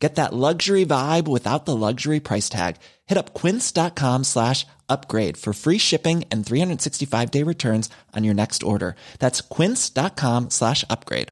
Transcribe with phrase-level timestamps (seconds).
[0.00, 2.76] Get that luxury vibe without the luxury price tag.
[3.06, 8.62] Hit up quince.com slash upgrade for free shipping and 365 day returns on your next
[8.62, 8.96] order.
[9.18, 11.28] That's quince.com slash upgrade.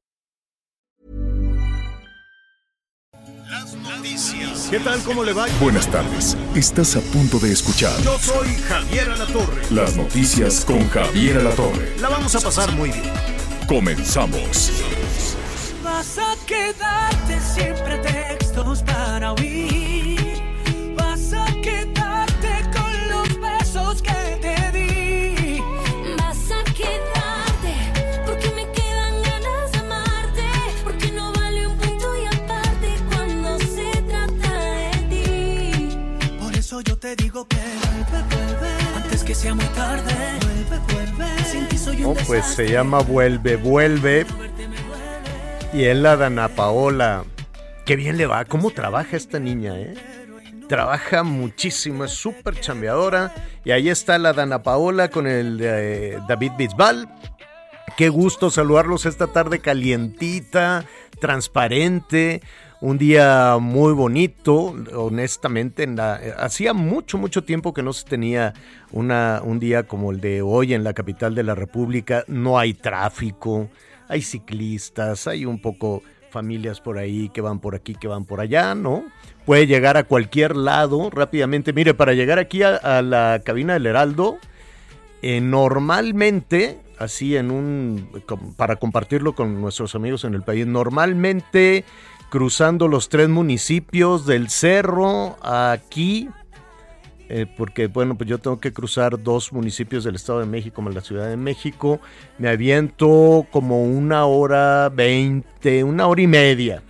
[4.69, 4.99] ¿Qué tal?
[5.03, 5.47] ¿Cómo le va?
[5.59, 6.37] Buenas tardes.
[6.55, 9.63] Estás a punto de escuchar Yo soy Javier Alatorre.
[9.71, 11.97] las noticias con Javier Alatorre.
[11.99, 13.11] La vamos a pasar muy bien.
[13.67, 14.71] Comenzamos.
[15.83, 18.28] Vas a quedarte siempre textos
[19.19, 20.41] para oír.
[20.95, 25.59] Vas a quedarte con los besos que te di.
[26.17, 27.73] Vas a quedarte
[28.25, 30.43] porque me quedan ganas de amarte,
[30.85, 35.97] porque no vale un punto y aparte cuando se trata de ti.
[36.41, 38.69] Por eso yo te digo que vuelve, vuelve.
[39.03, 40.13] Antes que sea muy tarde.
[40.45, 41.43] Vuelve, vuelve.
[41.43, 42.67] Sin ti soy un No, pues desastre.
[42.67, 44.25] se llama Vuelve, Vuelve.
[45.73, 47.25] Y es la Dana Paola.
[47.89, 48.45] Qué bien le va.
[48.45, 49.95] ¿Cómo trabaja esta niña, eh?
[50.67, 53.33] Trabaja muchísimo, es súper chambeadora.
[53.65, 57.09] Y ahí está la Dana Paola con el eh, David Bisbal.
[57.97, 60.85] Qué gusto saludarlos esta tarde calientita,
[61.19, 62.43] transparente,
[62.79, 65.85] un día muy bonito, honestamente.
[65.85, 68.53] eh, hacía mucho, mucho tiempo que no se tenía
[68.91, 72.23] una, un día como el de hoy en la capital de la República.
[72.27, 73.67] No hay tráfico,
[74.07, 78.39] hay ciclistas, hay un poco familias por ahí que van por aquí, que van por
[78.39, 79.03] allá, ¿no?
[79.45, 81.73] Puede llegar a cualquier lado rápidamente.
[81.73, 84.37] Mire, para llegar aquí a, la cabina del Heraldo,
[85.21, 88.09] eh, normalmente, así en un,
[88.55, 91.83] para compartirlo con nuestros amigos en el país, normalmente
[92.29, 96.29] cruzando los tres municipios del cerro aquí,
[97.29, 100.89] eh, porque bueno, pues yo tengo que cruzar dos municipios del Estado de México, como
[100.89, 102.01] la Ciudad de México,
[102.39, 106.81] me aviento como una hora veinte, una hora y media,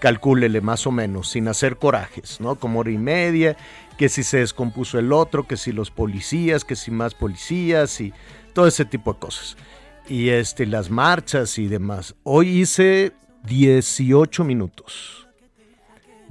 [0.00, 2.54] calcúlele más o menos, sin hacer corajes, ¿no?
[2.54, 3.56] Como hora y media,
[3.98, 8.14] que si se descompuso el otro, que si los policías, que si más policías y
[8.54, 9.58] todo ese tipo de cosas.
[10.08, 12.14] Y este, las marchas y demás.
[12.22, 13.12] Hoy hice
[13.44, 15.19] 18 minutos.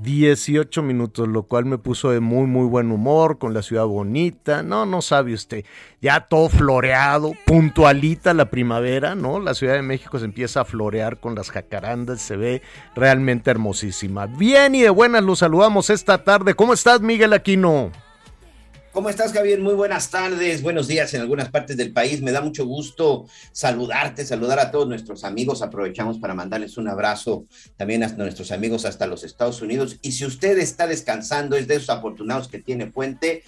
[0.02, 4.64] 18 minutos, lo cual me puso de muy, muy buen humor, con la ciudad bonita.
[4.64, 5.66] No, no sabe usted.
[6.02, 9.40] Ya todo floreado, puntualita la primavera, ¿no?
[9.40, 12.62] La Ciudad de México se empieza a florear con las jacarandas, se ve
[12.96, 14.28] realmente hermosísima.
[14.28, 16.54] Bien y de buenas los saludamos esta tarde.
[16.54, 17.92] ¿Cómo estás, Miguel Aquino?
[18.92, 19.60] ¿Cómo estás, Javier?
[19.60, 22.24] Muy buenas tardes, buenos días en algunas partes del país.
[22.24, 25.62] Me da mucho gusto saludarte, saludar a todos nuestros amigos.
[25.62, 27.46] Aprovechamos para mandarles un abrazo
[27.78, 30.00] también a nuestros amigos hasta los Estados Unidos.
[30.02, 33.44] Y si usted está descansando, es de esos afortunados que tiene puente,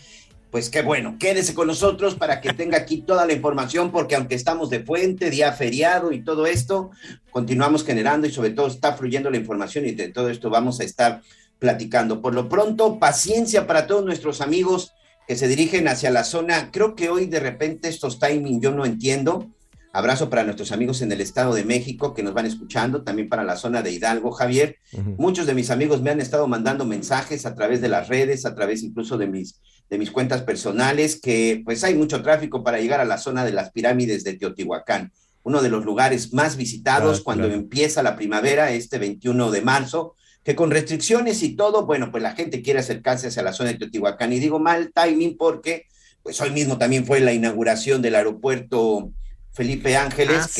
[0.52, 4.36] pues qué bueno, quédese con nosotros para que tenga aquí toda la información, porque aunque
[4.36, 6.92] estamos de puente, día feriado y todo esto,
[7.32, 10.84] continuamos generando y sobre todo está fluyendo la información y de todo esto vamos a
[10.84, 11.24] estar
[11.58, 12.22] platicando.
[12.22, 14.94] Por lo pronto, paciencia para todos nuestros amigos
[15.28, 16.72] que se dirigen hacia la zona.
[16.72, 19.50] Creo que hoy de repente estos timing yo no entiendo.
[19.94, 23.44] Abrazo para nuestros amigos en el Estado de México que nos van escuchando, también para
[23.44, 24.78] la zona de Hidalgo, Javier.
[25.18, 28.56] Muchos de mis amigos me han estado mandando mensajes a través de las redes, a
[28.56, 33.02] través incluso de mis, de mis cuentas personales, que pues hay mucho tráfico para llegar
[33.02, 35.12] a la zona de las pirámides de Teotihuacán,
[35.44, 37.60] uno de los lugares más visitados Ah, cuando claro.
[37.60, 42.34] empieza la primavera, este 21 de marzo que con restricciones y todo, bueno, pues la
[42.34, 44.34] gente quiere acercarse hacia la zona de Teotihuacán.
[44.34, 45.86] Y digo mal timing porque,
[46.24, 49.12] pues hoy mismo también fue la inauguración del aeropuerto
[49.54, 50.54] Felipe Ángeles, Así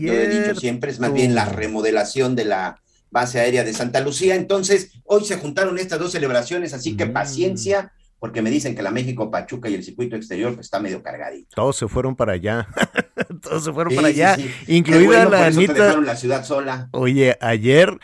[0.00, 3.72] que yo he dicho siempre es más bien la remodelación de la base aérea de
[3.72, 4.34] Santa Lucía.
[4.34, 7.12] Entonces, hoy se juntaron estas dos celebraciones, así que Mm.
[7.12, 11.02] paciencia, porque me dicen que la México Pachuca y el circuito exterior pues, está medio
[11.02, 11.48] cargadito.
[11.54, 12.66] Todos se fueron para allá.
[13.42, 14.50] Todos se fueron Sí, para sí, allá, sí.
[14.66, 15.82] Incluida bueno, la por eso te Anita.
[15.84, 16.88] dejaron la ciudad sola.
[16.92, 17.96] Oye, ayer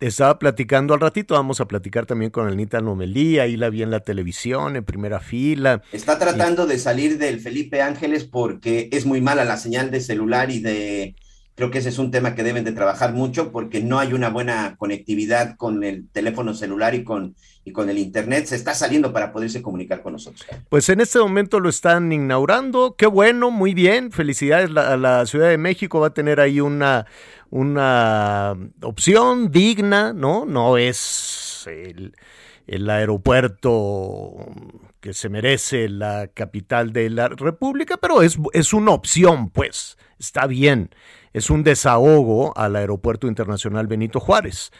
[0.00, 3.90] estaba platicando al ratito, vamos a platicar también con Anita Nomelí, ahí la vi en
[3.90, 5.82] la televisión, en primera fila.
[5.92, 10.50] Está tratando de salir del Felipe Ángeles porque es muy mala la señal de celular
[10.50, 11.14] y de...
[11.56, 14.28] Creo que ese es un tema que deben de trabajar mucho porque no hay una
[14.28, 18.46] buena conectividad con el teléfono celular y con, y con el internet.
[18.46, 20.44] Se está saliendo para poderse comunicar con nosotros.
[20.68, 25.48] Pues en este momento lo están inaugurando, qué bueno, muy bien, felicidades a la Ciudad
[25.48, 27.06] de México, va a tener ahí una,
[27.54, 30.44] una opción digna, ¿no?
[30.44, 32.16] No es el,
[32.66, 34.34] el aeropuerto
[35.00, 40.48] que se merece la capital de la República, pero es, es una opción, pues, está
[40.48, 40.90] bien.
[41.32, 44.72] Es un desahogo al Aeropuerto Internacional Benito Juárez.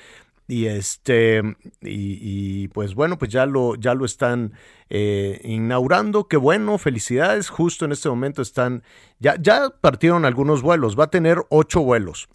[0.48, 1.42] Y este,
[1.80, 4.52] y, pues bueno, pues ya lo, ya lo están
[4.90, 6.26] eh, inaugurando.
[6.26, 7.50] Qué bueno, felicidades.
[7.50, 8.82] Justo en este momento están,
[9.20, 10.98] ya, ya partieron algunos vuelos.
[10.98, 12.28] Va a tener ocho vuelos.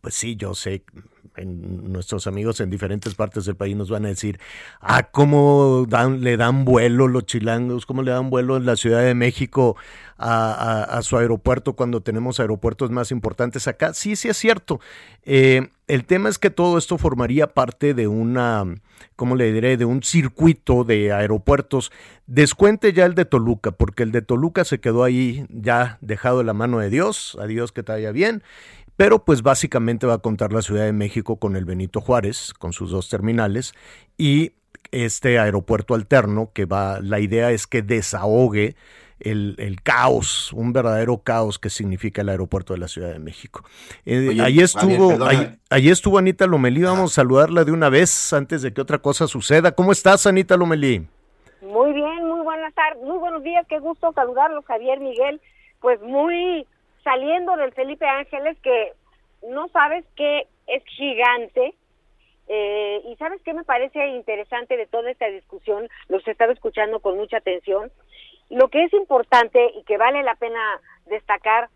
[0.00, 0.84] Pues sí, yo sé,
[1.36, 4.38] en nuestros amigos en diferentes partes del país nos van a decir,
[4.80, 5.86] ah, cómo
[6.18, 9.76] le dan vuelo los chilangos, cómo le dan vuelo en la Ciudad de México
[10.16, 13.94] a, su aeropuerto cuando tenemos aeropuertos más importantes acá.
[13.94, 14.80] Sí, sí es cierto.
[15.24, 18.64] Eh, el tema es que todo esto formaría parte de una,
[19.16, 21.90] ¿cómo le diré?, de un circuito de aeropuertos.
[22.26, 26.44] Descuente ya el de Toluca, porque el de Toluca se quedó ahí ya dejado de
[26.44, 28.42] la mano de Dios, a Dios que te vaya bien.
[28.96, 32.72] Pero pues básicamente va a contar la Ciudad de México con el Benito Juárez, con
[32.72, 33.74] sus dos terminales,
[34.16, 34.52] y
[34.92, 38.76] este aeropuerto alterno que va, la idea es que desahogue
[39.20, 43.64] el, el, caos, un verdadero caos que significa el aeropuerto de la Ciudad de México.
[44.04, 48.32] Eh, Oye, ahí estuvo, ahí, ahí, estuvo Anita Lomelí, vamos a saludarla de una vez
[48.32, 49.72] antes de que otra cosa suceda.
[49.72, 51.06] ¿Cómo estás, Anita Lomelí?
[51.62, 55.40] Muy bien, muy buenas tardes, muy buenos días, qué gusto saludarlos, Javier Miguel.
[55.80, 56.66] Pues muy
[57.04, 58.92] saliendo del Felipe Ángeles, que
[59.48, 61.74] no sabes que es gigante,
[62.48, 67.00] eh, y sabes qué me parece interesante de toda esta discusión, los he estado escuchando
[67.00, 67.92] con mucha atención,
[68.50, 70.60] lo que es importante y que vale la pena
[71.06, 71.68] destacar,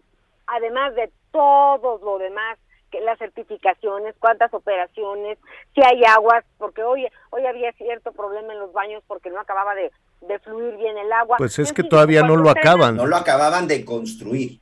[0.46, 2.58] además de todo lo demás,
[2.90, 5.38] que las certificaciones, cuántas operaciones,
[5.74, 9.74] si hay aguas, porque hoy hoy había cierto problema en los baños porque no acababa
[9.74, 9.92] de,
[10.22, 11.36] de fluir bien el agua.
[11.36, 12.96] Pues es que todavía no lo acaban.
[12.96, 14.58] No lo acaban de construir.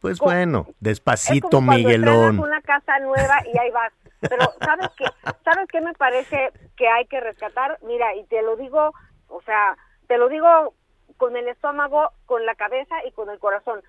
[0.00, 2.38] Pues bueno, despacito, es como Miguelón.
[2.38, 3.92] una casa nueva y ahí vas.
[4.20, 5.04] Pero ¿sabes qué?
[5.44, 7.78] ¿Sabes qué me parece que hay que rescatar?
[7.82, 8.92] Mira, y te lo digo,
[9.28, 10.74] o sea, te lo digo
[11.16, 13.82] con el estómago, con la cabeza y con el corazón.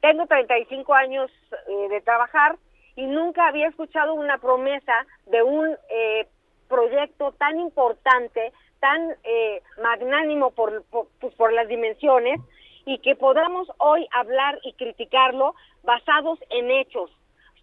[0.00, 1.30] Tengo 35 años
[1.68, 2.56] eh, de trabajar
[2.96, 4.92] y nunca había escuchado una promesa
[5.26, 6.28] de un eh,
[6.68, 12.40] proyecto tan importante, tan eh, magnánimo por, por, pues por las dimensiones
[12.86, 17.10] y que podamos hoy hablar y criticarlo basados en hechos.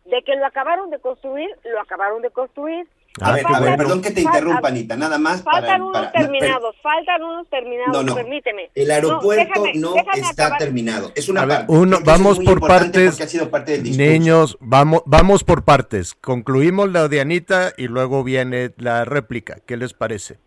[0.05, 2.87] De que lo acabaron de construir, lo acabaron de construir.
[3.21, 5.43] A ver, a ver, perdón que te interrumpa, Anita, nada más.
[5.43, 8.69] Faltan para, unos para, terminados, no, faltan unos terminados, no, no, permíteme.
[8.75, 10.59] El aeropuerto no, déjame, no déjame está acabar.
[10.59, 11.73] terminado, es una a ver, parte.
[11.73, 16.13] Uno, vamos es por partes, ha sido parte del niños, vamos, vamos por partes.
[16.15, 19.57] Concluimos la de Anita y luego viene la réplica.
[19.65, 20.37] ¿Qué les parece?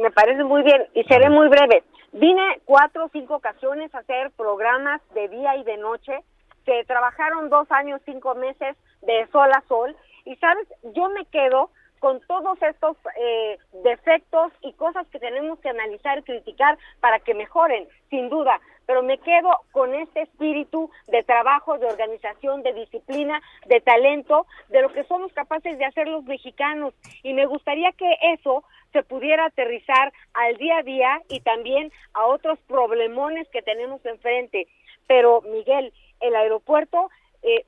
[0.00, 1.82] Me parece muy bien y seré muy breve.
[2.12, 6.24] Vine cuatro o cinco ocasiones a hacer programas de día y de noche
[6.64, 9.96] que trabajaron dos años, cinco meses de sol a sol.
[10.24, 15.68] Y sabes, yo me quedo con todos estos eh, defectos y cosas que tenemos que
[15.68, 18.60] analizar y criticar para que mejoren, sin duda.
[18.86, 24.82] Pero me quedo con este espíritu de trabajo, de organización, de disciplina, de talento, de
[24.82, 26.94] lo que somos capaces de hacer los mexicanos.
[27.22, 32.26] Y me gustaría que eso se pudiera aterrizar al día a día y también a
[32.26, 34.68] otros problemones que tenemos enfrente.
[35.06, 37.10] Pero, Miguel, el aeropuerto,
[37.42, 37.66] eh,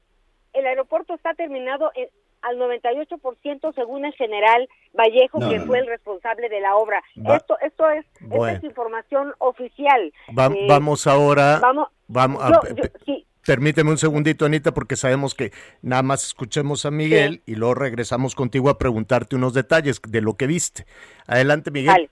[0.52, 2.08] el aeropuerto está terminado en,
[2.42, 5.84] al 98% según el general Vallejo, no, que no, fue no.
[5.84, 7.02] el responsable de la obra.
[7.16, 7.36] Va.
[7.36, 8.46] Esto esto es, bueno.
[8.46, 10.12] esta es información oficial.
[10.36, 11.58] Va, eh, vamos ahora.
[11.60, 12.42] Vamos, vamos
[12.76, 13.26] yo, sí.
[13.46, 15.50] Permíteme un segundito, Anita, porque sabemos que
[15.80, 17.52] nada más escuchemos a Miguel sí.
[17.52, 20.84] y luego regresamos contigo a preguntarte unos detalles de lo que viste.
[21.26, 21.92] Adelante, Miguel.
[21.92, 22.10] Vale.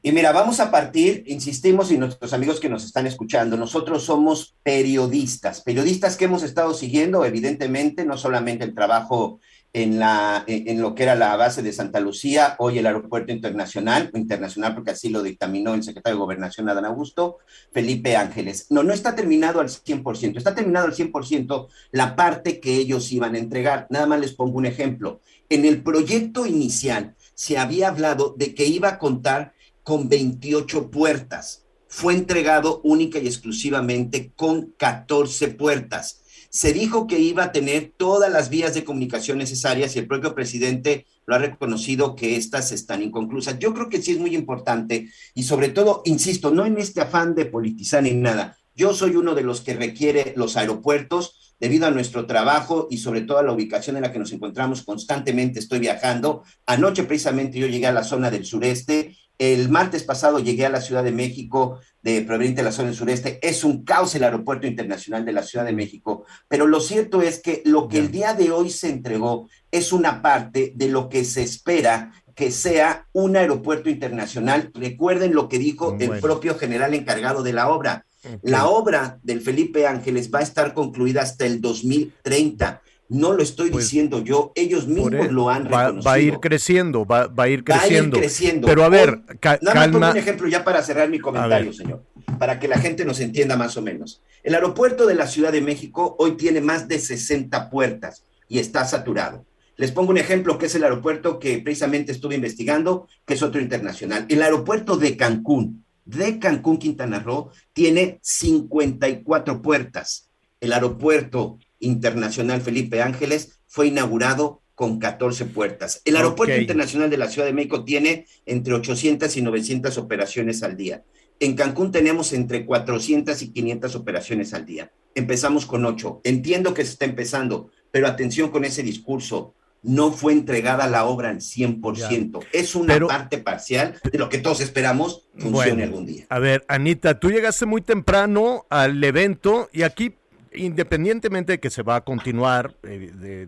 [0.00, 4.54] Y mira, vamos a partir, insistimos, y nuestros amigos que nos están escuchando, nosotros somos
[4.62, 9.40] periodistas, periodistas que hemos estado siguiendo, evidentemente, no solamente el trabajo
[9.72, 14.10] en, la, en lo que era la base de Santa Lucía, hoy el aeropuerto internacional,
[14.14, 17.38] internacional porque así lo dictaminó el secretario de Gobernación Adán Augusto,
[17.72, 18.66] Felipe Ángeles.
[18.70, 23.34] No, no está terminado al 100%, está terminado al 100% la parte que ellos iban
[23.34, 23.86] a entregar.
[23.90, 25.20] Nada más les pongo un ejemplo.
[25.48, 29.52] En el proyecto inicial se había hablado de que iba a contar
[29.88, 31.64] con 28 puertas.
[31.88, 36.20] Fue entregado única y exclusivamente con 14 puertas.
[36.50, 40.34] Se dijo que iba a tener todas las vías de comunicación necesarias y el propio
[40.34, 43.58] presidente lo ha reconocido que estas están inconclusas.
[43.60, 47.34] Yo creo que sí es muy importante y sobre todo, insisto, no en este afán
[47.34, 48.58] de politizar ni nada.
[48.74, 53.22] Yo soy uno de los que requiere los aeropuertos debido a nuestro trabajo y sobre
[53.22, 55.60] todo a la ubicación en la que nos encontramos constantemente.
[55.60, 56.42] Estoy viajando.
[56.66, 60.80] Anoche precisamente yo llegué a la zona del sureste el martes pasado llegué a la
[60.80, 63.38] Ciudad de México, de proveniente de la zona del sureste.
[63.40, 67.40] Es un caos el aeropuerto internacional de la Ciudad de México, pero lo cierto es
[67.40, 71.24] que lo que el día de hoy se entregó es una parte de lo que
[71.24, 74.70] se espera que sea un aeropuerto internacional.
[74.72, 78.06] Recuerden lo que dijo el propio general encargado de la obra.
[78.42, 82.80] La obra del Felipe Ángeles va a estar concluida hasta el 2030.
[83.10, 86.02] No lo estoy Pues, diciendo yo, ellos mismos lo han reconocido.
[86.02, 88.18] va a ir creciendo, va, va a ir Va a ir creciendo.
[88.18, 88.66] creciendo.
[88.66, 90.10] Pero a ver, Hoy- ca- Nada más calma.
[90.10, 92.04] un ejemplo ya para cerrar mi comentario, señor,
[92.38, 94.20] para que la gente nos entienda más o menos.
[94.42, 98.84] El aeropuerto de la Ciudad de México hoy tiene más de 60 puertas y está
[98.84, 99.46] saturado.
[99.78, 103.60] Les pongo un ejemplo que es el aeropuerto que precisamente estuve investigando, que es otro
[103.60, 104.26] internacional.
[104.28, 110.28] El aeropuerto de Cancún, de Cancún, Quintana Roo, tiene 54 puertas.
[110.60, 116.02] El aeropuerto internacional Felipe Ángeles fue inaugurado con 14 puertas.
[116.04, 120.76] El aeropuerto internacional de la Ciudad de México tiene entre 800 y 900 operaciones al
[120.76, 121.02] día.
[121.40, 124.92] En Cancún tenemos entre 400 y 500 operaciones al día.
[125.14, 126.20] Empezamos con 8.
[126.24, 129.54] Entiendo que se está empezando, pero atención con ese discurso.
[129.82, 132.40] No fue entregada la obra al 100%.
[132.52, 136.26] Es una Pero- parte parcial de lo que todos esperamos funcione Bueno, algún día.
[136.28, 140.14] A ver, Anita, tú llegaste muy temprano al evento y aquí,
[140.52, 143.46] independientemente de que se va a continuar, eh, de,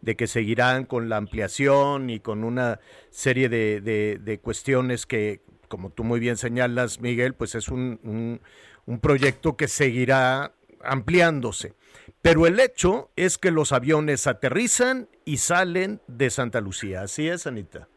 [0.00, 2.78] de- que seguirán con la ampliación y con una
[3.10, 7.98] serie de, de- de cuestiones que, como tú muy bien señalas, Miguel, pues es un,
[8.04, 8.40] un-
[8.86, 11.72] un proyecto que seguirá ampliándose.
[12.20, 17.02] Pero el hecho es que los aviones aterrizan y salen de Santa Lucía.
[17.02, 17.88] Así es, Anita.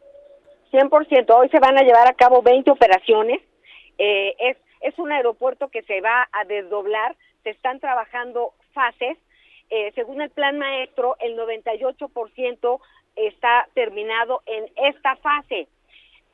[0.71, 1.25] 100%.
[1.35, 3.41] Hoy se van a llevar a cabo 20 operaciones.
[3.97, 7.15] Eh, es, es un aeropuerto que se va a desdoblar.
[7.47, 9.17] Se están trabajando fases.
[9.69, 12.81] Eh, según el plan maestro, el 98%
[13.15, 15.69] está terminado en esta fase.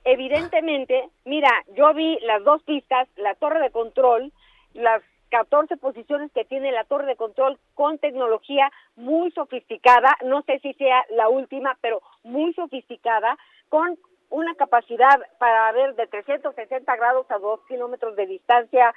[0.05, 4.32] Evidentemente, mira, yo vi las dos pistas, la torre de control,
[4.74, 10.58] las 14 posiciones que tiene la torre de control con tecnología muy sofisticada, no sé
[10.63, 13.38] si sea la última, pero muy sofisticada,
[13.70, 14.00] con
[14.32, 18.96] una capacidad para ver de 360 grados a 2 kilómetros de distancia,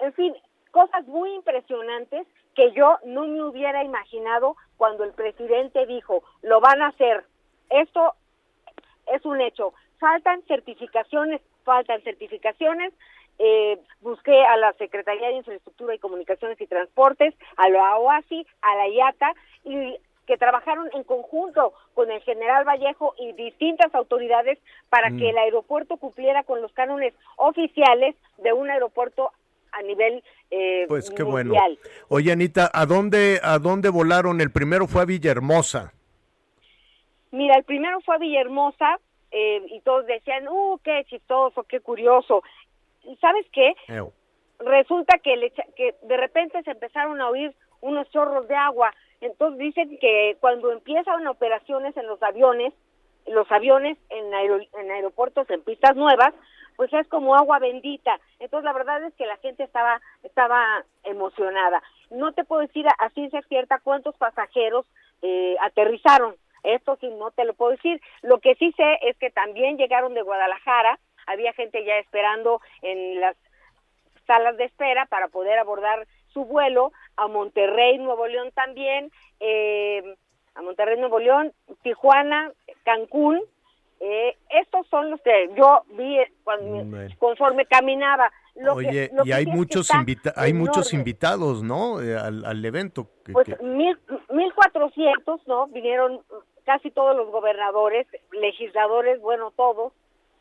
[0.00, 0.34] en fin,
[0.70, 6.82] cosas muy impresionantes que yo no me hubiera imaginado cuando el presidente dijo, lo van
[6.82, 7.24] a hacer.
[7.70, 8.14] Esto
[9.06, 9.72] es un hecho.
[9.98, 12.92] Faltan certificaciones, faltan certificaciones.
[13.38, 18.76] Eh, busqué a la Secretaría de Infraestructura y Comunicaciones y Transportes, a la OASI, a
[18.76, 19.32] la IATA,
[19.64, 19.96] y
[20.26, 24.58] que trabajaron en conjunto con el general Vallejo y distintas autoridades
[24.88, 25.18] para Mm.
[25.18, 29.32] que el aeropuerto cumpliera con los cánones oficiales de un aeropuerto
[29.72, 31.54] a nivel eh, Pues qué bueno.
[31.54, 31.78] mundial.
[32.08, 34.40] Oye, Anita, ¿a dónde, ¿a dónde volaron?
[34.40, 35.92] El primero fue a Villahermosa.
[37.30, 38.98] Mira, el primero fue a Villahermosa
[39.30, 42.42] eh, y todos decían, ¡uh, qué chistoso, qué curioso!
[43.04, 43.74] ¿Y sabes qué?
[44.58, 48.92] Resulta que, le que de repente se empezaron a oír unos chorros de agua.
[49.20, 52.74] Entonces dicen que cuando empiezan operaciones en los aviones,
[53.26, 56.34] los aviones en, en aeropuertos, en pistas nuevas,
[56.80, 58.18] pues es como agua bendita.
[58.38, 61.82] Entonces la verdad es que la gente estaba, estaba emocionada.
[62.08, 64.86] No te puedo decir a, ciencia cierta cuántos pasajeros
[65.20, 66.36] eh, aterrizaron.
[66.62, 68.00] Esto sí no te lo puedo decir.
[68.22, 70.98] Lo que sí sé es que también llegaron de Guadalajara.
[71.26, 73.36] Había gente ya esperando en las
[74.26, 80.16] salas de espera para poder abordar su vuelo a Monterrey, Nuevo León también, eh,
[80.54, 82.52] a Monterrey, Nuevo León, Tijuana,
[82.84, 83.38] Cancún.
[84.02, 87.14] Eh, estos son los que yo vi eh, cuando, Bueno.
[87.18, 88.32] conforme caminaba.
[88.56, 92.00] Lo que- Oye, lo y que hay muchos, invita- hay muchos invitados, ¿no?
[92.02, 93.08] Eh, al, al evento.
[93.24, 93.98] que- Pues mil,
[94.30, 95.66] 1400, ¿no?
[95.68, 96.20] Vinieron
[96.64, 99.92] casi todos los gobernadores, legisladores, bueno, todos.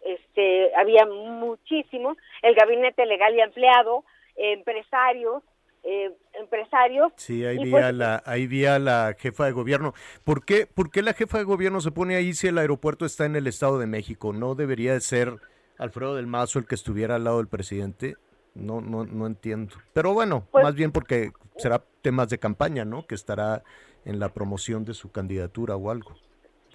[0.01, 4.06] Este, había muchísimos, el gabinete legal y empleado,
[4.38, 5.44] empresarios,
[5.83, 7.12] eh, empresarios.
[7.15, 9.93] Sí, ahí vi, pues, a la, ahí vi a la jefa de gobierno.
[10.24, 13.25] ¿Por qué, ¿Por qué la jefa de gobierno se pone ahí si el aeropuerto está
[13.25, 14.33] en el Estado de México?
[14.33, 15.38] ¿No debería de ser
[15.77, 18.15] Alfredo del Mazo el que estuviera al lado del presidente?
[18.55, 19.75] No, no, no entiendo.
[19.93, 23.05] Pero bueno, Pues- más bien porque será temas de campaña, ¿no?
[23.05, 23.63] Que estará
[24.05, 26.15] en la promoción de su candidatura o algo.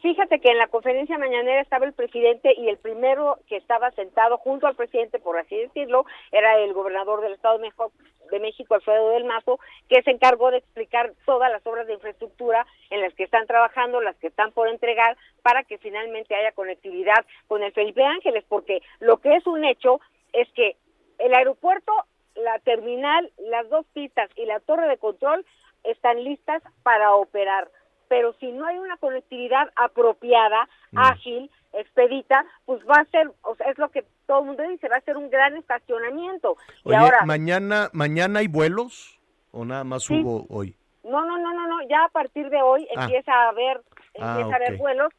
[0.05, 4.37] Fíjate que en la conferencia mañanera estaba el presidente y el primero que estaba sentado
[4.37, 9.25] junto al presidente, por así decirlo, era el gobernador del Estado de México, Alfredo del
[9.25, 9.59] Mazo,
[9.89, 14.03] que se encargó de explicar todas las obras de infraestructura en las que están trabajando,
[14.03, 18.83] las que están por entregar, para que finalmente haya conectividad con el Felipe Ángeles, porque
[19.01, 20.03] lo que es un hecho
[20.35, 20.77] es que
[21.17, 21.95] el aeropuerto,
[22.35, 25.47] la terminal, las dos pistas y la torre de control
[25.83, 27.71] están listas para operar.
[28.17, 33.69] Pero si no hay una conectividad apropiada, ágil, expedita, pues va a ser, o sea,
[33.73, 36.57] es lo que todo el mundo dice, va a ser un gran estacionamiento.
[36.85, 39.19] y Oye, ahora, mañana, ¿mañana hay vuelos?
[39.51, 40.15] ¿O nada más Sí.
[40.23, 40.77] hubo hoy?
[41.03, 43.03] no, no, no, no, no, ya a partir de hoy Ah.
[43.03, 43.79] empieza a haber,
[44.21, 45.13] Ah, empieza a haber vuelos.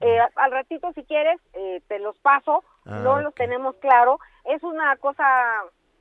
[0.00, 4.18] eh, al ratito si quieres eh, te los paso, Ah, no los tenemos claro.
[4.44, 5.24] Es una cosa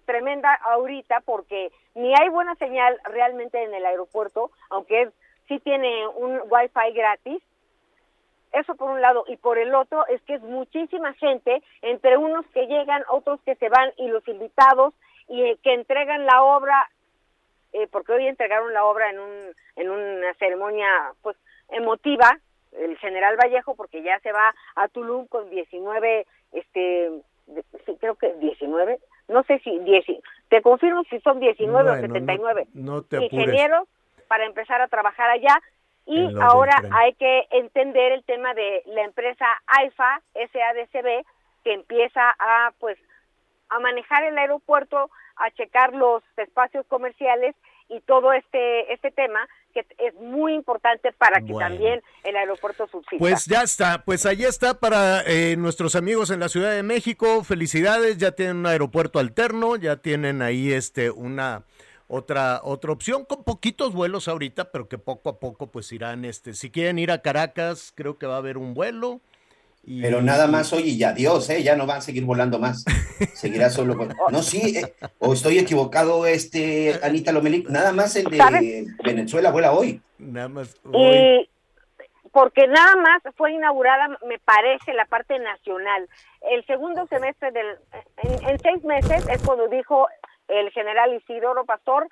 [0.05, 5.13] tremenda ahorita porque ni hay buena señal realmente en el aeropuerto, aunque es-
[5.47, 7.41] sí tiene un wifi gratis.
[8.51, 12.45] Eso por un lado y por el otro es que es muchísima gente, entre unos
[12.53, 14.93] que llegan, otros que se van y los invitados
[15.27, 16.87] y eh, que entregan la obra
[17.71, 19.31] eh, porque hoy entregaron la obra en un
[19.77, 20.87] en una ceremonia
[21.23, 21.35] pues
[21.69, 22.37] emotiva
[22.73, 27.09] el general Vallejo porque ya se va a Tulum con 19 este
[27.85, 30.05] sí, creo que 19 no sé si 10
[30.49, 33.33] te confirmo si son 19 o Bueno, no- 79 no te apures.
[33.33, 33.87] ingenieros
[34.27, 35.59] para empezar a trabajar allá
[36.05, 41.25] y ahora hay que entender el tema de la empresa AIFA SADCB
[41.63, 42.97] que empieza a pues
[43.69, 47.55] a manejar el aeropuerto, a checar los espacios comerciales
[47.87, 51.69] y todo este este tema que es muy importante para que Bueno.
[51.69, 53.17] también el aeropuerto subsista.
[53.17, 57.43] Pues ya está, pues allí está para eh, nuestros amigos en la Ciudad de México.
[57.43, 61.63] Felicidades, ya tienen un aeropuerto alterno, ya tienen ahí este una
[62.13, 66.53] otra otra opción con poquitos vuelos ahorita, pero que poco a poco pues irán este
[66.53, 69.19] si quieren ir a Caracas, creo que va a haber un vuelo.
[69.83, 71.61] y- Pero nada más hoy y adiós, ¿eh?
[71.63, 72.85] Ya no van a seguir volando más.
[73.33, 74.13] Seguirá solo con...
[74.31, 77.65] No, sí, eh, o estoy equivocado, este, Anita Lomelí.
[77.67, 78.85] Nada más el de ¿Sabes?
[79.03, 79.99] Venezuela vuela hoy.
[80.19, 81.17] Nada más hoy.
[81.17, 81.49] y
[82.31, 86.07] porque nada más fue inaugurada, me parece, la parte nacional.
[86.49, 87.67] El segundo semestre del,
[88.23, 90.07] en, en seis meses es cuando dijo
[90.47, 92.07] el general Isidoro Pastor,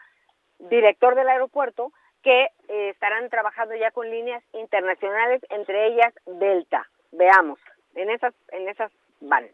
[0.60, 1.92] director del aeropuerto,
[2.24, 6.88] que eh, estarán trabajando ya con líneas internacionales, entre ellas Delta.
[7.12, 7.60] Veamos,
[7.96, 9.48] en esas, en esas van.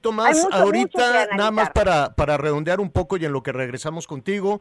[0.00, 4.08] Tomás, mucho, ahorita nada más para, para redondear un poco y en lo que regresamos
[4.08, 4.60] contigo,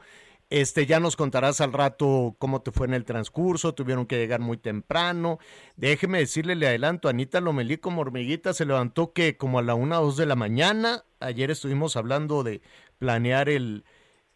[0.52, 4.42] este ya nos contarás al rato cómo te fue en el transcurso, tuvieron que llegar
[4.42, 5.40] muy temprano.
[5.78, 10.00] Déjeme decirle, le adelanto, Anita Lomelí como hormiguita se levantó que como a la una
[10.02, 11.06] o dos de la mañana.
[11.22, 12.62] Ayer estuvimos hablando de
[13.02, 13.84] planear el,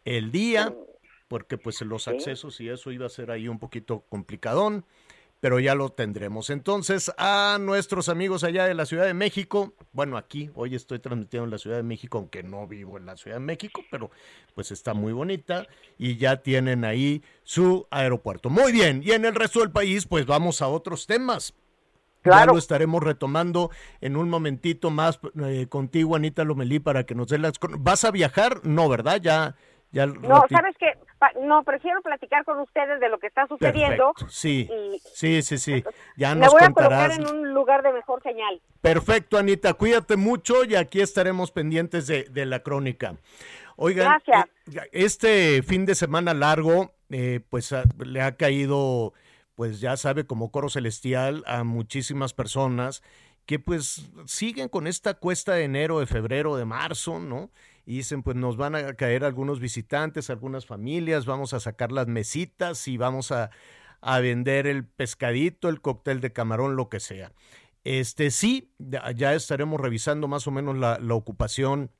[0.04, 0.74] el día,
[1.28, 4.84] porque pues los accesos y eso iba a ser ahí un poquito complicadón
[5.40, 6.50] pero ya lo tendremos.
[6.50, 11.44] Entonces, a nuestros amigos allá de la Ciudad de México, bueno, aquí hoy estoy transmitiendo
[11.44, 14.10] en la Ciudad de México, aunque no vivo en la Ciudad de México, pero
[14.54, 15.66] pues está muy bonita
[15.98, 18.50] y ya tienen ahí su aeropuerto.
[18.50, 21.54] Muy bien, y en el resto del país, pues vamos a otros temas.
[22.26, 22.52] Ya Claro.
[22.52, 27.38] lo estaremos retomando en un momentito más eh, contigo, Anita Lomelí, para que nos dé
[27.38, 27.54] las...
[27.78, 28.60] ¿Vas a viajar?
[28.64, 29.20] No, ¿verdad?
[29.22, 29.54] Ya...
[29.92, 30.92] ya No, ¿sabes qué?
[31.18, 34.12] Pa- No, prefiero platicar con ustedes de lo que está sucediendo.
[34.12, 35.84] Perfecto, sí, y- sí, sí, sí.
[36.16, 37.16] Ya Me nos voy a contarás.
[37.16, 38.60] colocar en un lugar de mejor señal.
[38.82, 43.14] Perfecto, Anita, cuídate mucho y aquí estaremos pendientes de, de la crónica.
[43.76, 44.46] Oigan, Gracias.
[44.84, 49.12] eh, este fin de semana largo, eh, pues a- le ha caído,
[49.56, 53.02] pues ya sabe, como coro celestial a muchísimas personas
[53.46, 57.50] que pues siguen con esta cuesta de enero, de febrero, de marzo, ¿no?
[57.86, 62.08] Y dicen, pues nos van a caer algunos visitantes, algunas familias, vamos a sacar las
[62.08, 63.50] mesitas y vamos a,
[64.00, 67.32] a vender el pescadito, el cóctel de camarón, lo que sea.
[67.84, 71.92] Este sí, ya, estaremos revisando más o menos la, la ocupación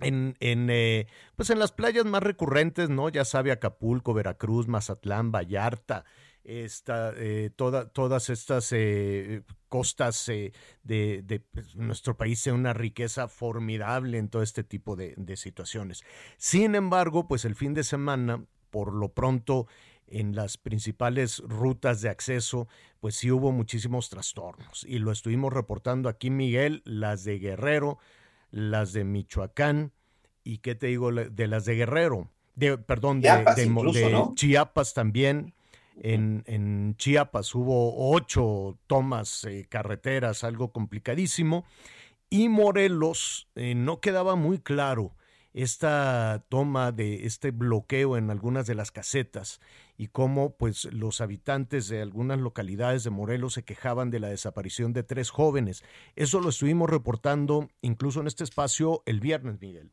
[0.00, 3.08] en, en, eh, pues en las playas más recurrentes, ¿no?
[3.08, 6.04] Ya sabe, Acapulco, Veracruz, Mazatlán, Vallarta,
[6.48, 12.72] esta, eh, toda- todas estas eh, costas eh, de, de, pues, nuestro país sea una
[12.72, 16.02] riqueza formidable en todo este tipo de, de situaciones.
[16.38, 19.66] Sin embargo, pues el fin de semana, por lo pronto,
[20.06, 22.66] en las principales rutas de acceso,
[23.00, 24.84] pues sí hubo muchísimos trastornos.
[24.88, 27.98] Y lo estuvimos reportando aquí, Miguel, las de Guerrero,
[28.50, 29.92] las de Michoacán
[30.44, 33.98] y qué te digo de las de Guerrero, de, perdón, de, Chiapas de Mo- incluso,
[34.06, 34.32] de ¿no?
[34.34, 35.52] Chiapas también.
[36.02, 41.64] En, Chiapas hubo ocho tomas eh, carreteras, algo complicadísimo.
[42.30, 45.14] Y Morelos eh, no quedaba muy claro
[45.54, 49.60] esta toma de este bloqueo en algunas de las casetas
[49.96, 54.92] y cómo pues los habitantes de algunas localidades de Morelos se quejaban de la desaparición
[54.92, 55.82] de tres jóvenes.
[56.14, 59.92] Eso lo estuvimos reportando incluso en este espacio el viernes, Miguel.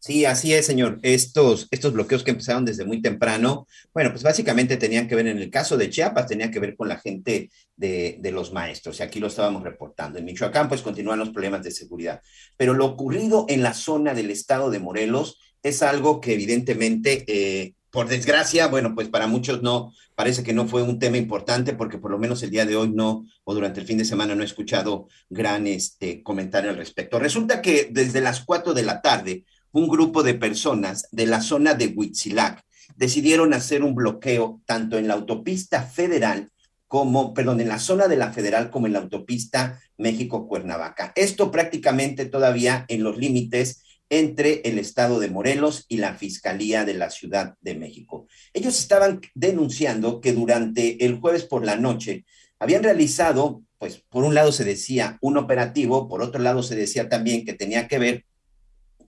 [0.00, 1.00] Sí, así es, señor.
[1.02, 5.38] Estos, estos bloqueos que empezaron desde muy temprano, bueno, pues básicamente tenían que ver, en
[5.38, 9.02] el caso de Chiapas, tenía que ver con la gente de, de los maestros, y
[9.02, 10.18] aquí lo estábamos reportando.
[10.18, 12.22] En Michoacán, pues continúan los problemas de seguridad.
[12.56, 17.74] Pero lo ocurrido en la zona del estado de Morelos es algo que evidentemente, eh,
[17.90, 21.98] por desgracia, bueno, pues para muchos no, parece que no fue un tema importante, porque
[21.98, 24.42] por lo menos el día de hoy no, o durante el fin de semana no
[24.42, 27.18] he escuchado gran este, comentario al respecto.
[27.18, 31.74] Resulta que desde las 4 de la tarde, un grupo de personas de la zona
[31.74, 32.62] de Huitzilac
[32.96, 36.50] decidieron hacer un bloqueo tanto en la autopista federal
[36.86, 41.12] como, perdón, en la zona de la federal como en la autopista México-Cuernavaca.
[41.14, 46.94] Esto prácticamente todavía en los límites entre el estado de Morelos y la Fiscalía de
[46.94, 48.26] la Ciudad de México.
[48.54, 52.24] Ellos estaban denunciando que durante el jueves por la noche
[52.58, 57.10] habían realizado, pues por un lado se decía un operativo, por otro lado se decía
[57.10, 58.24] también que tenía que ver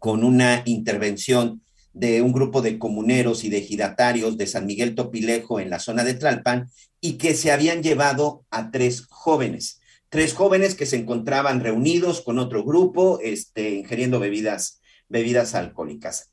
[0.00, 5.60] con una intervención de un grupo de comuneros y de ejidatarios de San Miguel Topilejo
[5.60, 6.68] en la zona de Tlalpan
[7.00, 12.38] y que se habían llevado a tres jóvenes, tres jóvenes que se encontraban reunidos con
[12.38, 16.30] otro grupo, este, ingiriendo bebidas, bebidas alcohólicas.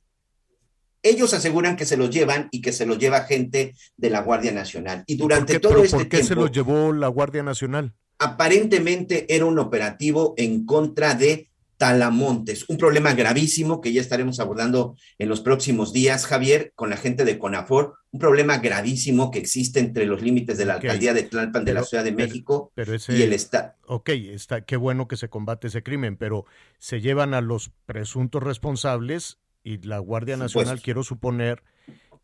[1.04, 4.52] Ellos aseguran que se los llevan y que se los lleva gente de la Guardia
[4.52, 5.04] Nacional.
[5.08, 7.44] Y durante ¿Por qué, todo pero este ¿Por qué tiempo, se los llevó la Guardia
[7.44, 7.94] Nacional?
[8.20, 11.47] aparentemente era un operativo en contra de
[11.78, 16.98] Talamontes, un problema gravísimo que ya estaremos abordando en los próximos días, Javier, con la
[16.98, 21.24] gente de CONAFOR, un problema gravísimo que existe entre los límites de la alcaldía de
[21.24, 23.74] Tlalpan de la Ciudad de México Pero ese, y el Estado.
[23.86, 26.46] Ok, está, qué bueno que se combate ese crimen, pero
[26.80, 31.62] se llevan a los presuntos responsables y la Guardia Nacional, quiero suponer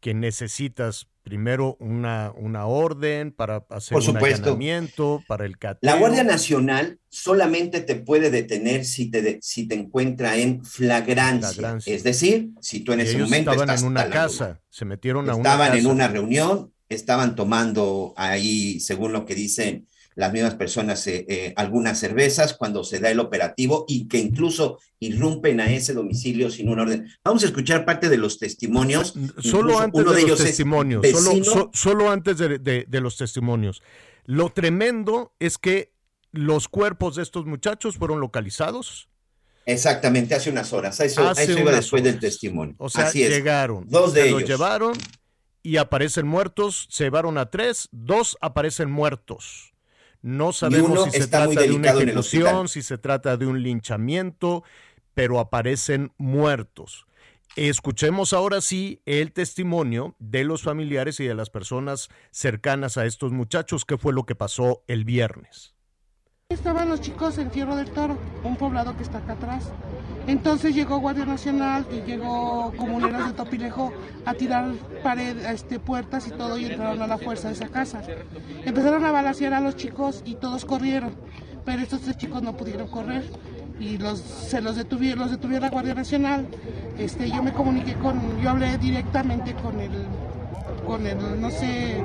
[0.03, 5.79] que necesitas primero una, una orden para hacer Por un allanamiento, para el cateo.
[5.81, 11.53] La Guardia Nacional solamente te puede detener si te, de- si te encuentra en flagrancia.
[11.53, 11.95] Flagrancia.
[11.95, 14.83] Es decir, si tú en Y ese ellos momento estaban estás en una casa, se
[14.83, 20.31] metieron a una estaban en una reunión, estaban tomando ahí, según lo que dicen las
[20.33, 25.59] mismas personas, eh, eh, algunas cervezas cuando se da el operativo y que incluso irrumpen
[25.59, 27.07] a ese domicilio sin un orden.
[27.23, 29.13] Vamos a escuchar parte de los testimonios.
[29.39, 33.17] Solo antes uno de, de los testimonios, solo, so- solo antes de, de- de los
[33.17, 33.81] testimonios.
[34.25, 35.93] Lo tremendo es que
[36.31, 39.09] los cuerpos de estos muchachos fueron localizados.
[39.65, 40.99] Exactamente, hace unas horas.
[40.99, 42.75] A eso, Hace eso iba después del testimonio.
[42.77, 43.29] O sea, Así es.
[43.29, 44.49] llegaron, Dos de se los ellos.
[44.49, 44.93] llevaron
[45.61, 49.72] y aparecen muertos, se llevaron a tres, dos aparecen muertos.
[50.23, 54.63] No sabemos si se trata de una ejecución, si se trata de un linchamiento,
[55.13, 57.05] pero aparecen muertos.
[57.57, 63.33] Escuchemos ahora sí el testimonio de los familiares y de las personas cercanas a estos
[63.33, 65.75] muchachos, qué fue lo que pasó el viernes.
[66.47, 69.71] Estaban los chicos en Fierro del Toro, un poblado que está acá atrás.
[70.27, 73.91] Entonces llegó Guardia Nacional y llegó comuneros de Topilejo
[74.25, 74.71] a tirar
[75.03, 78.01] pared, este, puertas y todo y entraron a la fuerza de esa casa.
[78.63, 81.13] Empezaron a balasear a los chicos y todos corrieron,
[81.65, 83.23] pero estos tres chicos no pudieron correr
[83.79, 86.47] y los, se los detuvieron, los detuvió la Guardia Nacional.
[86.97, 89.91] Este, yo me comuniqué con, yo hablé directamente con el,
[90.85, 92.01] con el, no sé,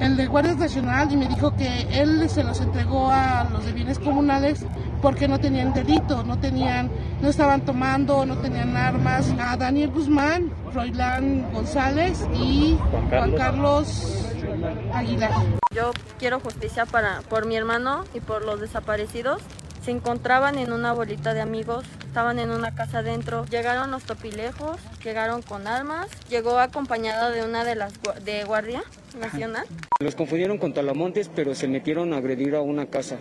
[0.00, 3.72] el de Guardia Nacional y me dijo que él se los entregó a los de
[3.72, 4.66] bienes comunales
[5.04, 6.90] porque no tenían delito, no tenían,
[7.20, 9.30] no estaban tomando, no tenían armas.
[9.38, 12.78] A Daniel Guzmán, Roilán González y
[13.10, 14.24] Juan Carlos
[14.94, 15.30] Aguilar.
[15.74, 19.42] Yo quiero justicia para, por mi hermano y por los desaparecidos.
[19.82, 23.44] Se encontraban en una bolita de amigos, estaban en una casa adentro.
[23.50, 28.82] Llegaron los topilejos, llegaron con armas, llegó acompañada de una de las gua- de Guardia
[29.20, 29.66] Nacional.
[30.00, 33.18] Los confundieron con Talamontes, pero se metieron a agredir a una casa.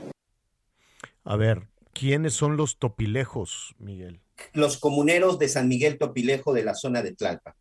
[1.26, 4.20] A ver, ¿quiénes son los topilejos, Miguel?
[4.54, 7.54] Los comuneros de San Miguel Topilejo de la zona de Tlalpan.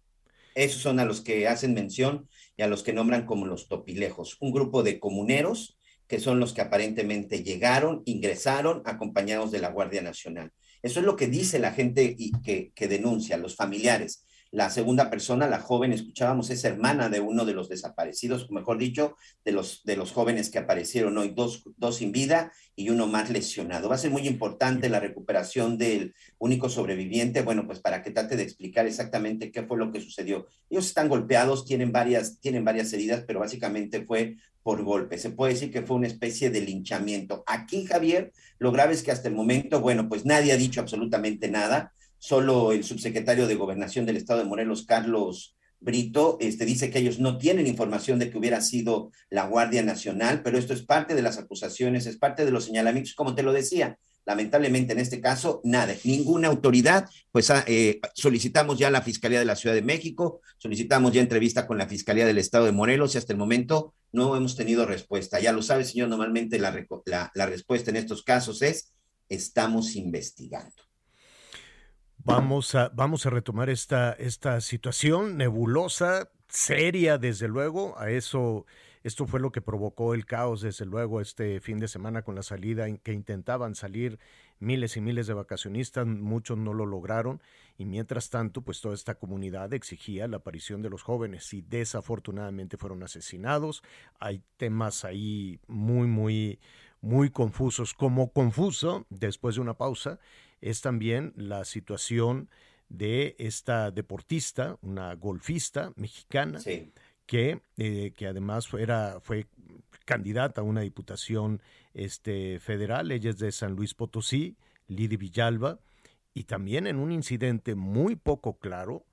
[0.54, 4.36] Esos son a los que hacen mención y a los que nombran como los topilejos.
[4.40, 10.02] Un grupo de comuneros que son los que aparentemente llegaron, ingresaron acompañados de la Guardia
[10.02, 10.52] Nacional.
[10.82, 14.26] Eso es lo que dice la gente y que, que denuncia, los familiares.
[14.52, 19.16] La segunda persona, la joven, escuchábamos, es hermana de uno de los desaparecidos, mejor dicho,
[19.46, 23.30] de los, de los jóvenes que aparecieron hoy, dos, dos sin vida y uno más
[23.30, 23.88] lesionado.
[23.88, 28.36] Va a ser muy importante la recuperación del único sobreviviente, bueno, pues para que trate
[28.36, 30.46] de explicar exactamente qué fue lo que sucedió.
[30.68, 35.16] Ellos están golpeados, tienen varias, tienen varias heridas, pero básicamente fue por golpe.
[35.16, 37.42] Se puede decir que fue una especie de linchamiento.
[37.46, 41.50] Aquí, Javier, lo grave es que hasta el momento, bueno, pues nadie ha dicho absolutamente
[41.50, 41.94] nada.
[42.24, 47.18] Solo el subsecretario de Gobernación del Estado de Morelos, Carlos Brito, este, dice que ellos
[47.18, 51.22] no tienen información de que hubiera sido la Guardia Nacional, pero esto es parte de
[51.22, 53.98] las acusaciones, es parte de los señalamientos, como te lo decía.
[54.24, 59.44] Lamentablemente en este caso, nada, ninguna autoridad, pues ah, eh, solicitamos ya la Fiscalía de
[59.44, 63.18] la Ciudad de México, solicitamos ya entrevista con la Fiscalía del Estado de Morelos y
[63.18, 65.40] hasta el momento no hemos tenido respuesta.
[65.40, 66.86] Ya lo sabe, señor, normalmente la,
[67.34, 68.92] la respuesta en estos casos es,
[69.28, 70.91] estamos investigando.
[72.24, 77.98] Vamos a, vamos a retomar esta, esta situación nebulosa, seria, desde luego.
[77.98, 78.64] A eso,
[79.02, 82.44] esto fue lo que provocó el caos, desde luego, este fin de semana con la
[82.44, 84.20] salida en que intentaban salir
[84.60, 87.42] miles y miles de vacacionistas, muchos no lo lograron
[87.76, 92.76] y mientras tanto, pues toda esta comunidad exigía la aparición de los jóvenes y desafortunadamente
[92.76, 93.82] fueron asesinados.
[94.20, 96.60] Hay temas ahí muy, muy,
[97.00, 97.94] muy confusos.
[97.94, 100.20] Como confuso, después de una pausa,
[100.62, 102.48] es también la situación
[102.88, 106.60] de esta deportista, una golfista mexicana,
[107.26, 109.46] que, eh, que además era, fue
[110.04, 111.60] candidata a una diputación
[111.94, 114.56] este, federal, ella es de San Luis Potosí,
[114.88, 115.78] Lidy Villalba,
[116.34, 119.04] y también en un incidente muy poco claro,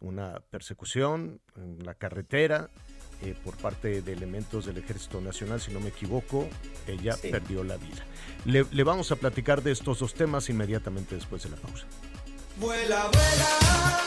[0.00, 2.70] una persecución en la carretera
[3.22, 6.48] eh, por parte de elementos del Ejército Nacional, si no me equivoco,
[6.86, 7.28] ella Sí.
[7.28, 8.04] perdió la vida.
[8.44, 11.84] Le, le vamos a platicar de estos dos temas inmediatamente después de la pausa.
[12.60, 13.98] Vuela, vuela.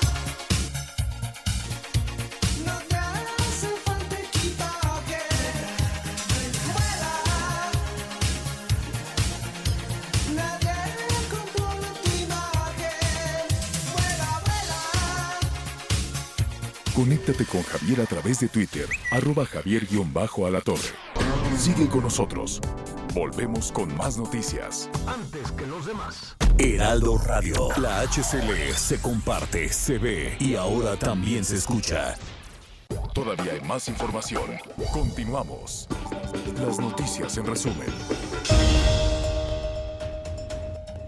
[17.02, 20.90] Conéctate con Javier a través de Twitter, arroba javier-alatorre.
[21.58, 22.62] Sigue con nosotros.
[23.16, 24.88] Volvemos con más noticias.
[25.08, 26.36] Antes que los demás.
[26.60, 27.70] Heraldo Radio.
[27.78, 32.20] La HCL se comparte, se ve y ahora también se escucha.
[33.16, 34.52] Todavía hay más información.
[34.94, 35.88] Continuamos.
[36.64, 37.90] Las noticias en resumen.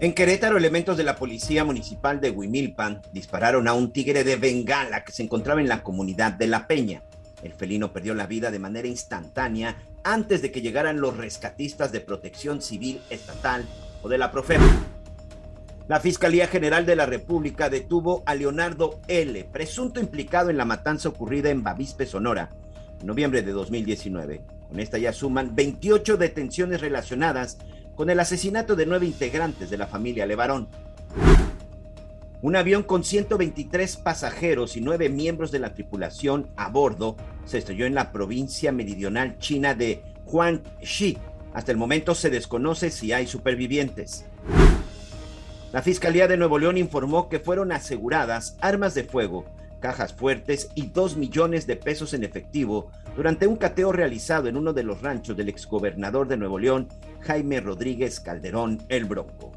[0.00, 5.04] En Querétaro, elementos de la Policía Municipal de Huimilpan dispararon a un tigre de Bengala
[5.04, 7.02] que se encontraba en la comunidad de La Peña.
[7.44, 12.00] El felino perdió la vida de manera instantánea antes de que llegaran los rescatistas de
[12.00, 13.64] Protección Civil Estatal
[14.02, 14.66] o de la Profema.
[15.86, 21.08] La Fiscalía General de la República detuvo a Leonardo L., presunto implicado en la matanza
[21.08, 22.50] ocurrida en Bavispe, Sonora,
[23.00, 24.40] en noviembre de 2019.
[24.68, 27.58] Con esta ya suman 28 detenciones relacionadas
[27.96, 30.68] con el asesinato de nueve integrantes de la familia Levarón.
[32.42, 37.86] Un avión con 123 pasajeros y nueve miembros de la tripulación a bordo se estrelló
[37.86, 41.16] en la provincia meridional china de Huangxi.
[41.54, 44.26] Hasta el momento se desconoce si hay supervivientes.
[45.72, 49.44] La Fiscalía de Nuevo León informó que fueron aseguradas armas de fuego,
[49.84, 54.72] cajas fuertes y dos millones de pesos en efectivo durante un cateo realizado en uno
[54.72, 56.88] de los ranchos del exgobernador de Nuevo León,
[57.20, 59.52] Jaime Rodríguez Calderón El Bronco.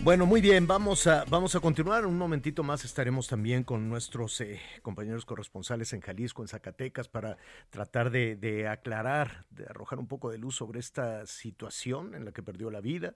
[0.00, 2.06] Bueno, muy bien, vamos a, vamos a continuar.
[2.06, 7.36] Un momentito más estaremos también con nuestros eh, compañeros corresponsales en Jalisco, en Zacatecas, para
[7.70, 12.42] tratar de, aclarar, de arrojar un poco de luz sobre esta situación en la que
[12.42, 13.14] perdió la vida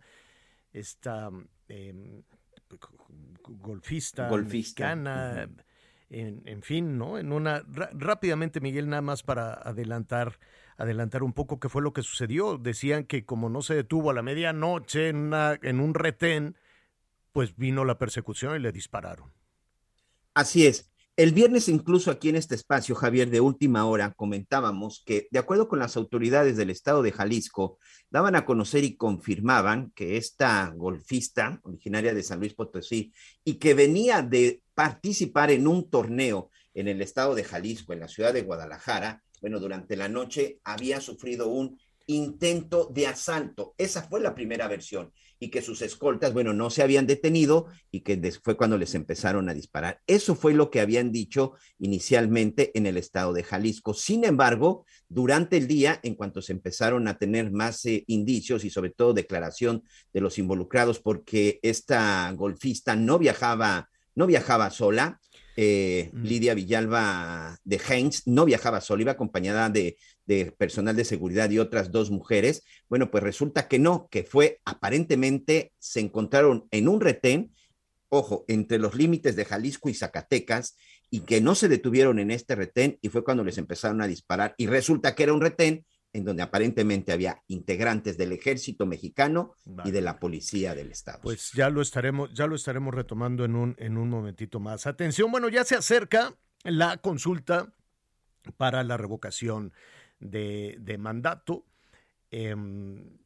[0.73, 1.31] esta
[1.69, 2.23] eh,
[3.49, 5.49] golfista, Golfista, mexicana,
[6.11, 7.19] en, en fin, ¿no?
[7.19, 10.39] En una rápidamente, Miguel, nada más para adelantar,
[10.77, 12.59] adelantar un poco qué fue lo que sucedió.
[12.59, 16.57] Decían que como no se detuvo a la medianoche en, una- en un retén,
[17.33, 19.33] pues vino la persecución y le dispararon.
[20.35, 20.91] Así es.
[21.17, 25.67] El viernes incluso aquí en este espacio, Javier, de última hora, comentábamos que, de acuerdo
[25.67, 27.79] con las autoridades del estado de Jalisco,
[28.11, 33.73] daban a conocer y confirmaban que esta golfista, originaria de San Luis Potosí, y que
[33.73, 38.43] venía de participar en un torneo en el estado de Jalisco, en la ciudad de
[38.43, 43.75] Guadalajara, bueno, durante la noche había sufrido un intento de asalto.
[43.79, 48.01] Esa fue la primera versión y que sus escoltas, bueno, no se habían detenido y
[48.01, 50.01] que fue cuando les empezaron a disparar.
[50.07, 53.95] Eso fue lo que habían dicho inicialmente en el estado de Jalisco.
[53.95, 58.71] Sin embargo, durante el día, en cuanto se empezaron a tener más eh, indicios y
[58.71, 65.21] sobre todo declaración de los involucrados, porque esta golfista no viajaba, no viajaba sola,
[65.59, 69.97] eh, Lidia Villalba de Heinz no viajaba sola, iba acompañada de,
[70.27, 72.65] de personal de seguridad y otras dos mujeres.
[72.89, 77.53] Bueno, pues resulta que no, que fue aparentemente, se encontraron en un retén,
[78.09, 80.77] ojo, entre los límites de Jalisco y Zacatecas,
[81.11, 84.55] y que no se detuvieron en este retén, y fue cuando les empezaron a disparar.
[84.59, 89.91] Y resulta que era un retén en donde aparentemente había integrantes del ejército mexicano y
[89.91, 91.21] de la policía del estado.
[91.21, 94.87] Pues ya lo estaremos, ya lo estaremos retomando en un, en un momentito más.
[94.87, 96.35] Atención, bueno, ya se acerca
[96.65, 97.75] la consulta
[98.57, 99.73] para la revocación
[100.21, 101.65] de, de mandato.
[102.31, 103.19] Em,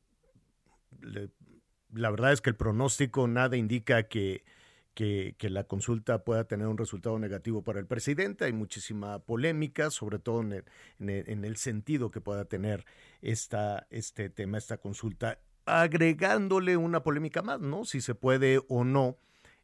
[1.92, 4.44] la verdad es que el pronóstico nada indica que,
[4.94, 8.44] que, la consulta pueda tener un resultado negativo para el presidente.
[8.44, 10.64] Hay muchísima polémica, sobre todo en el,
[10.98, 12.84] en el- en el sentido que pueda tener
[13.22, 17.84] esta, este tema, esta consulta, agregándole una polémica más, ¿no?
[17.84, 19.16] Si se puede o no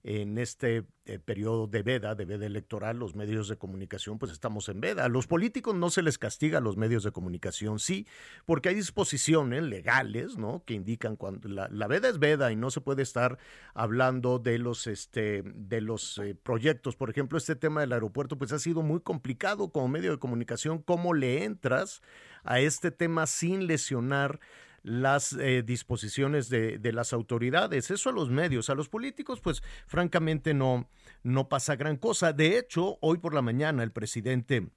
[0.06, 4.68] en este eh, periodo de veda, de veda electoral, los medios de comunicación, pues estamos
[4.68, 5.04] en veda.
[5.04, 8.06] A los políticos no se les castiga a los medios de comunicación, sí,
[8.44, 10.62] porque hay disposiciones legales, ¿no?
[10.64, 13.38] Que indican cuando la, la veda es veda y no se puede estar
[13.74, 16.94] hablando de los, este, de los eh, proyectos.
[16.94, 20.82] Por ejemplo, este tema del aeropuerto, pues ha sido muy complicado como medio de comunicación.
[20.82, 22.00] ¿Cómo le entras
[22.44, 24.38] a este tema sin lesionar
[24.86, 27.90] las eh, disposiciones de, de, las autoridades.
[27.90, 30.88] Eso a los medios, a los políticos, pues francamente no,
[31.24, 32.32] no pasa gran cosa.
[32.32, 34.68] De hecho, hoy por la mañana el presidente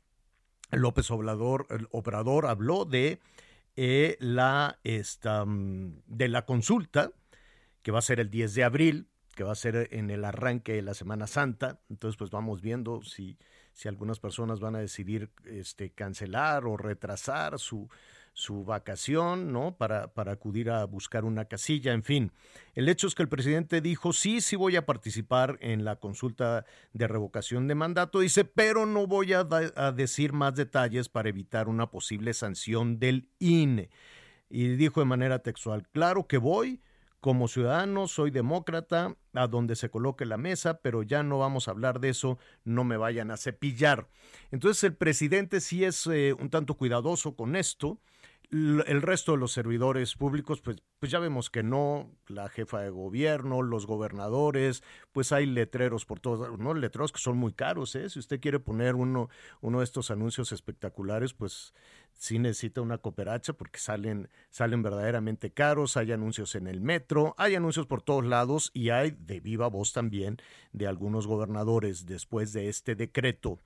[0.72, 3.20] López Obrador, habló de
[3.76, 7.12] eh, la esta, de la consulta
[7.84, 10.74] que va a ser el 10 de abril, que va a ser en el arranque
[10.74, 11.80] de la Semana Santa.
[11.88, 13.38] Entonces, pues vamos viendo si,
[13.74, 17.90] si algunas personas van a decidir este, cancelar o retrasar su,
[18.40, 19.76] su vacación, ¿no?
[19.76, 22.32] Para, para acudir a buscar una casilla, en fin.
[22.74, 26.66] El hecho es que el presidente dijo, sí, sí voy a participar en la consulta
[26.94, 31.68] de revocación de mandato, dice, pero no voy a, a decir más detalles para evitar
[31.68, 33.90] una posible sanción del INE.
[34.50, 36.82] Y dijo de manera textual, claro que voy,
[37.20, 41.72] como ciudadano soy demócrata, a donde se coloque la mesa, pero ya no vamos a
[41.72, 44.08] hablar de eso, no me vayan a cepillar.
[44.52, 48.00] Entonces el presidente sí es eh, un tanto cuidadoso con esto
[48.52, 52.90] el resto de los servidores públicos, pues, pues ya vemos que no, la jefa de
[52.90, 54.82] gobierno, los gobernadores,
[55.12, 58.10] pues hay letreros por todos, no letreros que son muy caros, ¿eh?
[58.10, 59.30] Si usted quiere poner uno,
[59.62, 61.76] uno de estos anuncios espectaculares, pues
[62.14, 67.54] sí necesita una cooperacha porque salen, salen verdaderamente caros, hay anuncios en el metro, hay
[67.54, 70.38] anuncios por todos lados y hay de viva voz también
[70.74, 73.60] de algunos gobernadores después de este decreto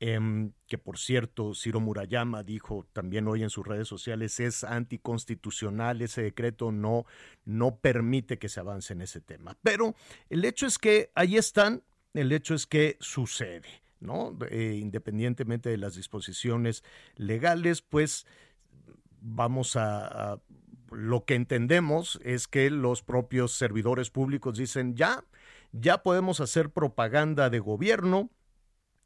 [0.00, 6.02] eh, que por cierto Ciro Murayama dijo también hoy en sus redes sociales es anticonstitucional,
[6.02, 7.04] ese decreto no,
[7.44, 9.56] no permite que se avance en ese tema.
[9.62, 9.94] Pero
[10.30, 11.82] el hecho es que ahí están,
[12.14, 14.36] el hecho es que sucede, ¿no?
[14.50, 16.84] Eh, independientemente de las disposiciones
[17.16, 18.26] legales, pues
[19.20, 20.40] vamos a
[20.90, 25.24] lo que entendemos es que los propios servidores públicos dicen ya,
[25.72, 28.30] ya podemos hacer propaganda de gobierno,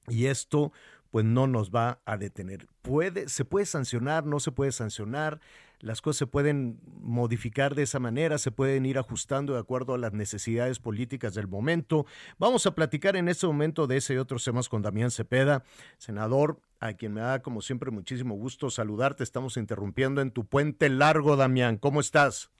[0.08, 0.72] y esto
[1.12, 2.66] pues no nos va a detener.
[2.80, 5.40] Puede, se puede sancionar, no se puede sancionar,
[5.78, 9.98] las cosas se pueden modificar de esa manera, se pueden ir ajustando de acuerdo a
[9.98, 12.06] las necesidades políticas del momento.
[12.38, 15.64] Vamos a platicar en este momento de ese y otros temas con Damián Cepeda,
[15.98, 19.22] senador, a quien me da como siempre muchísimo gusto saludarte.
[19.22, 21.76] Estamos interrumpiendo en tu puente largo, Damián.
[21.76, 22.50] ¿Cómo estás?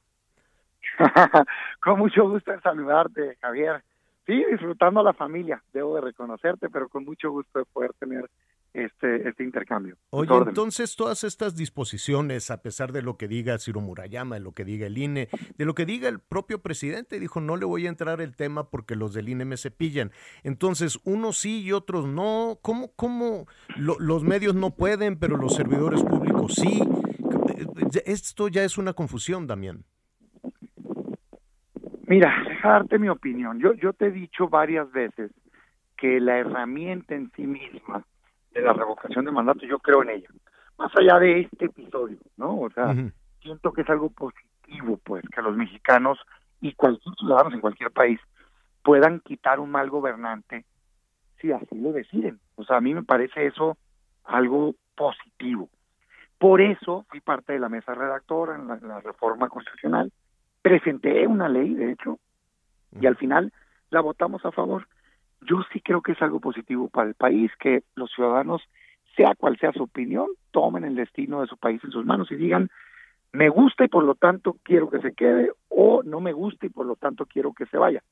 [1.80, 3.82] con mucho gusto en saludarte, Javier
[4.26, 8.28] sí, disfrutando a la familia, debo de reconocerte, pero con mucho gusto de poder tener
[8.74, 9.96] este, este intercambio.
[10.10, 14.52] Oye, entonces todas estas disposiciones, a pesar de lo que diga Ciro Murayama, de lo
[14.52, 17.86] que diga el INE, de lo que diga el propio presidente, dijo, no le voy
[17.86, 20.10] a entrar el tema porque los del INE me cepillan.
[20.42, 22.58] Entonces, unos sí y otros no.
[22.62, 26.82] ¿Cómo, cómo lo, los medios no pueden, pero los servidores públicos sí?
[28.06, 29.84] Esto ya es una confusión, Damián.
[32.12, 33.58] Mira, dejarte mi opinión.
[33.58, 35.30] Yo, yo te he dicho varias veces
[35.96, 38.04] que la herramienta en sí misma
[38.50, 40.28] de la revocación de mandato, yo creo en ella.
[40.76, 42.60] Más allá de este episodio, ¿no?
[42.60, 42.94] O sea,
[43.40, 46.18] siento que es algo positivo, pues, que los mexicanos
[46.60, 48.20] y cualquier ciudadano en cualquier país
[48.82, 50.66] puedan quitar un mal gobernante
[51.40, 52.40] si así lo deciden.
[52.56, 53.78] O sea, a mí me parece eso
[54.24, 55.70] algo positivo.
[56.36, 60.12] Por eso fui parte de la mesa redactora en la, en la reforma constitucional
[60.62, 62.18] presenté una ley, de hecho,
[63.00, 63.52] y al final
[63.90, 64.86] la votamos a favor.
[65.42, 68.62] Yo sí creo que es algo positivo para el país, que los ciudadanos,
[69.16, 72.36] sea cual sea su opinión, tomen el destino de su país en sus manos y
[72.36, 72.70] digan,
[73.32, 76.70] me gusta y por lo tanto quiero que se quede, o no me gusta y
[76.70, 78.02] por lo tanto quiero que se vaya.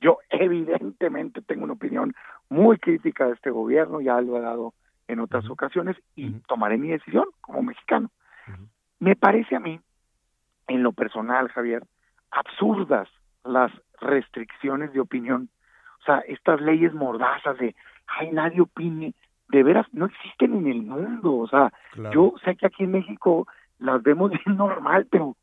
[0.00, 2.14] Yo evidentemente tengo una opinión
[2.48, 4.74] muy crítica de este gobierno, ya lo he dado
[5.06, 8.10] en otras ocasiones, y tomaré mi decisión como mexicano.
[9.00, 9.80] Me parece a mí,
[10.68, 11.82] en lo personal, Javier,
[12.30, 13.08] absurdas
[13.44, 15.48] las restricciones de opinión.
[16.00, 17.74] O sea, estas leyes mordazas de,
[18.06, 19.14] ay, nadie opine,
[19.48, 21.36] de veras no existen en el mundo.
[21.36, 21.72] O sea,
[22.12, 23.46] yo sé que aquí en México
[23.78, 25.36] las vemos bien normal, pero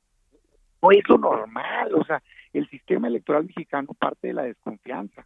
[0.82, 1.94] no es lo normal.
[1.96, 2.22] O sea,
[2.54, 5.26] el sistema electoral mexicano parte de la desconfianza.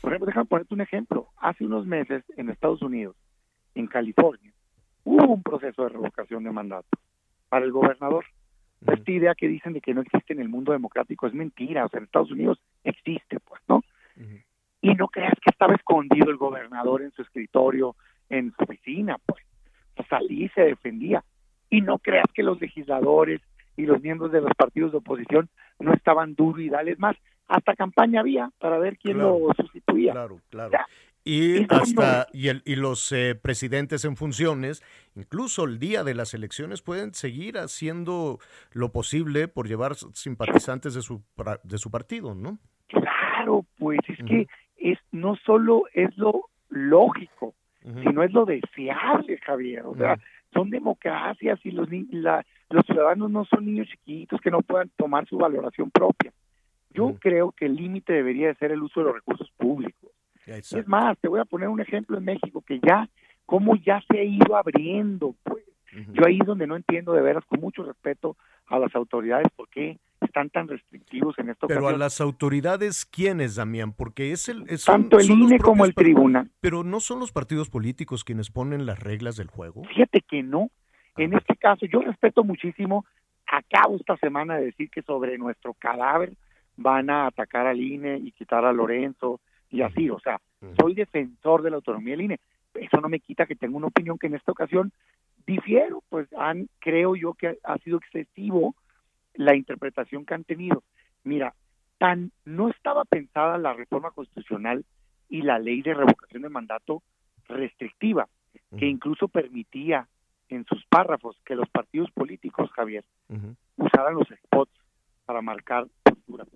[0.00, 1.28] Por ejemplo, déjame ponerte un ejemplo.
[1.38, 3.16] Hace unos meses en Estados Unidos,
[3.74, 4.52] en California,
[5.04, 6.88] hubo un proceso de revocación de mandato
[7.48, 8.24] para el gobernador.
[8.86, 11.88] Esta idea que dicen de que no existe en el mundo democrático es mentira, o
[11.88, 13.82] sea, en Estados Unidos existe, pues, ¿no?
[14.80, 17.96] Y no creas que estaba escondido el gobernador en su escritorio,
[18.28, 19.42] en su oficina, pues.
[19.96, 21.24] O sea, salí y se defendía.
[21.70, 23.40] Y no creas que los legisladores
[23.76, 25.48] y los miembros de los partidos de oposición
[25.80, 27.16] no estaban duros y dales más.
[27.50, 29.38] hasta campaña había para ver quién Claro.
[29.48, 30.12] lo sustituía.
[30.12, 30.68] Claro, claro.
[30.68, 30.86] O sea,
[31.30, 34.82] Y hasta y, el- y los eh, presidentes en funciones,
[35.14, 38.38] incluso el día de las elecciones, pueden seguir haciendo
[38.72, 41.22] lo posible por llevar simpatizantes de su
[41.64, 42.58] de su partido, ¿no?
[42.86, 44.46] Claro, pues es que
[44.78, 47.54] es no solo es lo lógico,
[48.02, 49.82] sino es lo deseable, Javier.
[49.84, 50.18] O sea,
[50.54, 54.90] son democracias y los, ni- la- los ciudadanos no son niños chiquitos que no puedan
[54.96, 56.32] tomar su valoración propia.
[56.90, 60.07] Yo creo que el límite debería de ser el uso de los recursos públicos.
[60.56, 63.08] Es más, te voy a poner un ejemplo en México que ya,
[63.46, 65.64] cómo ya se ha ido abriendo, pues.
[66.12, 68.36] Yo ahí es donde no entiendo de veras, con mucho respeto
[68.66, 73.56] a las autoridades, por qué están tan restrictivos en esta Pero a las autoridades, ¿quiénes,
[73.56, 73.92] Damián?
[73.94, 74.64] Porque es el...
[74.68, 76.50] es- Tanto el INE como el tribunal.
[76.60, 79.82] Pero no son los partidos políticos quienes ponen las reglas del juego.
[79.84, 80.70] Fíjate que no.
[81.16, 83.06] En este caso, yo respeto muchísimo.
[83.46, 86.34] Acabo esta semana de decir que sobre nuestro cadáver
[86.76, 89.40] van a atacar al INE y quitar a Lorenzo
[89.70, 90.10] y así.
[90.10, 90.40] O sea,
[90.78, 92.40] soy defensor de la autonomía del INE.
[92.74, 94.92] Eso no me quita que tenga una opinión que en esta ocasión
[95.46, 96.02] difiero.
[96.08, 98.74] Pues han, creo yo que ha sido excesivo
[99.34, 100.82] la interpretación que han tenido.
[101.24, 101.54] Mira,
[101.98, 104.84] tan no estaba pensada la reforma constitucional
[105.28, 107.02] y la ley de revocación de mandato
[107.48, 108.28] restrictiva,
[108.78, 110.06] que incluso permitía
[110.48, 113.04] en sus párrafos que los partidos políticos, Javier,
[113.76, 114.72] usaran los spots
[115.26, 116.48] para marcar posturas.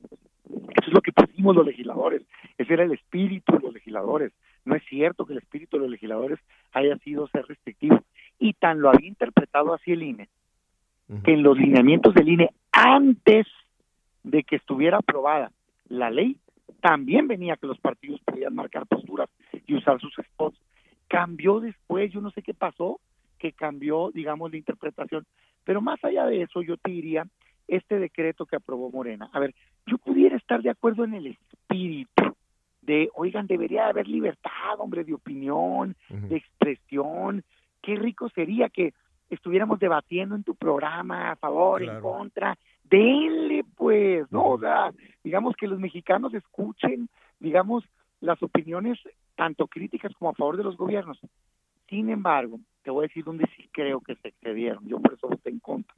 [0.49, 2.23] Eso es lo que pusimos los legisladores.
[2.63, 4.33] Ese era el espíritu de los legisladores.
[4.65, 6.39] No es cierto que el espíritu de los legisladores
[6.73, 8.01] haya sido ser restrictivo.
[8.39, 10.29] Y tan lo había interpretado así el INE,
[11.25, 13.47] que en los lineamientos del INE, antes
[14.23, 15.51] de que estuviera aprobada
[15.89, 16.39] la ley,
[16.81, 19.29] también venía que los partidos podían marcar posturas
[19.67, 20.59] y usar sus spots.
[21.09, 23.01] Cambió después, yo no sé qué pasó,
[23.39, 25.27] que cambió, digamos, la interpretación.
[25.65, 27.27] Pero más allá de eso, yo te diría,
[27.67, 29.55] este decreto que aprobó Morena, a ver,
[29.87, 32.37] yo pudiera estar de acuerdo en el espíritu
[32.83, 37.45] de, oigan, debería haber libertad, hombre, de opinión, de expresión.
[37.80, 38.93] Qué rico sería que
[39.30, 42.59] estuviéramos debatiendo en tu programa a favor, en contra.
[42.85, 44.51] Denle, pues, ¿no?
[44.51, 44.93] O sea,
[45.24, 47.09] digamos que los mexicanos escuchen,
[47.41, 47.85] digamos,
[48.20, 48.99] las opiniones
[49.35, 51.18] tanto críticas como a favor de los gobiernos.
[51.89, 54.87] Sin embargo, te voy a decir donde sí creo que se excedieron.
[54.87, 55.95] Yo por eso voté en contra.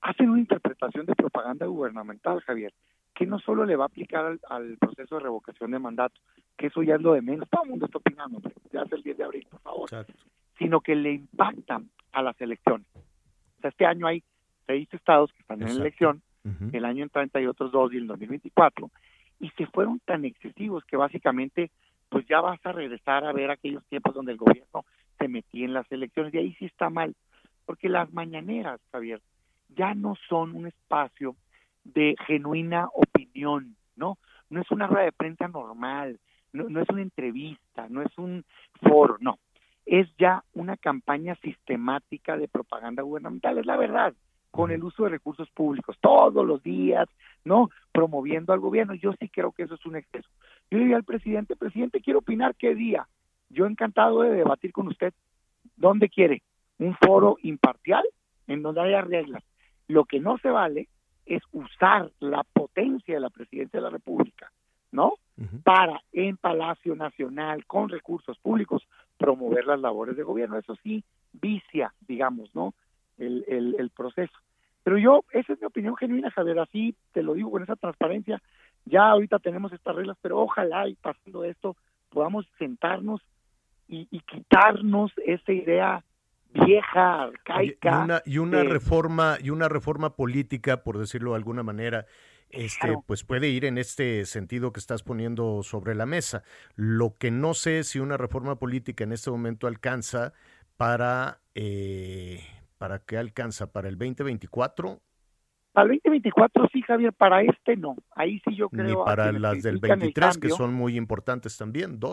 [0.00, 2.72] Hacen una interpretación de propaganda gubernamental, Javier,
[3.22, 6.20] que no solo le va a aplicar al, al proceso de revocación de mandato,
[6.56, 7.48] que eso ya es lo de menos.
[7.48, 8.42] Todo el mundo está opinando.
[8.72, 10.06] Ya es el 10 de abril, por favor.
[10.58, 12.84] Sino que le impactan a las elecciones.
[12.96, 14.24] O sea, este año hay
[14.66, 16.20] seis estados que están en elección,
[16.72, 18.90] el año entrante hay otros dos y el 2024,
[19.38, 21.70] y se fueron tan excesivos que básicamente
[22.08, 24.84] pues ya vas a regresar a ver aquellos tiempos donde el gobierno
[25.18, 27.14] se metía en las elecciones y ahí sí está mal,
[27.66, 29.20] porque las mañaneras, Javier,
[29.68, 31.36] ya no son un espacio
[31.84, 34.18] de genuina opinión, ¿no?
[34.50, 36.18] No es una rueda de prensa normal,
[36.52, 38.44] no, no es una entrevista, no es un
[38.80, 39.38] foro, no.
[39.84, 44.14] Es ya una campaña sistemática de propaganda gubernamental, es la verdad,
[44.52, 47.08] con el uso de recursos públicos todos los días,
[47.44, 47.70] ¿no?
[47.90, 48.94] Promoviendo al gobierno.
[48.94, 50.28] Yo sí creo que eso es un exceso.
[50.70, 53.08] Yo le diría al presidente, presidente, quiero opinar qué día.
[53.48, 55.14] Yo encantado de debatir con usted.
[55.76, 56.42] ¿Dónde quiere?
[56.78, 58.04] Un foro imparcial
[58.46, 59.42] en donde haya reglas.
[59.88, 60.88] Lo que no se vale
[61.26, 64.50] es usar la potencia de la presidencia de la República,
[64.90, 65.14] ¿no?
[65.64, 70.58] Para en Palacio Nacional, con recursos públicos, promover las labores de gobierno.
[70.58, 71.02] Eso sí,
[71.32, 72.74] vicia, digamos, ¿no?
[73.18, 74.32] El, el, el proceso.
[74.84, 78.42] Pero yo, esa es mi opinión genuina, Javier, así te lo digo con esa transparencia.
[78.84, 81.76] Ya ahorita tenemos estas reglas, pero ojalá y pasando esto
[82.10, 83.20] podamos sentarnos
[83.88, 86.04] y, y quitarnos esa idea
[86.54, 87.90] vieja, arcaica.
[87.90, 92.06] y una, y una de- reforma y una reforma política, por decirlo de alguna manera,
[92.50, 93.04] este, Claro.
[93.06, 96.42] pues puede ir en este sentido que estás poniendo sobre la mesa.
[96.74, 100.32] Lo que no sé es si una reforma política en este momento alcanza
[100.76, 102.40] para eh,
[102.78, 105.00] para qué alcanza para el 2024
[105.72, 107.94] Para el 2024 sí, Javier, para este no.
[108.10, 108.84] Ahí sí yo creo.
[108.84, 112.12] ni para las del critican el 23 que son muy importantes también, dos.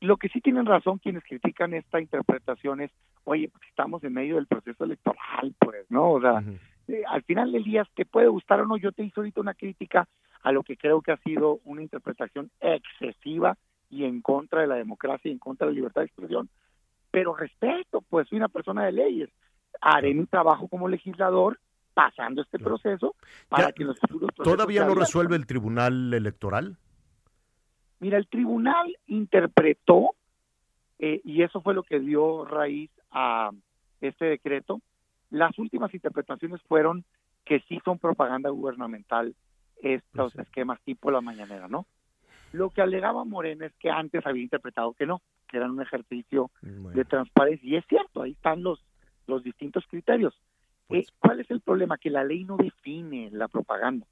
[0.00, 2.90] Lo que sí tienen razón quienes critican esta interpretación es,
[3.24, 6.12] oye, pues estamos en medio del proceso electoral, pues, ¿no?
[6.12, 6.42] O sea,
[6.88, 8.76] eh, al final del día te puede gustar o no.
[8.76, 10.08] Yo te hice ahorita una crítica
[10.42, 13.56] a lo que creo que ha sido una interpretación excesiva
[13.90, 16.48] y en contra de la democracia y en contra de la libertad de expresión.
[17.10, 19.30] Pero respeto, pues soy una persona de leyes.
[19.80, 21.58] Haré mi trabajo como legislador
[21.92, 23.14] pasando este proceso
[23.48, 26.76] para Ya, que los futuros ¿Todavía no resuelve el Tribunal Electoral?
[27.98, 30.14] Mira, el tribunal interpretó,
[30.98, 33.50] eh, y eso fue lo que dio raíz a
[34.00, 34.80] este decreto,
[35.30, 37.04] las últimas interpretaciones fueron
[37.44, 39.34] que sí son propaganda gubernamental
[39.82, 41.86] estos Pues esquemas tipo la mañanera, ¿no?
[42.52, 46.50] Lo que alegaba Morena es que antes había interpretado que no, que eran un ejercicio
[46.62, 47.68] de transparencia.
[47.68, 48.84] Y es cierto, ahí están los,
[49.26, 50.34] los distintos criterios.
[50.88, 51.96] Pues Eh, ¿Cuál es el problema?
[51.96, 54.06] Que la ley no define la propaganda.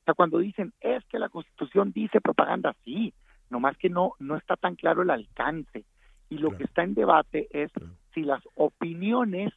[0.00, 3.14] O sea, cuando dicen, es que la Constitución dice propaganda, sí,
[3.50, 5.84] nomás que no, no está tan claro el alcance.
[6.28, 7.70] Y lo que está en debate es
[8.16, 9.52] si las opiniones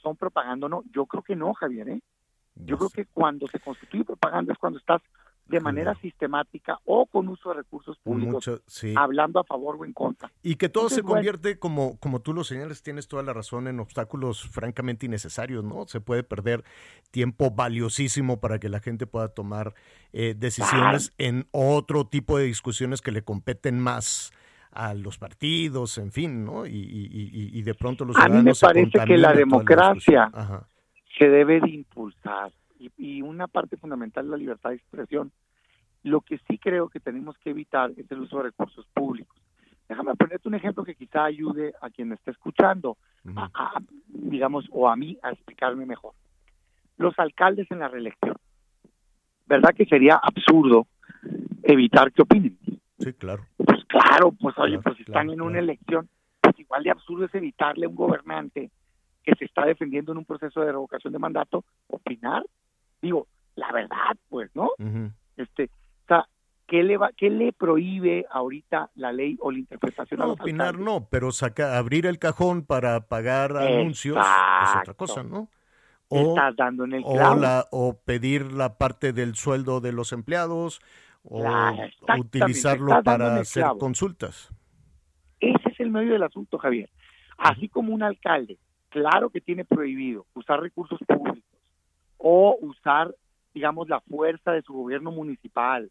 [0.00, 0.84] son propaganda o no.
[0.94, 2.02] Yo creo que no, Javier, ¿eh?
[2.54, 5.02] Yo creo que cuando se constituye propaganda es cuando estás
[5.48, 8.94] de manera sistemática o con uso de recursos públicos, Mucho, sí.
[8.96, 10.32] hablando a favor o en contra.
[10.42, 13.32] Y que todo Entonces, se bueno, convierte, como, como tú lo señalas, tienes toda la
[13.32, 15.86] razón, en obstáculos francamente innecesarios, ¿no?
[15.86, 16.64] Se puede perder
[17.10, 19.74] tiempo valiosísimo para que la gente pueda tomar
[20.12, 24.32] eh, decisiones en otro tipo de discusiones que le competen más
[24.76, 26.66] a los partidos, en fin, ¿no?
[26.66, 30.30] Y, y- y- de pronto los A mí me ciudadanos parece que la democracia
[31.18, 35.32] se debe de impulsar y, y una parte fundamental es la libertad de expresión.
[36.02, 39.36] Lo que sí creo que tenemos que evitar es el uso de recursos públicos.
[39.88, 42.96] Déjame ponerte un ejemplo que quizá ayude a quien me esté escuchando,
[43.36, 46.12] a- a- digamos, o a mí a explicarme mejor.
[46.98, 48.36] Los alcaldes en la reelección.
[49.46, 50.86] ¿Verdad que sería absurdo
[51.62, 52.58] evitar que opinen?
[52.98, 53.46] Sí, claro.
[53.96, 56.08] Pues claro, pues oye, Claro, pues si están en una elección,
[56.40, 58.70] pues igual de absurdo es evitarle a un gobernante
[59.22, 62.44] que se está defendiendo en un proceso de revocación de mandato opinar.
[63.00, 64.70] Digo, la verdad, pues, ¿no?
[65.36, 66.28] Este, o sea,
[66.66, 70.40] ¿qué le va, qué le prohíbe ahorita la ley o la interpretación a No, los
[70.40, 70.84] opinar alcaldes?
[70.84, 74.18] no, pero saca, abrir el cajón para pagar anuncios
[74.62, 75.48] es otra cosa, ¿no?
[76.08, 80.80] Estás dando en el o, la- o pedir la parte del sueldo de los empleados
[81.28, 84.50] o Claro, utilizarlo para hacer consultas.
[85.40, 86.88] Ese es el medio del asunto, Javier.
[87.36, 88.58] Así como un alcalde,
[88.88, 91.42] claro que tiene prohibido usar recursos públicos
[92.16, 93.14] o usar,
[93.52, 95.90] digamos, la fuerza de su gobierno municipal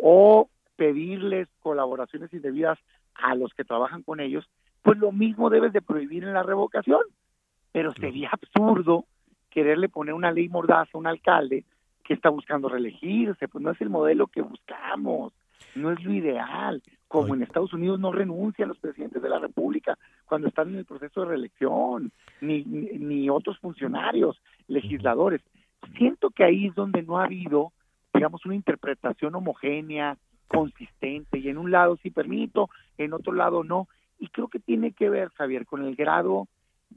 [0.00, 2.78] o pedirles colaboraciones indebidas
[3.14, 4.48] a los que trabajan con ellos,
[4.82, 7.00] pues lo mismo debes de prohibir en la revocación.
[7.72, 9.04] Pero sería absurdo
[9.50, 11.64] quererle poner una ley mordaza a un alcalde
[12.08, 15.34] que está buscando reelegirse, pues no es el modelo que buscamos,
[15.74, 16.82] no es lo ideal.
[17.06, 20.86] Como en Estados Unidos no renuncian los presidentes de la República cuando están en el
[20.86, 25.42] proceso de reelección, ni, ni, ni otros funcionarios, legisladores.
[25.98, 27.72] Siento que ahí es donde no ha habido,
[28.14, 33.86] digamos, una interpretación homogénea, consistente, y en un lado sí permito, en otro lado no.
[34.18, 36.48] Y creo que tiene que ver, Javier, con el grado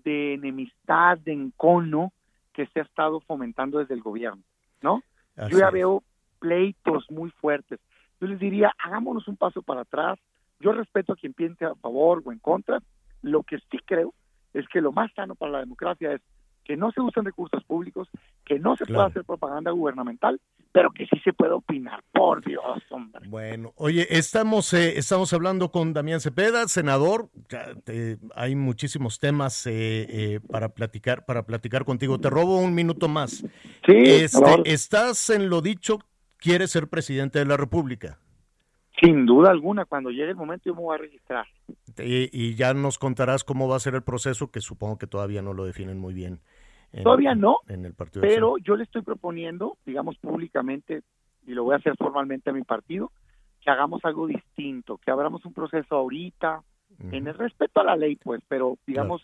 [0.05, 2.13] de enemistad, de encono
[2.53, 4.41] que se ha estado fomentando desde el gobierno,
[4.81, 5.03] ¿no?
[5.35, 6.03] Así Yo ya veo
[6.39, 7.79] pleitos muy fuertes.
[8.19, 10.19] Yo les diría, hagámonos un paso para atrás.
[10.59, 12.79] Yo respeto a quien piense a favor o en contra.
[13.21, 14.13] Lo que sí creo
[14.53, 16.21] es que lo más sano para la democracia es
[16.71, 18.07] que no se usen recursos públicos,
[18.45, 19.09] que no se pueda Claro.
[19.09, 20.39] hacer propaganda gubernamental,
[20.71, 22.01] pero que sí se puede opinar.
[22.13, 23.27] Por Dios, hombre.
[23.27, 27.27] Bueno, oye, estamos, eh, estamos hablando con Damián Cepeda, senador.
[27.49, 32.19] Ya te- hay muchísimos temas eh, eh, para platicar, para platicar contigo.
[32.19, 33.43] Te robo un minuto más.
[33.85, 35.99] Sí, Este, estás en lo dicho,
[36.37, 38.17] quieres ser presidente de la República.
[39.01, 41.45] Sin duda alguna, cuando llegue el momento yo me voy a registrar.
[41.97, 45.41] Y, y ya nos contarás cómo va a ser el proceso, que supongo que todavía
[45.41, 46.39] no lo definen muy bien.
[46.93, 51.01] En- Todavía no, En el Partido de pero yo le estoy proponiendo, digamos públicamente,
[51.45, 53.11] y lo voy a hacer formalmente a mi partido,
[53.61, 56.63] que hagamos algo distinto, que abramos un proceso ahorita,
[57.11, 59.21] en el respeto a la ley, pues, pero digamos,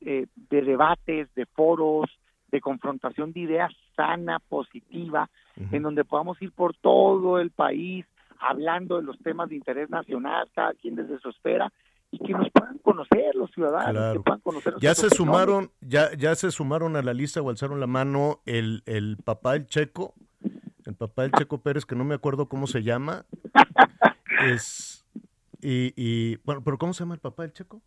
[0.00, 2.10] eh, de debates, de foros,
[2.50, 5.28] de confrontación de ideas sana, positiva,
[5.70, 8.06] en donde podamos ir por todo el país
[8.38, 11.72] hablando de los temas de interés nacional, cada quien desde su esfera,
[12.14, 14.12] y que nos puedan conocer los ciudadanos, Claro.
[14.20, 17.80] que puedan conocer Ya se sumaron, ya, ya se sumaron a la lista o alzaron
[17.80, 20.14] la mano el, el papá del Checo,
[20.86, 23.24] el papá del Checo Pérez, que no me acuerdo cómo se llama.
[24.46, 25.04] Es,
[25.62, 27.80] y, y, bueno, pero ¿cómo se llama el papá del Checo?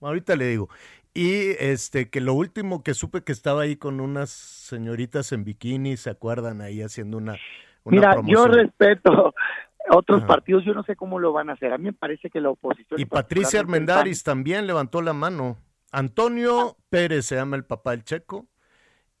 [0.00, 0.68] Ahorita le digo.
[1.14, 5.96] Y este, que lo último que supe que estaba ahí con unas señoritas en bikini,
[5.96, 6.60] ¿se acuerdan?
[6.60, 7.36] Ahí haciendo una,
[7.84, 8.36] una Mira, promoción.
[8.36, 9.34] yo respeto
[9.90, 10.26] otros Ajá.
[10.26, 11.72] partidos, yo no sé cómo lo van a hacer.
[11.72, 13.00] A mí me parece que la oposición.
[13.00, 15.58] Y Patricia Armendáriz también levantó la mano.
[15.92, 18.46] Antonio Pérez se llama el papá del Checo.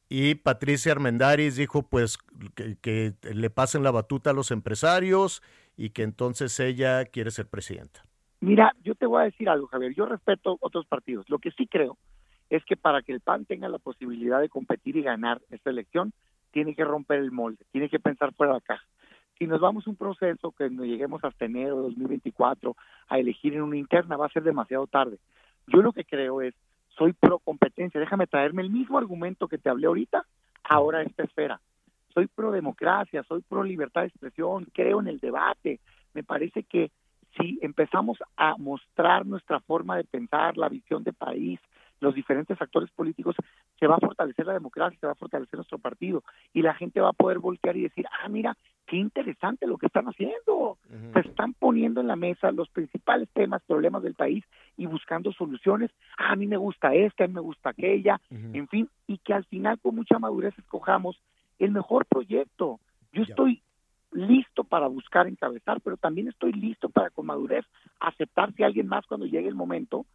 [0.08, 2.18] Y Patricia Armendáriz dijo pues
[2.54, 5.42] que, que le pasen la batuta a los empresarios
[5.76, 8.04] y que entonces ella quiere ser presidenta.
[8.40, 9.94] Mira, yo te voy a decir algo, Javier.
[9.94, 11.28] Yo respeto otros partidos.
[11.30, 11.96] Lo que sí creo
[12.50, 16.12] es que para que el PAN tenga la posibilidad de competir y ganar esta elección,
[16.50, 18.84] tiene que romper el molde, tiene que pensar fuera de la caja.
[19.38, 22.76] Si nos vamos a un proceso que nos lleguemos hasta enero de 2024
[23.08, 25.18] a elegir en una interna, va a ser demasiado tarde.
[25.66, 26.54] Yo lo que creo es,
[26.96, 28.00] soy pro competencia.
[28.00, 30.24] Déjame traerme el mismo argumento que te hablé ahorita,
[30.62, 31.60] ahora a esta esfera.
[32.12, 35.80] soy pro democracia, soy pro libertad de expresión, creo en el debate.
[36.12, 36.92] Me parece que
[37.36, 41.58] si empezamos a mostrar nuestra forma de pensar, la visión de país,
[42.00, 43.34] los diferentes actores políticos,
[43.80, 46.22] se va a fortalecer la democracia, se va a fortalecer nuestro partido
[46.52, 48.56] y la gente va a poder voltear y decir, ah, mira,
[48.86, 50.78] qué interesante lo que están haciendo.
[51.12, 54.44] Se están poniendo en la mesa los principales temas, problemas del país
[54.76, 55.90] y buscando soluciones.
[56.18, 59.32] Ah, a mí me gusta esta, a mí me gusta aquella, en fin, y que
[59.32, 61.20] al final con mucha madurez escojamos
[61.58, 62.80] el mejor proyecto.
[63.12, 63.62] Yo estoy
[64.12, 67.64] listo para buscar encabezar, pero también estoy listo para con madurez
[68.00, 70.06] aceptar si alguien más cuando llegue el momento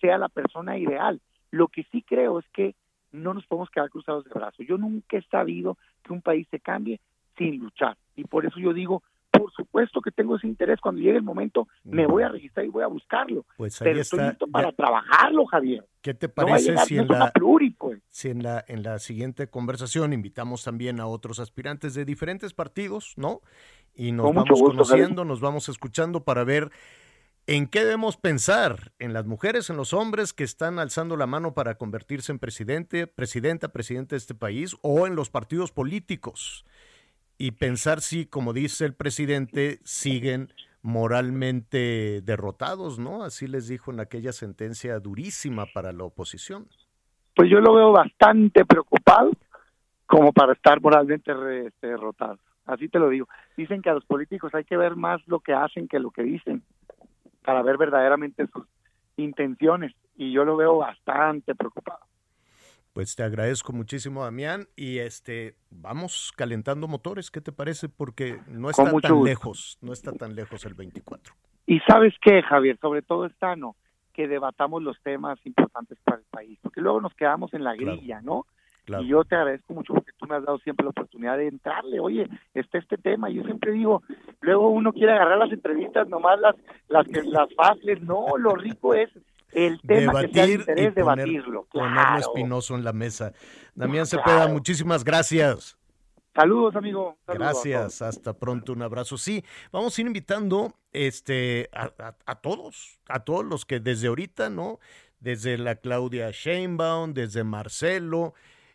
[0.00, 1.20] sea la persona ideal.
[1.50, 2.74] Lo que sí creo es que
[3.12, 4.66] no nos podemos quedar cruzados de brazos.
[4.66, 7.00] Yo nunca he sabido que un país se cambie
[7.36, 7.96] sin luchar.
[8.16, 10.80] Y por eso yo digo, por supuesto que tengo ese interés.
[10.80, 13.44] Cuando llegue el momento, me voy a registrar y voy a buscarlo.
[13.56, 15.84] Pues ahí Pero estoy listo para ya- trabajarlo, Javier.
[16.00, 18.00] ¿Qué te parece llegar, si en la, pluri, pues.
[18.08, 23.12] si en la en la siguiente conversación invitamos también a otros aspirantes de diferentes partidos,
[23.16, 23.40] ¿no?
[23.94, 26.70] Y nos Con vamos gusto, conociendo, nos vamos escuchando para ver
[27.48, 31.54] en qué debemos pensar, en las mujeres, en los hombres que están alzando la mano
[31.54, 36.64] para convertirse en presidente, presidenta, presidente de este país, o en los partidos políticos.
[37.38, 40.48] Y pensar si, como dice el presidente, siguen
[40.82, 43.24] moralmente derrotados, ¿no?
[43.24, 46.68] Así les dijo en aquella sentencia durísima para la oposición.
[47.34, 49.32] Pues yo lo veo bastante preocupado
[50.06, 51.32] como para estar moralmente
[51.66, 52.38] este, derrotado.
[52.64, 53.28] Así te lo digo.
[53.56, 56.22] Dicen que a los políticos hay que ver más lo que hacen que lo que
[56.22, 56.62] dicen
[57.44, 58.64] para ver verdaderamente sus
[59.16, 59.92] intenciones.
[60.16, 62.00] Y yo lo veo bastante preocupado.
[62.96, 67.90] Pues te agradezco muchísimo, Damián, y este vamos calentando motores, ¿qué te parece?
[67.90, 69.22] Porque no está tan gusto.
[69.22, 71.34] lejos, no está tan lejos el 24.
[71.66, 73.76] Y sabes qué, Javier, sobre todo es sano
[74.14, 77.98] que debatamos los temas importantes para el país, porque luego nos quedamos en la Claro.
[77.98, 78.46] grilla, ¿no?
[78.86, 79.02] Claro.
[79.02, 82.00] Y yo te agradezco mucho porque tú me has dado siempre la oportunidad de entrarle.
[82.00, 83.28] Oye, está este tema.
[83.28, 84.04] Yo siempre digo,
[84.40, 86.54] luego uno quiere agarrar las entrevistas, nomás las
[86.88, 88.00] las que las fáciles.
[88.00, 89.10] No, lo rico es
[89.56, 91.64] el tema que sea de Debatir y poner- debatirlo.
[91.72, 92.18] ponerlo Claro.
[92.20, 93.32] espinoso en la mesa.
[93.74, 94.22] Damián Claro.
[94.24, 95.76] Cepeda, muchísimas gracias.
[96.34, 97.16] Saludos, amigo.
[97.26, 97.38] Saludos.
[97.64, 99.16] Gracias, hasta pronto, un abrazo.
[99.16, 99.42] Sí,
[99.72, 104.50] vamos a ir invitando este, a, a- a todos, a todos los que desde ahorita,
[104.50, 104.78] ¿no?
[105.18, 108.34] Desde la Claudia Sheinbaum, desde Marcelo,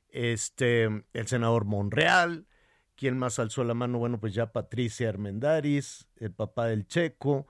[0.10, 2.46] este, el senador Monreal,
[2.96, 4.00] ¿quién más alzó la mano?
[4.00, 7.48] Bueno, pues ya Patricia Armendaris, el papá del Checo,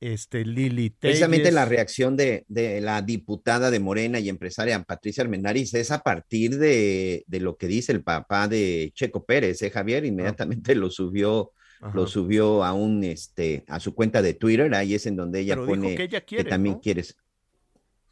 [0.00, 0.98] este, Lili Telles.
[1.18, 6.00] Precisamente la reacción de, de la diputada de Morena y empresaria Patricia Armendáriz es a
[6.02, 10.04] partir de, de lo que dice el papá de Checo Pérez, ¿eh, Javier?
[10.04, 11.92] Inmediatamente lo subió, Ajá.
[11.94, 15.54] lo subió a un este a su cuenta de Twitter, ahí es en donde ella
[15.54, 16.80] Pero pone que ella quiere, también ¿no?
[16.80, 17.16] quieres.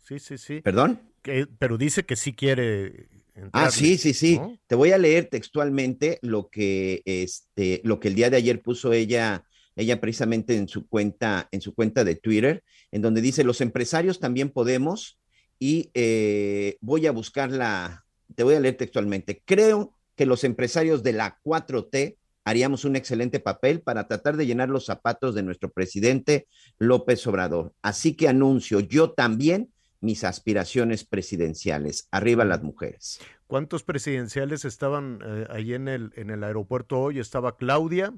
[0.04, 0.60] Sí, sí, sí.
[0.60, 1.00] ¿Perdón?
[1.22, 3.08] Que- pero dice que sí quiere.
[3.52, 4.38] Ah, entrarle, sí, sí, sí.
[4.38, 4.58] ¿no?
[4.66, 8.92] Te voy a leer textualmente lo que este, lo que el día de ayer puso
[8.92, 9.44] ella,
[9.76, 14.18] ella precisamente en su cuenta, en su cuenta de Twitter, en donde dice los empresarios
[14.18, 15.18] también podemos
[15.58, 18.04] y eh, voy a buscar la,
[18.34, 19.42] te voy a leer textualmente.
[19.44, 24.68] Creo que los empresarios de la 4T haríamos un excelente papel para tratar de llenar
[24.70, 26.46] los zapatos de nuestro presidente
[26.78, 27.74] López Obrador.
[27.82, 29.70] Así que anuncio yo también
[30.00, 32.08] mis aspiraciones presidenciales.
[32.10, 33.18] Arriba las mujeres.
[33.46, 37.18] ¿Cuántos presidenciales estaban eh, ahí en el, en el aeropuerto hoy?
[37.18, 38.14] Estaba Claudia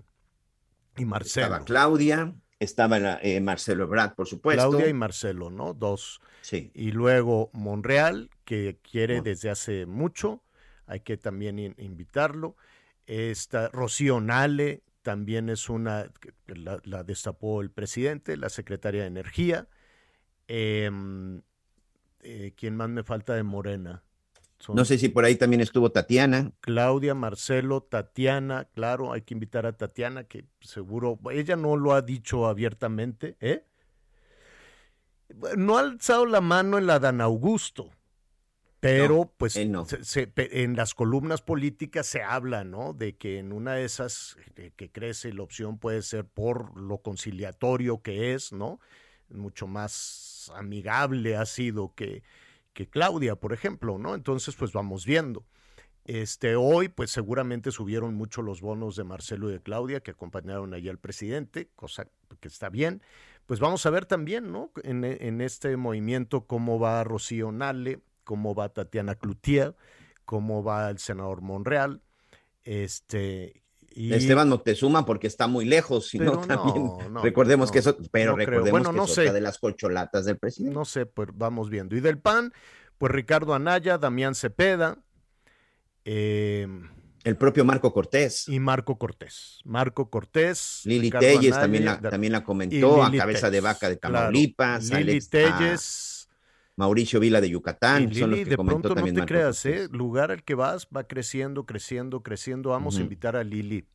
[0.98, 1.46] y Marcelo.
[1.46, 4.68] Estaba Claudia, estaba eh, Marcelo Ebrard, por supuesto.
[4.68, 5.74] Claudia y Marcelo, ¿no?
[5.74, 6.20] Dos.
[6.42, 6.70] Sí.
[6.74, 10.42] Y luego Monreal, que quiere desde hace mucho,
[10.86, 12.56] hay que también in- invitarlo.
[13.06, 16.10] Esta Rocío Nale también es una,
[16.46, 19.68] la, la destapó el presidente, la secretaria de Energía.
[20.46, 21.42] Em,
[22.20, 24.02] eh, ¿Quién más me falta de Morena?
[24.58, 26.52] Son No sé si por ahí también estuvo Tatiana.
[26.60, 32.02] Claudia, Marcelo, Tatiana, claro, hay que invitar a Tatiana, que seguro, ella no lo ha
[32.02, 33.64] dicho abiertamente, ¿eh?
[35.56, 37.90] No ha alzado la mano en la Dan Augusto,
[38.80, 39.84] pero No, pues él no.
[39.84, 42.94] se- se- pe- en las columnas políticas se habla, ¿no?
[42.94, 44.36] De que en una de esas
[44.76, 48.80] que crece la opción puede ser por lo conciliatorio que es, ¿no?
[49.28, 52.22] Mucho más amigable ha sido que,
[52.78, 54.14] que Claudia, por ejemplo, ¿no?
[54.14, 55.44] Entonces, pues vamos viendo.
[56.04, 60.72] Este, hoy, pues seguramente subieron mucho los bonos de Marcelo y de Claudia que acompañaron
[60.74, 62.06] allá al presidente, cosa
[62.38, 63.02] que está bien.
[63.46, 64.70] Pues vamos a ver también, ¿no?
[64.84, 69.74] En, en este movimiento cómo va Rocío Nale, cómo va Tatiana Cloutier,
[70.24, 72.00] cómo va el senador Monreal,
[72.62, 73.64] este...
[73.98, 74.14] Y...
[74.14, 77.96] Esteban Moctezuma porque está muy lejos, si no también no, no, recordemos no, que eso,
[78.12, 79.32] pero recordemos Bueno, que no sé.
[79.32, 80.74] de las colcholatas del presidente.
[80.74, 81.96] No sé, pues vamos viendo.
[81.96, 82.52] Y del PAN,
[82.96, 84.98] pues Ricardo Anaya, Damián Cepeda,
[86.04, 86.66] eh,
[87.24, 88.48] El propio Marco Cortés.
[88.48, 89.58] Y Marco Cortés.
[89.64, 90.82] Marco Cortés.
[90.84, 93.98] Lili Ricardo Telles Anaya, también la, también la comentó, a Lili cabeza de vaca de
[93.98, 94.14] claro.
[94.14, 96.17] Tamaulipas, Lili Alex- a Telles.
[96.78, 99.20] Mauricio Vila de Yucatán, Y son los Lili, que de comentó pronto no también te
[99.22, 99.66] Marco creas.
[99.66, 99.88] ¿eh?
[99.90, 102.70] Lugar al que vas va creciendo, creciendo, creciendo.
[102.70, 103.86] Vamos a invitar a Lili,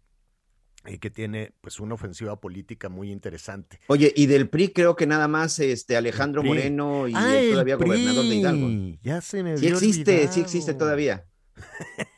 [0.85, 3.79] eh, que tiene pues una ofensiva política muy interesante.
[3.87, 6.43] Oye, y del PRI creo que nada más este Alejandro.
[6.43, 8.97] Moreno y Ah, el el todavía gobernador de Hidalgo.
[9.01, 11.25] Ya se me Sí existe, sí existe todavía.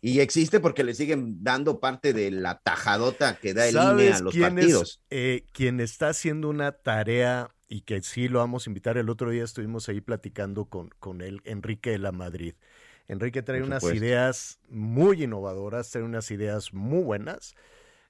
[0.00, 3.86] Y existe porque le siguen dando parte de la tajadota que da el INE a
[3.88, 5.02] ¿Sabes los quién es, partidos.
[5.10, 8.98] eh, quien está haciendo una tarea y que sí lo vamos a invitar.
[8.98, 12.54] El otro día estuvimos ahí platicando con, con él, Enrique de la Madrid.
[13.08, 17.54] Enrique trae unas ideas muy innovadoras, trae unas ideas muy buenas.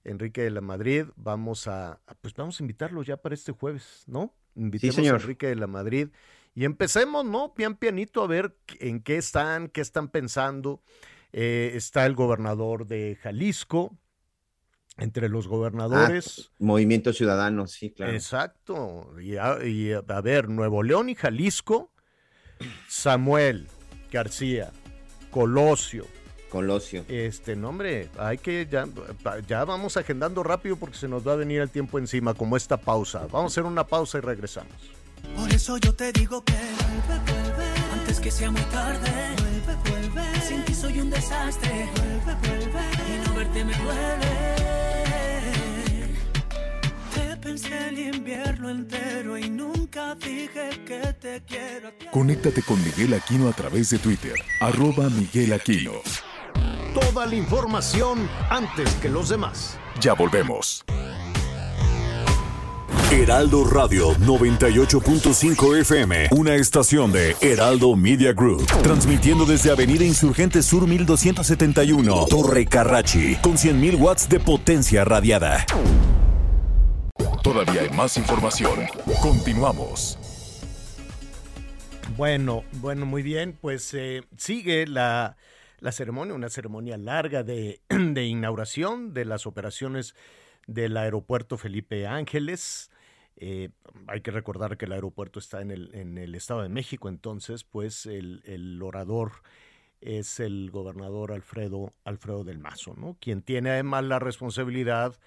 [0.04, 4.34] Enrique de la Madrid, vamos a, pues vamos a invitarlo ya para este jueves, ¿no?
[4.54, 5.16] Invitemos señor.
[5.16, 6.08] a Enrique de la Madrid
[6.54, 7.52] y empecemos, ¿no?
[7.54, 10.80] Pian pianito a ver en qué están, qué están pensando.
[11.32, 13.98] Eh, está el gobernador de Jalisco,
[14.98, 16.50] entre los Ah, gobernadores.
[16.58, 18.12] Movimiento Ciudadano, sí, claro.
[18.12, 19.10] Exacto.
[19.20, 21.90] Y a, y a- a ver, Nuevo León y Jalisco,
[22.88, 23.66] Samuel
[24.10, 24.72] García,
[25.30, 26.06] Colosio.
[26.48, 27.04] Colosio.
[27.08, 28.86] Este nombre, hay que ya,
[29.46, 32.76] ya vamos agendando rápido porque se nos va a venir el tiempo encima, como esta
[32.78, 33.26] pausa.
[33.30, 34.72] Vamos a hacer una pausa y regresamos.
[35.36, 37.75] Por eso yo te digo que vuelve, vuelve,
[38.16, 39.10] antes que sea muy tarde.
[39.38, 41.88] Vuelve, vuelve, sin ti soy un desastre.
[41.96, 44.56] Vuelve, vuelve, y no verte me duele.
[47.14, 51.92] Te pensé el invierno entero y nunca dije que te quiero.
[52.10, 55.92] Conéctate con Miguel Aquino a través de Twitter, arroba Miguel Aquino.
[56.94, 59.78] Toda la información antes que los demás.
[60.00, 60.84] Ya volvemos.
[63.16, 70.86] Heraldo Radio 98.5 FM, una estación de Heraldo Media Group, transmitiendo desde Avenida Insurgente Sur
[70.86, 75.64] 1271, Torre Carrachi, con 100.000 watts de potencia radiada.
[77.42, 78.80] Todavía hay más información.
[79.22, 80.18] Continuamos.
[82.18, 83.56] Bueno, bueno, muy bien.
[83.58, 85.38] Pues eh, sigue la,
[85.80, 90.14] la ceremonia, una ceremonia larga de, de inauguración de las operaciones
[90.66, 92.90] del aeropuerto Felipe Ángeles.
[93.36, 93.68] Eh,
[94.06, 97.64] hay que recordar que el aeropuerto está en el, en el Estado de México, entonces,
[97.64, 99.32] pues el, el orador
[100.00, 103.16] es el gobernador Alfredo, Alfredo del Mazo, ¿no?
[103.20, 105.18] Quien tiene además la responsabilidad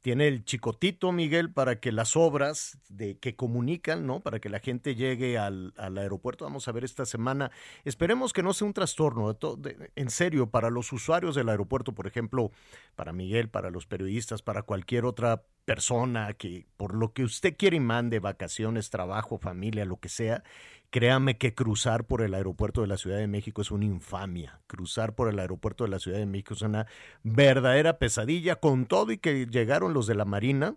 [0.00, 4.20] tiene el chicotito, Miguel, para que las obras de que comunican, ¿no?
[4.20, 6.44] Para que la gente llegue al, aeropuerto.
[6.44, 7.50] Vamos a ver esta semana.
[7.84, 9.32] Esperemos que no sea un trastorno.
[9.32, 12.52] de de- en serio, para los usuarios del aeropuerto, por ejemplo,
[12.94, 17.76] para Miguel, para los periodistas, para cualquier otra persona que por lo que usted quiere
[17.76, 20.42] y mande, vacaciones, trabajo, familia, lo que sea,
[20.90, 24.60] créame que cruzar por el aeropuerto de la Ciudad de México es una infamia.
[24.66, 26.86] Cruzar por el aeropuerto de la Ciudad de México es una
[27.22, 30.76] verdadera pesadilla, con todo y que llegaron los de la Marina.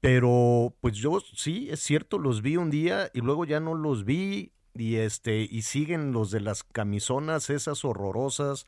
[0.00, 4.04] Pero pues yo sí, es cierto, los vi un día y luego ya no los
[4.04, 8.66] vi y este y siguen los de las camisonas esas horrorosas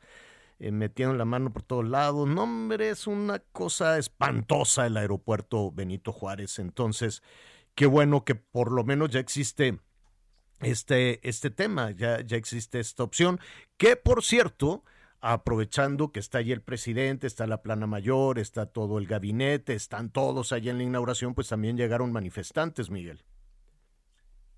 [0.59, 2.27] eh, metiendo la mano por todos lados.
[2.27, 6.59] No, hombre, es una cosa espantosa el aeropuerto Benito Juárez.
[6.59, 7.23] Entonces,
[7.75, 9.79] qué bueno que por lo menos ya existe
[10.61, 13.39] este, este tema, ya, ya existe esta opción,
[13.77, 14.83] que por cierto,
[15.21, 20.09] aprovechando que está allí el presidente, está la plana mayor, está todo el gabinete, están
[20.09, 23.23] todos allí en la inauguración, pues también llegaron manifestantes, Miguel.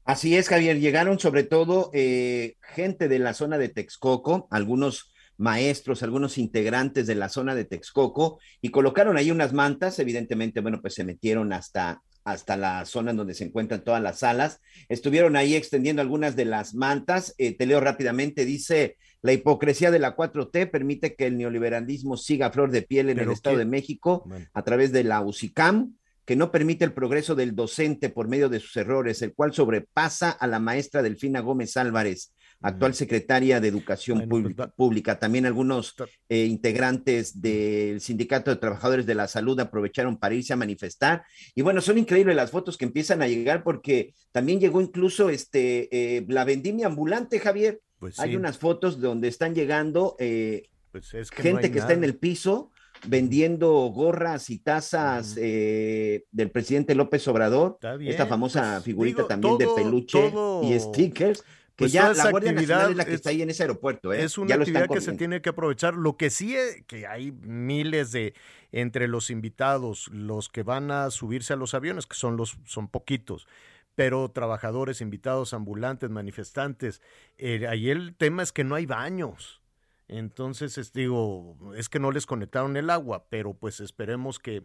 [0.04, 0.80] Así es, Javier.
[0.80, 7.16] Llegaron sobre todo eh, gente de la zona de Texcoco, algunos maestros, algunos integrantes de
[7.16, 10.00] la zona de Texcoco, y colocaron ahí unas mantas.
[10.00, 14.20] Evidentemente, bueno, pues se metieron hasta, hasta la zona en donde se encuentran todas las
[14.20, 14.62] salas.
[14.90, 17.34] Estuvieron ahí extendiendo algunas de las mantas.
[17.38, 18.46] Eh, te leo rápidamente.
[18.46, 23.10] Dice, la hipocresía de la 4T permite que el neoliberalismo siga a flor de piel
[23.10, 25.96] en el Estado de México a través de la UCICAM,
[26.26, 30.32] que no permite el progreso del docente por medio de sus errores, el cual sobrepasa
[30.32, 35.20] a la maestra Delfina Gómez Álvarez, actual secretaria de Educación Bueno, pues Pública.
[35.20, 35.96] También algunos
[36.30, 41.24] eh, integrantes del Sindicato de Trabajadores de la Salud aprovecharon para irse a manifestar.
[41.56, 45.90] Y bueno, son increíbles las fotos que empiezan a llegar porque también llegó incluso este,
[46.18, 47.82] eh, la vendimia ambulante, Javier.
[48.00, 51.94] Pues Hay unas fotos donde están llegando eh, Pues es que no gente que está
[51.94, 52.72] en el piso
[53.08, 59.28] vendiendo gorras y tazas eh, del presidente López Obrador, bien, esta famosa pues, figurita digo,
[59.28, 61.44] también todo- de peluche todo- y stickers,
[61.88, 64.14] que Pues ya la Guardia Nacional es la que es- está ahí en ese aeropuerto,
[64.14, 64.24] ¿eh?
[64.24, 65.94] Es una ya actividad que se tiene que aprovechar.
[65.96, 68.34] Lo que sí es que hay miles de
[68.72, 72.88] entre los invitados, los que van a subirse a los aviones, que son los son
[72.88, 73.48] poquitos,
[73.96, 77.02] pero trabajadores, invitados, ambulantes, manifestantes.
[77.38, 79.62] eh, ahí el tema es que no hay baños.
[80.08, 84.64] Entonces, es, digo, es que no les conectaron el agua, pero pues esperemos que...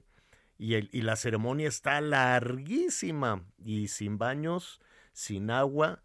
[0.58, 4.80] Y, el, y la ceremonia está larguísima y sin baños,
[5.12, 6.02] sin agua,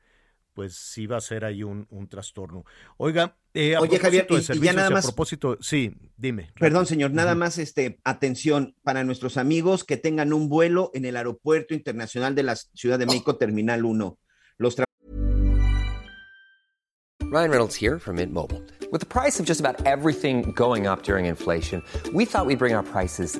[0.54, 2.66] pues sí va a ser ahí un, un trastorno.
[2.98, 6.52] Oiga, eh, a Oye, Javier, y- y ya nada y a más- propósito, sí, dime.
[6.60, 11.16] Perdón, señor, nada más este atención para nuestros amigos que tengan un vuelo en el
[11.18, 14.18] Aeropuerto Internacional de la Ciudad de México Terminal 1.
[14.58, 14.76] Los
[17.32, 18.62] Ryan Reynolds here from Mint Mobile.
[18.92, 21.82] With the price of just about everything going up during inflation,
[22.14, 23.40] we thought we'd bring our prices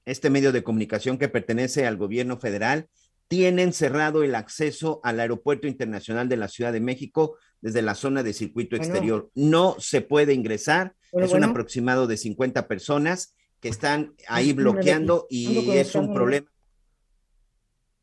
[0.11, 2.87] este medio de comunicación que pertenece al gobierno federal,
[3.27, 8.23] tienen cerrado el acceso al Aeropuerto Internacional de la Ciudad de México desde la zona
[8.23, 8.83] de circuito Bueno.
[8.83, 9.31] exterior.
[9.35, 14.53] No se puede ingresar, Bueno, es un aproximado de 50 personas que están ahí Sí,
[14.53, 16.51] bloqueando ando y es un problema.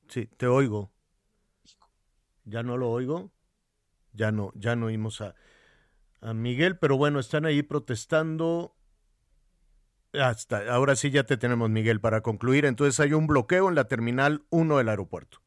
[0.08, 0.92] Sí, te oigo.
[2.44, 3.30] Ya no lo oigo.
[4.14, 5.34] Ya no, ya no oímos a,
[6.22, 8.77] a Miguel, pero bueno, están ahí protestando.
[10.12, 12.64] Hasta ahora sí ya te tenemos, Miguel, para concluir.
[12.64, 15.38] Entonces hay un bloqueo en la terminal 1 del aeropuerto.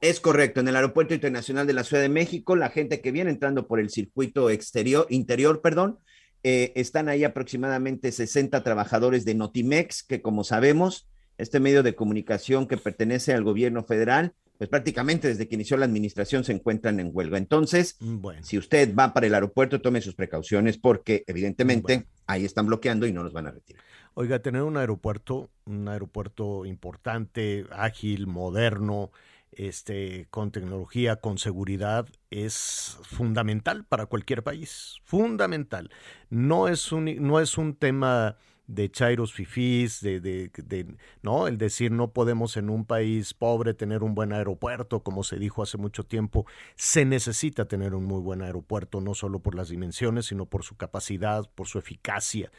[0.00, 3.30] Es correcto, en el Aeropuerto Internacional de la Ciudad de México, la gente que viene
[3.30, 5.98] entrando por el circuito exterior, interior, perdón,
[6.42, 12.68] eh, están ahí aproximadamente 60 trabajadores de Notimex, que como sabemos, este medio de comunicación
[12.68, 17.10] que pertenece al gobierno federal, pues prácticamente desde que inició la administración se encuentran en
[17.12, 17.38] huelga.
[17.38, 22.66] Entonces, Bueno, si usted va para el aeropuerto, tome sus precauciones porque evidentemente ahí están
[22.66, 23.82] bloqueando y no los van a retirar.
[24.14, 29.10] Oiga, tener un aeropuerto, un aeropuerto importante, ágil, moderno,
[29.52, 34.98] este, con tecnología, con seguridad, es fundamental para cualquier país.
[35.04, 35.90] Fundamental.
[36.30, 38.36] No es un, no es un tema
[38.66, 43.74] de chairos fifís, de, de, de- no, el decir no podemos en un país pobre
[43.74, 48.20] tener un buen aeropuerto, como se dijo hace mucho tiempo, se necesita tener un muy
[48.20, 52.50] buen aeropuerto, no solo por las dimensiones, sino por su capacidad, por su eficacia.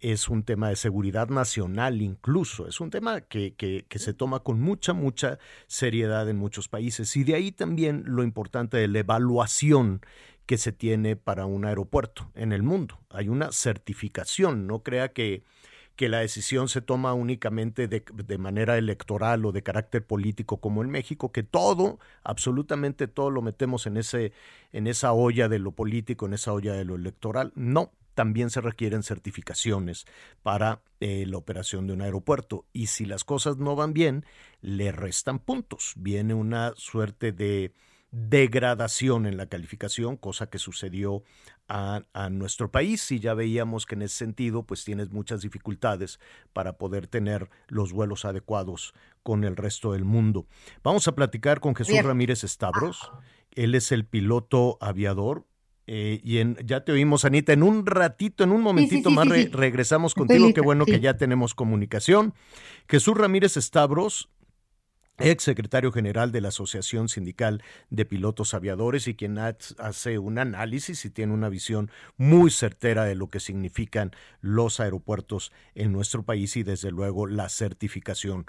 [0.00, 4.40] Es un tema de seguridad nacional incluso, es un tema que, que, que se toma
[4.40, 7.16] con mucha, mucha seriedad en muchos países.
[7.16, 10.00] Y de ahí también lo importante de la evaluación
[10.48, 12.98] que se tiene para un aeropuerto en el mundo.
[13.10, 15.42] Hay una certificación, no crea que,
[15.94, 20.88] que la decisión se toma únicamente de, manera electoral o de carácter político como en
[20.88, 24.32] México, que todo, absolutamente todo lo metemos en, ese,
[24.72, 27.52] en esa olla de lo político, en esa olla de lo electoral.
[27.54, 30.06] No, también se requieren certificaciones
[30.42, 32.64] para eh, la operación de un aeropuerto.
[32.72, 34.24] Y si las cosas no van bien,
[34.62, 35.92] le restan puntos.
[35.96, 37.74] Viene una suerte de
[38.10, 41.22] degradación en la calificación, cosa que sucedió
[41.68, 46.18] a, a, nuestro país y ya veíamos que en ese sentido pues tienes muchas dificultades
[46.54, 50.46] para poder tener los vuelos adecuados con el resto del mundo.
[50.82, 52.06] Vamos a platicar con Jesús Bien.
[52.06, 53.10] Ramírez Estabros,
[53.54, 55.44] él es el piloto aviador.
[55.90, 59.24] Eh, y en, ya te oímos, Anita, en un ratito, en un momentito sí, más
[59.24, 59.48] sí, re- sí.
[59.48, 60.52] regresamos contigo.
[60.52, 62.34] Qué bueno que ya tenemos comunicación.
[62.88, 64.28] Jesús Ramírez Estabros,
[65.18, 70.38] ex secretario general de la Asociación Sindical de Pilotos Aviadores y quien ha- hace un
[70.38, 76.22] análisis y tiene una visión muy certera de lo que significan los aeropuertos en nuestro
[76.24, 78.46] país y desde luego la certificación.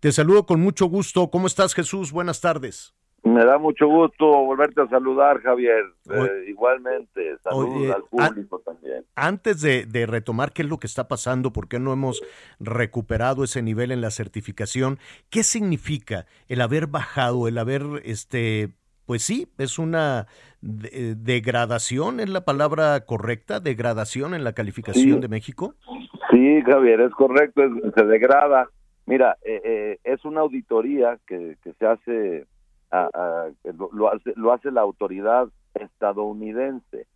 [0.00, 1.30] Te saludo con mucho gusto.
[1.30, 2.12] ¿Cómo estás, Jesús?
[2.12, 2.94] Buenas tardes.
[3.30, 5.84] Me da mucho gusto volverte a saludar, Javier.
[6.10, 9.04] Eh, igualmente, saludos Oye, al público también.
[9.14, 12.22] Antes de, de retomar qué es lo que está pasando, por qué no hemos
[12.58, 14.98] recuperado ese nivel en la certificación,
[15.30, 18.70] ¿qué significa el haber bajado, el haber, este,
[19.06, 20.26] pues sí, es una
[20.60, 25.20] de- degradación, es la palabra correcta, degradación en la calificación Sí.
[25.20, 25.74] de México?
[26.30, 28.68] Sí, Javier, es correcto, es- se degrada.
[29.06, 32.46] Mira, eh, eh, es una auditoría que, que se hace,
[32.90, 33.48] a- a-
[33.92, 37.06] lo, hace, lo hace la autoridad estadounidense,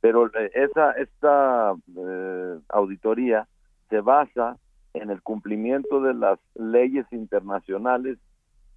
[0.00, 3.46] pero eh, esa esta eh, auditoría
[3.88, 4.56] se basa
[4.94, 8.18] en el cumplimiento de las leyes internacionales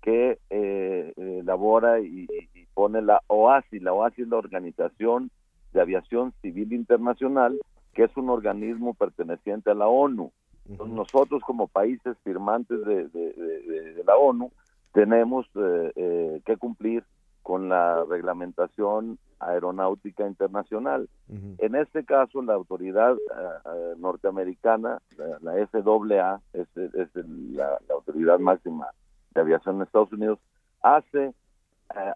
[0.01, 3.79] que eh, elabora y, y pone la OASI.
[3.79, 5.31] La OASI es la Organización
[5.71, 7.57] de Aviación Civil Internacional,
[7.93, 10.31] que es un organismo perteneciente a la ONU.
[10.69, 14.51] Entonces, nosotros como países firmantes de- de- de la ONU
[14.93, 17.03] tenemos eh, eh, que cumplir
[17.41, 21.09] con la reglamentación aeronáutica internacional.
[21.57, 23.17] En este caso, la autoridad eh,
[23.65, 27.09] eh, norteamericana, la, la FAA, es, es
[27.51, 28.87] la autoridad máxima
[29.35, 30.39] de aviación en Estados Unidos,
[30.81, 31.33] hace eh,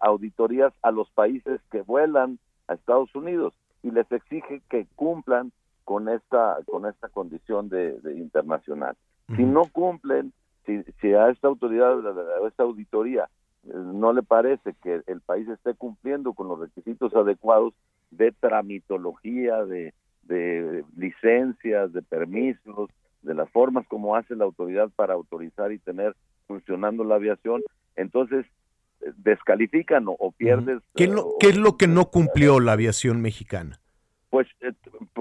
[0.00, 3.52] auditorías a los países que vuelan a Estados Unidos
[3.82, 5.52] y les exige que cumplan
[5.84, 8.96] con esta con esta condición de, de internacional.
[9.36, 10.32] Si no cumplen,
[10.68, 13.28] si, si a esta autoridad, a esta auditoría
[13.64, 17.72] eh, no le parece que el país esté cumpliendo con los requisitos adecuados
[18.10, 19.94] de tramitología, de,
[20.24, 22.90] de licencias, de permisos,
[23.22, 26.14] de las formas como hace la autoridad para autorizar y tener
[26.46, 27.62] funcionando la aviación,
[27.96, 28.46] entonces
[29.00, 32.72] eh, descalifican o, o pierdes ¿Qué es, lo, qué es lo que no cumplió la
[32.72, 33.80] aviación mexicana?
[34.30, 34.72] Pues eh,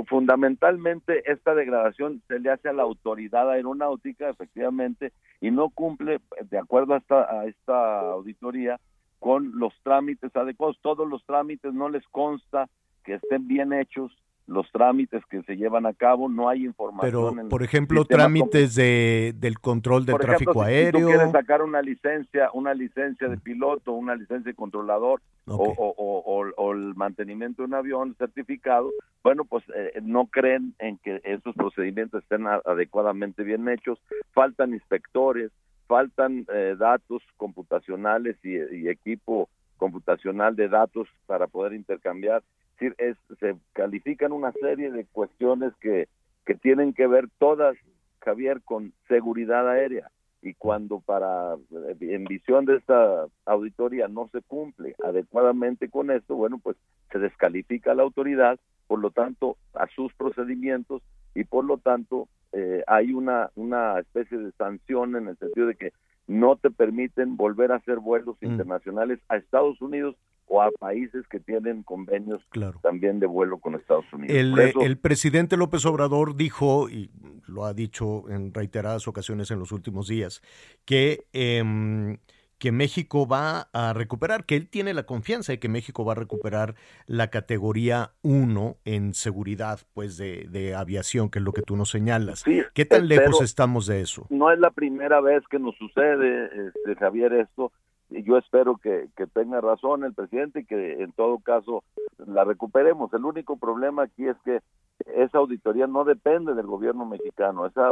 [0.08, 6.58] fundamentalmente esta degradación se le hace a la autoridad aeronáutica, efectivamente, y no cumple, de
[6.58, 8.80] acuerdo a esta, a esta auditoría,
[9.20, 10.78] con los trámites adecuados.
[10.82, 12.68] Todos los trámites no les consta
[13.04, 14.12] que estén bien hechos
[14.48, 17.36] los trámites que se llevan a cabo, no hay información.
[17.36, 21.02] Pero, por ejemplo, como- trámites de, del control del por ejemplo, tráfico si- Si aéreo.
[21.02, 25.94] tú quieres sacar una licencia, una licencia de piloto, una licencia de controlador o- o,
[25.98, 28.90] o- o- o el mantenimiento de un avión certificado,
[29.22, 34.00] bueno, pues eh, no creen en que esos procedimientos estén a- adecuadamente bien hechos,
[34.32, 35.52] faltan inspectores,
[35.88, 42.44] faltan eh, datos computacionales y, y equipo computacional de datos para poder intercambiar.
[42.80, 46.08] Es decir, es- se califican una serie de cuestiones que,
[46.46, 47.76] que tienen que ver todas,
[48.22, 50.12] Javier, con seguridad aérea.
[50.44, 56.36] Y cuando para, eh, en visión de esta auditoría no se cumple adecuadamente con esto,
[56.36, 56.78] bueno, pues
[57.12, 61.02] se descalifica a la autoridad, por lo tanto, a sus procedimientos
[61.34, 65.76] y por lo tanto eh, hay una, una especie de sanción en el sentido de
[65.76, 65.92] que
[66.28, 70.16] no te permiten volver a hacer vuelos internacionales a Estados Unidos
[70.48, 72.42] o a países que tienen convenios
[72.82, 74.36] también de vuelo con Estados Unidos.
[74.36, 77.12] El, eso- el presidente López Obrador dijo, y
[77.48, 80.42] lo ha dicho en reiteradas ocasiones en los últimos días,
[80.86, 82.18] que, em,
[82.60, 86.16] que México va a recuperar, que él tiene la confianza de que México va a
[86.16, 86.74] recuperar
[87.06, 91.92] la categoría 1 en seguridad pues de, de aviación, que es lo que tú nos
[91.92, 92.44] señalas.
[92.74, 94.26] ¿Qué tan lejos estamos de eso?
[94.32, 97.72] no es la primera vez que nos sucede, este, Javier, esto.
[98.10, 101.84] Y yo espero que, que tenga razón el presidente y que en todo caso
[102.18, 103.14] la recuperemos.
[103.14, 104.62] El único problema aquí es que
[105.06, 107.90] esa auditoría no depende del gobierno mexicano, esa,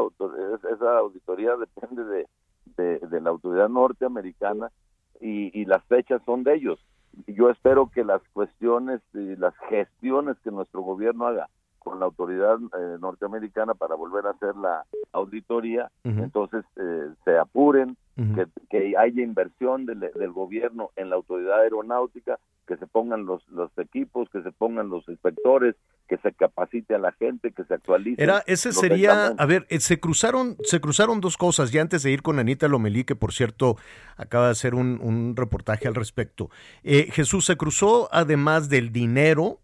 [0.71, 4.71] esa auditoría depende de, de, la autoridad norteamericana
[5.21, 6.79] y, y las fechas son de ellos.
[7.27, 11.49] Yo espero que las cuestiones y las gestiones que nuestro gobierno haga
[11.85, 14.83] con la autoridad eh, norteamericana para volver a hacer la
[15.13, 21.59] auditoría, entonces eh, se apuren, que, que haya inversión del, del gobierno en la autoridad
[21.59, 25.75] aeronáutica, que se pongan los, los equipos, que se pongan los inspectores,
[26.07, 28.23] que se capacite a la gente, que se actualice.
[28.23, 32.11] Era, ese sería, a ver, eh, se cruzaron, se cruzaron dos cosas, y antes de
[32.11, 33.75] ir con Anita Lomelí, que por cierto
[34.17, 36.49] acaba de hacer un, un reportaje al respecto.
[36.83, 39.59] Eh, Jesús, se cruzó además del dinero,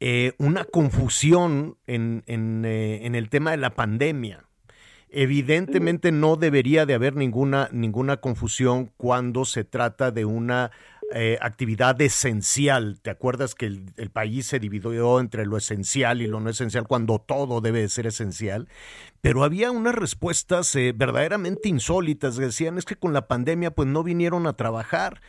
[0.00, 4.44] eh, una confusión en, en, eh, en el tema de la pandemia.
[5.10, 10.70] Evidentemente no debería de haber ninguna, ninguna confusión cuando se trata de una
[11.12, 13.00] eh, actividad esencial.
[13.02, 16.86] ¿Te acuerdas que el, el país se dividió entre lo esencial y lo no esencial
[16.86, 18.68] cuando todo debe de ser esencial?
[19.20, 22.36] Pero había unas respuestas eh, verdaderamente insólitas.
[22.36, 25.20] Decían, es que con la pandemia pues no vinieron a trabajar.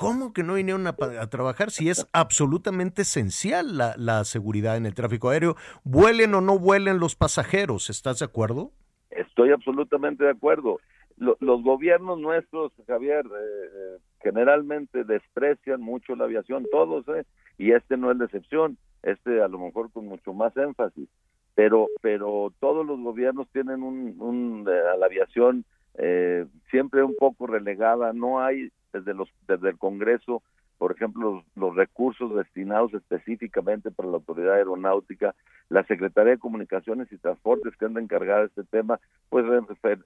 [0.00, 4.86] ¿Cómo que no vinieron a, a trabajar si es absolutamente esencial la, la seguridad en
[4.86, 5.56] el tráfico aéreo?
[5.84, 8.72] Vuelen o no vuelen los pasajeros, ¿estás de acuerdo?
[9.10, 10.78] Estoy absolutamente de acuerdo.
[11.18, 17.24] Lo- los gobiernos nuestros, Javier, eh, eh, generalmente desprecian mucho la aviación, todos, ¿eh?
[17.58, 21.10] y este no es la excepción, este a lo mejor con mucho más énfasis,
[21.54, 27.16] pero, pero todos los gobiernos tienen un, un, eh, a la aviación eh, siempre un
[27.16, 30.42] poco relegada, no hay desde los desde el Congreso
[30.78, 35.34] por ejemplo, los, los recursos destinados específicamente para la autoridad aeronáutica,
[35.68, 39.44] la Secretaría de Comunicaciones y Transportes que anda encargada de este tema, pues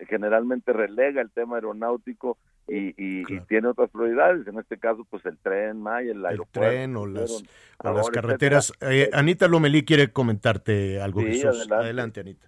[0.09, 5.25] generalmente relega el tema aeronáutico y, y- y tiene otras prioridades, en este caso pues
[5.27, 6.69] el tren, Maya, el aeropuerto.
[6.69, 7.45] tren o las,
[7.79, 8.71] o las carreteras.
[8.81, 8.95] etcétera.
[8.95, 11.45] Eh, Anita Lomelí quiere comentarte algo, Sí, Jesús.
[11.45, 11.75] adelante.
[11.75, 12.47] adelante, Anita.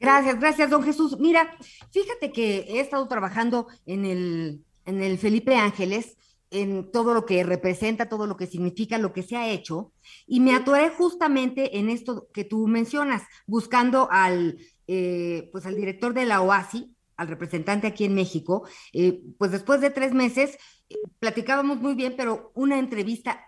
[0.00, 1.18] Gracias, gracias, don Jesús.
[1.18, 1.56] Mira,
[1.90, 6.16] fíjate que he estado trabajando en el, en el Felipe Ángeles,
[6.50, 9.92] en todo lo que representa, todo lo que significa, lo que se ha hecho,
[10.26, 16.14] y me atoré justamente en esto que tú mencionas, buscando al, eh, pues al director
[16.14, 20.56] de la OASI, al representante aquí en México, eh, pues después de tres meses
[20.88, 23.44] eh, platicábamos muy bien, pero una entrevista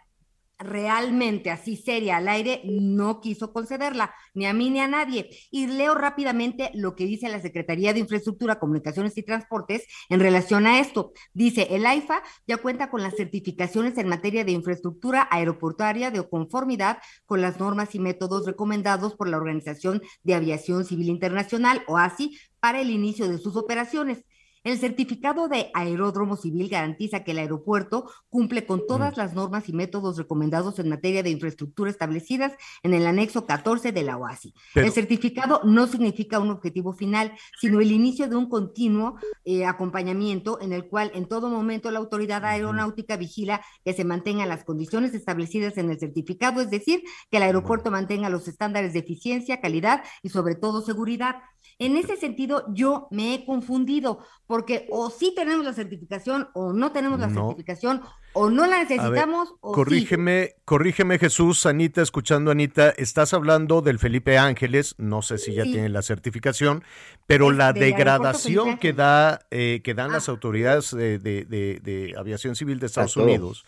[0.60, 5.30] realmente así seria al aire, no quiso concederla, ni a mí ni a nadie.
[5.50, 10.66] Y leo rápidamente lo que dice la Secretaría de Infraestructura, Comunicaciones y Transportes en relación
[10.66, 11.12] a esto.
[11.32, 16.98] Dice, el AIFA ya cuenta con las certificaciones en materia de infraestructura aeroportuaria de conformidad
[17.26, 22.38] con las normas y métodos recomendados por la Organización de Aviación Civil Internacional, o ASI,
[22.60, 24.24] para el inicio de sus operaciones.
[24.62, 29.72] El certificado de aeródromo civil garantiza que el aeropuerto cumple con todas las normas y
[29.72, 32.52] métodos recomendados en materia de infraestructura establecidas
[32.82, 34.52] en el anexo 14 de la OASI.
[34.74, 39.64] Pero- el certificado no significa un objetivo final, sino el inicio de un continuo eh,
[39.64, 44.64] acompañamiento en el cual en todo momento la autoridad aeronáutica vigila que se mantengan las
[44.64, 49.62] condiciones establecidas en el certificado, es decir, que el aeropuerto mantenga los estándares de eficiencia,
[49.62, 51.36] calidad y sobre todo seguridad.
[51.80, 56.92] En ese sentido, yo me he confundido, porque o sí tenemos la certificación o no
[56.92, 57.48] tenemos la No.
[57.48, 58.02] certificación,
[58.34, 59.74] o no la ver, necesitamos o sí.
[59.74, 65.54] corrígeme, corrígeme Jesús, Anita, escuchando a Anita, estás hablando del Felipe Ángeles, no sé si
[65.54, 65.72] ya Sí.
[65.72, 66.84] tiene la certificación,
[67.26, 72.14] pero Es la degradación que da, eh, que dan las autoridades de, de- de- de
[72.16, 73.16] aviación civil de Estados.
[73.16, 73.64] Unidos,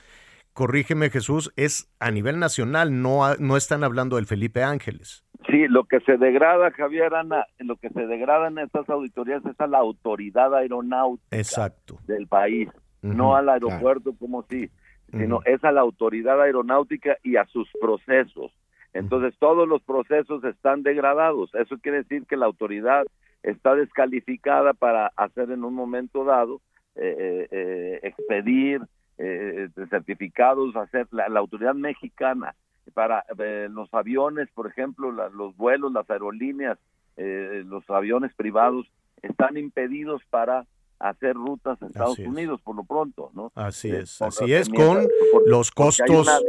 [0.53, 5.25] corrígeme Jesús, es a nivel nacional, no, no están hablando del Felipe Ángeles.
[5.47, 9.59] Sí, lo que se degrada, Javier Ana, lo que se degrada en estas auditorías es
[9.61, 11.99] a la autoridad aeronáutica Exacto.
[12.07, 12.69] del país,
[13.01, 14.71] no al aeropuerto como si,
[15.11, 18.53] sino es a la autoridad aeronáutica y a sus procesos.
[18.93, 21.55] Entonces todos los procesos están degradados.
[21.55, 23.05] Eso quiere decir que la autoridad
[23.43, 26.61] está descalificada para hacer en un momento dado
[26.95, 28.83] eh, eh, eh, expedir
[29.19, 32.55] eh, certificados, hacer la, la autoridad mexicana
[32.91, 36.79] para eh, los aviones, por ejemplo, la- los vuelos, las aerolíneas,
[37.17, 38.87] eh, los aviones privados
[39.23, 40.67] están impedidos para
[40.99, 42.29] hacer rutas a Estados Así es.
[42.29, 43.53] Unidos por lo pronto, ¿no?
[43.55, 46.45] Así Eh, es, por- así es, mientras- con por- los costos,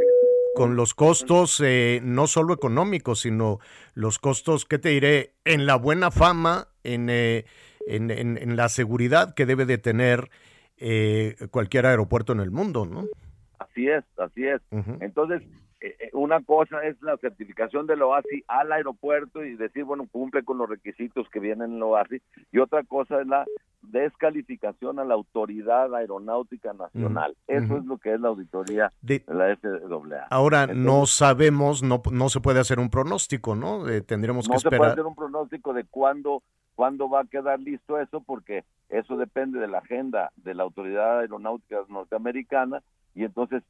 [0.54, 3.58] con los costos eh, no solo económicos, sino
[3.94, 5.32] los costos, ¿qué te diré?
[5.44, 7.44] En la buena fama, en, eh,
[7.86, 10.30] en, en- en la seguridad que debe de tener
[10.76, 13.04] eh, cualquier aeropuerto en el mundo, ¿no?
[13.60, 14.60] Así es, así es.
[15.00, 15.42] Entonces,
[16.12, 20.68] una cosa es la certificación del OASI al aeropuerto y decir, bueno, cumple con los
[20.68, 22.20] requisitos que vienen en el OASI,
[22.52, 23.44] y otra cosa es la
[23.82, 27.36] descalificación a la Autoridad Aeronáutica Nacional.
[27.46, 30.26] Eso es lo que es la auditoría De- de la FAA.
[30.30, 33.88] Ahora Entonces, no sabemos, no, no se puede hacer un pronóstico, ¿no?
[33.88, 34.92] Eh, tendremos no que se puede esperar.
[34.92, 36.42] hacer un pronóstico de cuándo,
[36.74, 41.20] cuándo va a quedar listo eso, porque eso depende de la agenda de la Autoridad
[41.20, 42.82] Aeronáutica Norteamericana
[43.14, 43.62] y entonces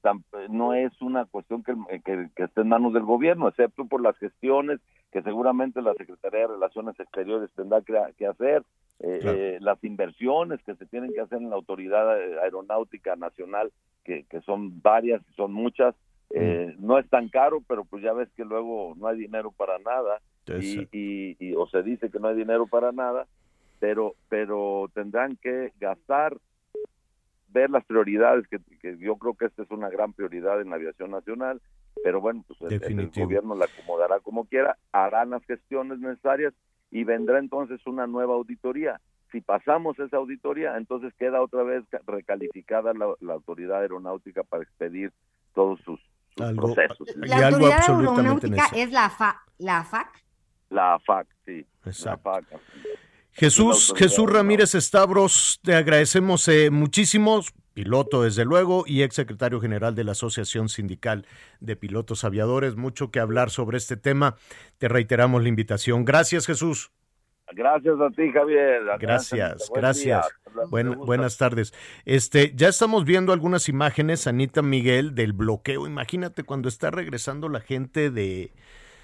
[0.49, 1.75] no es una cuestión que,
[2.05, 4.81] que, que esté en manos del gobierno, excepto por las gestiones
[5.13, 8.65] que seguramente la Secretaría de Relaciones Exteriores tendrá que, que hacer,
[9.01, 9.39] eh, Claro.
[9.39, 12.11] eh, las inversiones que se tienen que hacer en la Autoridad
[12.43, 13.71] Aeronáutica Nacional,
[14.05, 15.95] que, que son varias, son muchas,
[16.31, 19.79] eh, no es tan caro, pero pues ya ves que luego no hay dinero para
[19.79, 20.21] nada
[20.65, 23.27] y, y, y- o se dice que no hay dinero para nada,
[23.81, 26.37] pero pero tendrán que gastar,
[27.49, 30.77] ver las prioridades, que, que yo creo que esta es una gran prioridad en la
[30.77, 31.61] aviación nacional,
[32.03, 36.53] pero bueno, pues el- el, gobierno la acomodará como quiera, harán las gestiones necesarias
[36.91, 39.01] y vendrá entonces una nueva auditoría.
[39.31, 44.63] Si pasamos esa auditoría, entonces queda otra vez ca- recalificada la, la autoridad aeronáutica para
[44.63, 45.13] expedir
[45.55, 46.01] todos sus,
[46.37, 47.09] sus Algo- procesos.
[47.17, 48.85] y La algo autoridad absolutamente aeronáutica necesario.
[48.85, 50.09] es la, FA, la AFAC.
[50.71, 51.67] La AFAC, sí.
[51.87, 52.31] Exacto.
[52.31, 52.61] La AFAC.
[53.33, 57.41] Jesús, Jesús Ramírez Estabros, te agradecemos eh, muchísimo,
[57.73, 61.27] piloto desde luego y ex secretario general de la Asociación Sindical
[61.59, 64.37] de Pilotos Aviadores, mucho que hablar sobre este tema.
[64.79, 66.05] Te reiteramos la invitación.
[66.05, 66.93] Gracias, Jesús.
[67.53, 68.83] Gracias a ti, Javier.
[68.99, 70.27] Gracias, Buen gracias.
[70.71, 71.73] Buen- buenas tardes.
[72.05, 75.87] Este, ya estamos viendo algunas imágenes, Anita Miguel, del bloqueo.
[75.87, 78.53] Imagínate cuando está regresando la gente de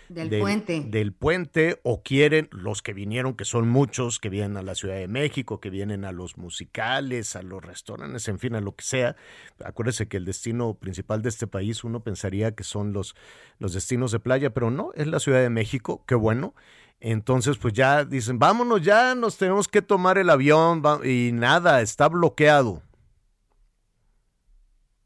[0.08, 0.82] Del puente.
[0.86, 4.96] del puente o quieren los que vinieron, que son muchos, que vienen a la Ciudad
[4.96, 8.84] de México, que vienen a los musicales, a los restaurantes, en fin, a lo que
[8.84, 9.16] sea.
[9.64, 13.14] Acuérdese que el destino principal de este país uno pensaría que son los,
[13.58, 16.54] los destinos de playa, pero no, es la Ciudad de México, qué bueno.
[17.00, 22.08] Entonces, pues ya dicen, vámonos, ya nos tenemos que tomar el avión y nada, está
[22.08, 22.82] bloqueado.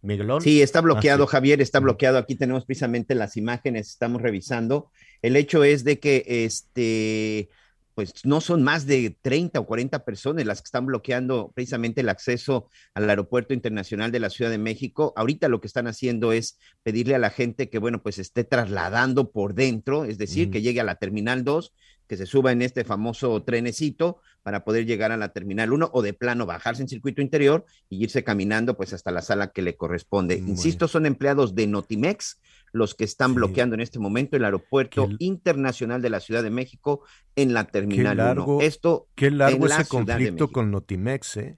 [0.02, 0.42] Miguelón.
[0.42, 1.32] Sí, está bloqueado, Ah, sí.
[1.32, 2.18] Javier, está bloqueado.
[2.18, 4.90] Aquí tenemos precisamente las imágenes, estamos revisando.
[5.22, 7.48] El hecho es de que este
[7.94, 12.08] pues no son más de 30 o 40 personas las que están bloqueando precisamente el
[12.08, 15.12] acceso al aeropuerto internacional de la Ciudad de México.
[15.16, 19.30] Ahorita lo que están haciendo es pedirle a la gente que, bueno, pues esté trasladando
[19.30, 21.72] por dentro, es decir, que llegue a la Terminal 2,
[22.06, 26.02] que se suba en este famoso trenecito para poder llegar a la Terminal 1 o
[26.02, 29.76] de plano bajarse en circuito interior y irse caminando pues hasta la sala que le
[29.76, 30.34] corresponde.
[30.34, 32.40] Insisto, son empleados de Notimex
[32.74, 37.02] los que están bloqueando en este momento el aeropuerto internacional de la Ciudad de México
[37.36, 38.24] en la Qué Terminal 1.
[38.24, 41.56] largo, Esto qué largo ese conflicto con Notimex, ¿eh?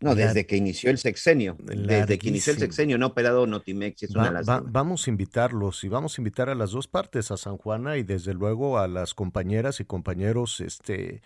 [0.00, 1.56] No, La- desde que inició el sexenio.
[1.58, 4.04] Desde que inició el sexenio no ha operado Notimex.
[4.04, 4.62] Es Va- una va- lástima.
[4.66, 8.02] vamos a invitarlos y vamos a invitar a las dos partes, a San Juana y
[8.04, 11.22] desde luego a las compañeras y compañeros, este,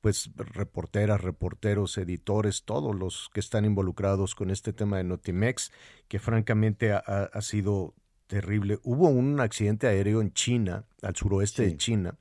[0.00, 5.70] pues reporteras, reporteros, editores, todos los que están involucrados con este tema de Notimex,
[6.08, 7.94] que francamente ha sido
[8.32, 8.78] terrible.
[8.82, 12.14] Hubo un accidente aéreo en China, al suroeste de China,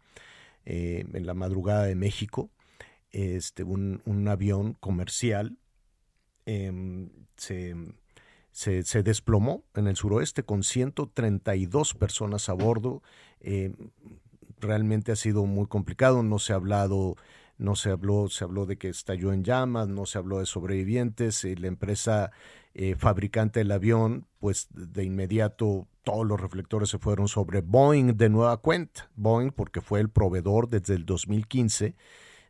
[0.66, 2.50] eh, en la madrugada de México,
[3.12, 5.58] este, un, un avión comercial
[6.46, 7.76] em, se,
[8.52, 13.02] se, se desplomó en el suroeste con 132 personas a bordo.
[13.40, 13.74] Eh,
[14.60, 17.16] realmente ha sido muy complicado, no se ha hablado,
[17.58, 21.46] no se habló, se habló de que estalló en llamas, no se habló de sobrevivientes,
[21.46, 22.32] eh, la empresa
[22.74, 28.30] eh, fabricante del avión, pues de inmediato todos los reflectores se fueron sobre Boeing de
[28.30, 31.96] nueva cuenta, Boeing porque fue el proveedor desde el 2015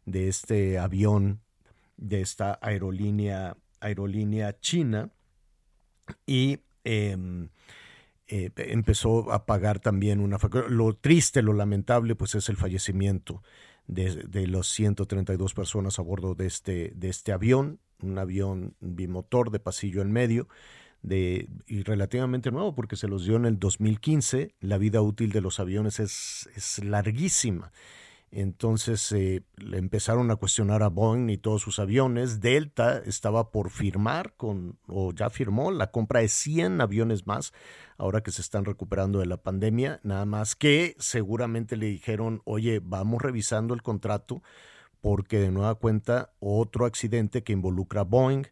[0.06, 1.41] de este avión,
[1.98, 5.10] de esta aerolínea, aerolínea china,
[6.26, 7.49] y em,
[8.28, 10.68] eh, empezó a pagar también una factura.
[10.69, 13.44] Lo triste, lo lamentable, pues es el fallecimiento
[13.88, 19.52] de, de los 132 personas a bordo de este, de este avión, un avión bimotor
[19.52, 20.48] de pasillo en medio,
[21.02, 24.56] de, y relativamente nuevo porque se los dio en el 2015.
[24.60, 27.72] La vida útil de los aviones es, es larguísima.
[28.32, 32.40] Entonces eh, le empezaron a cuestionar a Boeing y todos sus aviones.
[32.40, 37.52] Delta estaba por firmar con, o ya firmó, la compra de 100 aviones más,
[37.98, 39.99] ahora que se están recuperando de la pandemia.
[40.03, 44.41] Nada más que seguramente le dijeron, oye, vamos revisando el contrato
[45.02, 48.45] porque de nueva cuenta otro accidente que involucra a Boeing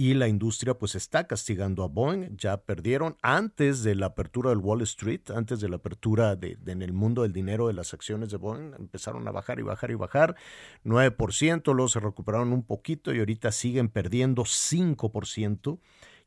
[0.00, 2.34] y la industria pues está castigando a Boeing.
[2.38, 6.80] Ya perdieron antes de la apertura del Wall Street, antes de la apertura de, en
[6.80, 9.96] el mundo del dinero de las acciones de Boeing, empezaron a bajar y bajar y
[9.96, 10.36] bajar.
[10.84, 15.80] 9%, luego se recuperaron un poquito y ahorita siguen perdiendo 5%,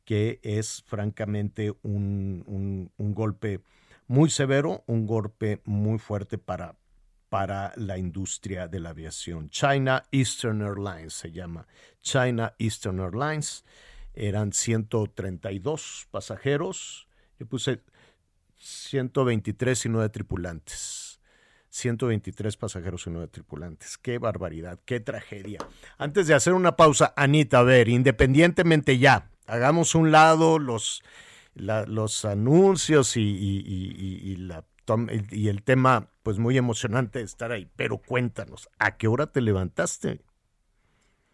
[0.04, 3.60] que es francamente un- un golpe
[4.06, 6.76] muy severo, un golpe muy fuerte para,
[7.34, 9.50] para la industria de la aviación.
[9.50, 11.66] China Eastern Airlines se llama.
[12.00, 13.64] China Eastern Airlines.
[14.14, 17.08] Eran 132 pasajeros.
[17.40, 17.82] Yo puse
[18.56, 21.20] 123 y 9 tripulantes.
[21.70, 23.98] 123 pasajeros y 9 tripulantes.
[23.98, 25.58] Qué barbaridad, qué tragedia.
[25.98, 31.02] Antes de hacer una pausa, Anita, a ver, independientemente ya, hagamos un lado los,
[31.56, 34.64] los anuncios y, y- y- la
[35.30, 37.70] y el tema, pues muy emocionante estar ahí.
[37.76, 40.22] Pero cuéntanos, ¿a qué hora te levantaste?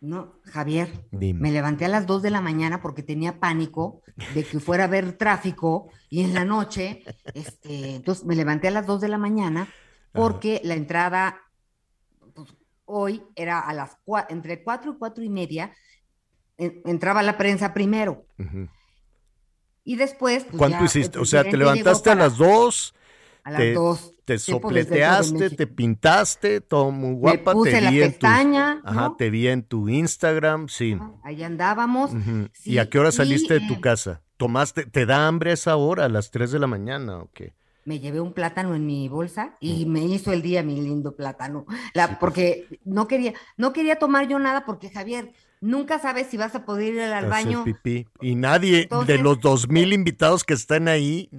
[0.01, 1.41] No, Javier, Dime.
[1.41, 4.03] me levanté a las 2 de la mañana porque tenía pánico
[4.35, 7.05] de que fuera a haber tráfico y en la noche,
[7.35, 9.69] este, entonces me levanté a las 2 de la mañana
[10.13, 11.41] porque la entrada
[12.35, 12.49] pues,
[12.87, 13.99] hoy era a las
[14.31, 15.73] entre 4 y 4 y media,
[16.57, 18.27] en- entraba la prensa primero
[19.85, 20.45] y después...
[20.45, 21.19] pues, ¿Cuánto ya hiciste?
[21.19, 22.95] el O sea, te levantaste a las 2.
[23.51, 27.53] A las te, dos, sopleteaste, te pintaste, todo muy guapa.
[27.53, 29.17] puse te la vi en tu- pestaña, Ajá, ¿no?
[29.17, 30.97] te vi en tu Instagram, sí.
[31.25, 32.13] Ahí andábamos.
[32.53, 34.23] Sí, ¿Y a qué hora y, saliste de tu eh, casa?
[34.37, 37.55] ¿Tomaste, te da hambre a esa hora, a las 3 de la mañana o qué?
[37.87, 41.67] me llevé un plátano en mi bolsa y me hizo el día mi lindo plátano.
[41.95, 46.55] La, porque no quería, no quería tomar yo nada porque Javier, nunca sabes si vas
[46.55, 47.65] a poder ir al baño.
[47.65, 48.07] pipí.
[48.21, 51.31] Y nadie de los dos mil invitados que están ahí,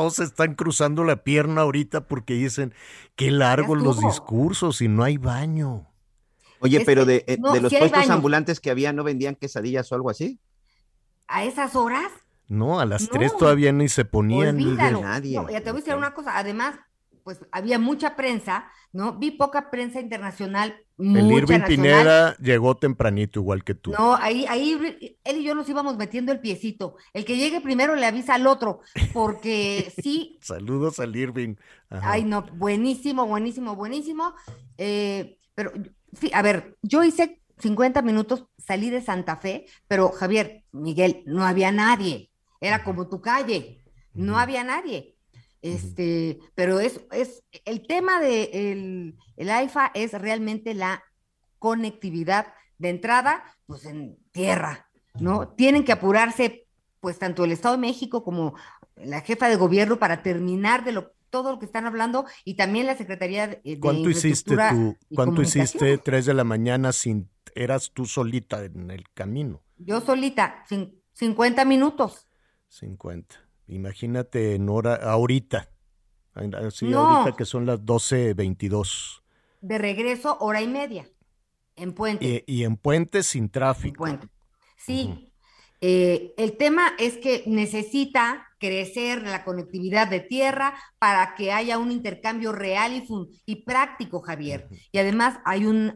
[0.00, 2.74] todos están cruzando la pierna ahorita porque dicen,
[3.16, 5.86] qué largos los discursos y no hay baño.
[6.60, 9.34] Oye, Es pero que de, eh, no, de los puestos ambulantes que había, ¿no vendían
[9.34, 10.38] quesadillas o algo así?
[11.28, 12.10] A esas horas,
[12.48, 13.08] No, a las No.
[13.12, 14.56] 3 todavía ni se ponían.
[14.56, 15.02] olvídalo.
[15.02, 15.34] Miguel.
[15.34, 16.74] No, ya te voy a decir una cosa, además,
[17.24, 19.18] pues había mucha prensa, ¿no?
[19.18, 21.66] Vi poca prensa internacional, El Irving nacional.
[21.66, 23.92] Pineda llegó tempranito, igual que tú.
[23.92, 26.96] No, ahí, ahí él y yo nos íbamos metiendo el piecito.
[27.12, 28.80] El que llegue primero le avisa al otro,
[29.12, 31.56] porque sí, Saludos al Irving.
[31.88, 32.12] Ajá.
[32.12, 34.34] Ay, no, buenísimo, buenísimo, buenísimo.
[34.78, 35.72] Eh, pero,
[36.12, 41.44] sí, a ver, yo hice 50 minutos, salí de Santa Fe, pero Javier, Miguel, no
[41.44, 42.30] había nadie.
[42.60, 43.82] Era como tu calle,
[44.12, 45.09] no había nadie.
[45.62, 51.02] Este, pero es, es el tema de el, el AIFA es realmente la
[51.58, 52.46] conectividad
[52.78, 54.88] de entrada, pues en tierra,
[55.20, 55.48] ¿no?
[55.48, 56.66] Tienen que apurarse,
[57.00, 58.54] pues tanto el Estado de México como
[58.96, 62.86] la jefa de gobierno para terminar de lo todo lo que están hablando y también
[62.86, 64.96] la Secretaría de, ¿Cuánto hiciste tú?
[65.14, 65.96] ¿Cuánto hiciste.
[65.96, 69.62] 3 de la mañana sin eras tú solita en el camino?
[69.78, 72.26] Yo solita, cin- 50 minutos.
[72.68, 73.36] 50.
[73.70, 75.68] Imagínate en hora ahorita.
[76.34, 77.06] Así No.
[77.06, 79.22] ahorita que son las 12:22.
[79.60, 81.08] De regreso, hora y media.
[81.76, 82.44] En puente.
[82.46, 84.06] Y, y en puente sin tráfico.
[84.76, 85.32] Sí.
[85.80, 91.90] Eh, el tema es que necesita crecer la conectividad de tierra para que haya un
[91.90, 94.68] intercambio real y, fun- y práctico, Javier.
[94.92, 95.92] Y además hay, un,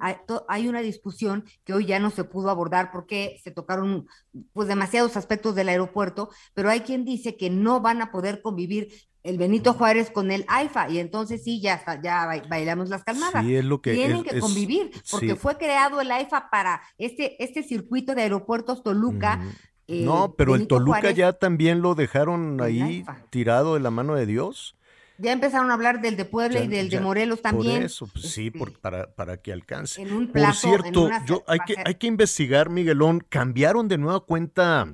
[0.48, 4.08] hay, una discusión que hoy ya no se pudo abordar porque se tocaron
[4.52, 8.88] pues demasiados aspectos del aeropuerto, pero hay quien dice que no van a poder convivir
[9.22, 13.04] el Benito Juárez con el AIFA y entonces sí, ya, está- ya ba- bailamos las
[13.04, 13.44] calmadas.
[13.44, 15.36] Sí, es lo que Tienen es- que convivir porque sí.
[15.36, 19.40] fue creado el AIFA para este, este circuito de aeropuertos Toluca.
[19.86, 21.16] Eh, No, pero el Toluca Juárez.
[21.16, 24.76] ya también lo dejaron ahí tirado de la mano de Dios.
[25.18, 27.76] Ya empezaron a hablar del de Puebla Ya- y del de Morelos también.
[27.76, 30.02] Por eso, pues sí, por- para, para que alcance.
[30.02, 33.20] en un por plazo, en cierto, una yo, hay, que, hay que investigar, Miguelón.
[33.28, 34.92] Cambiaron de nueva cuenta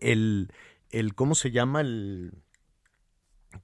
[0.00, 0.50] el,
[0.90, 1.80] el, ¿cómo se llama?
[1.80, 2.32] El,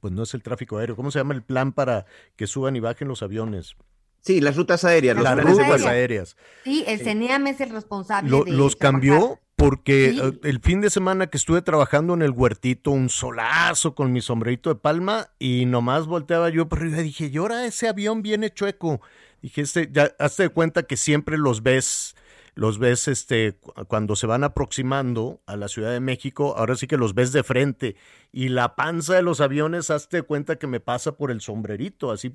[0.00, 2.06] pues no es el tráfico aéreo, ¿cómo se llama el plan para
[2.36, 3.74] que suban y bajen los aviones?
[4.20, 5.90] Sí, las rutas aéreas, los Las planes de rutas vuelo.
[5.90, 6.36] aéreas.
[6.62, 9.00] Sí, el CENEAM es el responsable Lo- de los trabajar.
[9.00, 10.20] cambió porque Sí.
[10.22, 14.20] eh, el fin de semana que estuve trabajando en el huertito, un solazo con mi
[14.22, 18.22] sombrerito de palma y nomás volteaba yo por arriba y dije, y ahora ese avión
[18.22, 19.00] viene chueco.
[19.42, 22.14] Dije, este, ya hazte de cuenta que siempre los ves,
[22.54, 26.86] los ves este, cu- cuando se van aproximando a la Ciudad de México, ahora sí
[26.86, 27.96] que los ves de frente
[28.32, 32.10] y la panza de los aviones, hazte de cuenta que me pasa por el sombrerito,
[32.12, 32.32] así,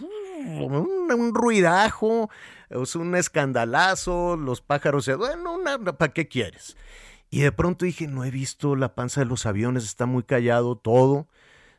[0.59, 2.29] un, un ruidajo,
[2.69, 5.59] es un escandalazo, los pájaros, se- bueno,
[5.97, 6.75] ¿para qué quieres?
[7.35, 10.77] Y de pronto dije, no he visto la panza de los aviones, está muy callado
[10.77, 11.27] todo,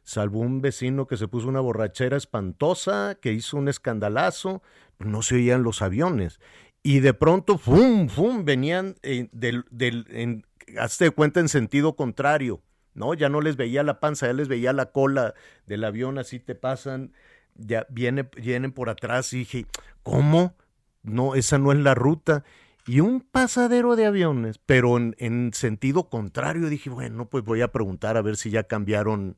[0.05, 4.62] salvo un vecino que se puso una borrachera espantosa, que hizo un escandalazo,
[4.99, 6.41] no se oían los aviones.
[6.83, 8.11] Y de pronto, ¡fum!
[8.11, 8.45] ¡fum!
[8.45, 10.45] venían eh, del, del, en,
[10.78, 12.61] hazte cuenta en sentido contrario,
[12.93, 13.15] ¿no?
[13.15, 15.33] Ya no les veía la panza, ya les veía la cola
[15.65, 17.15] del avión, así te pasan,
[17.55, 19.65] ya viene, vienen por atrás y dije,
[20.03, 20.55] ¿cómo?
[21.03, 22.45] No, esa no es la ruta.
[22.86, 27.72] Y un pasadero de aviones, pero en, en sentido contrario, dije, bueno, pues voy a
[27.72, 29.36] preguntar a ver si ya cambiaron,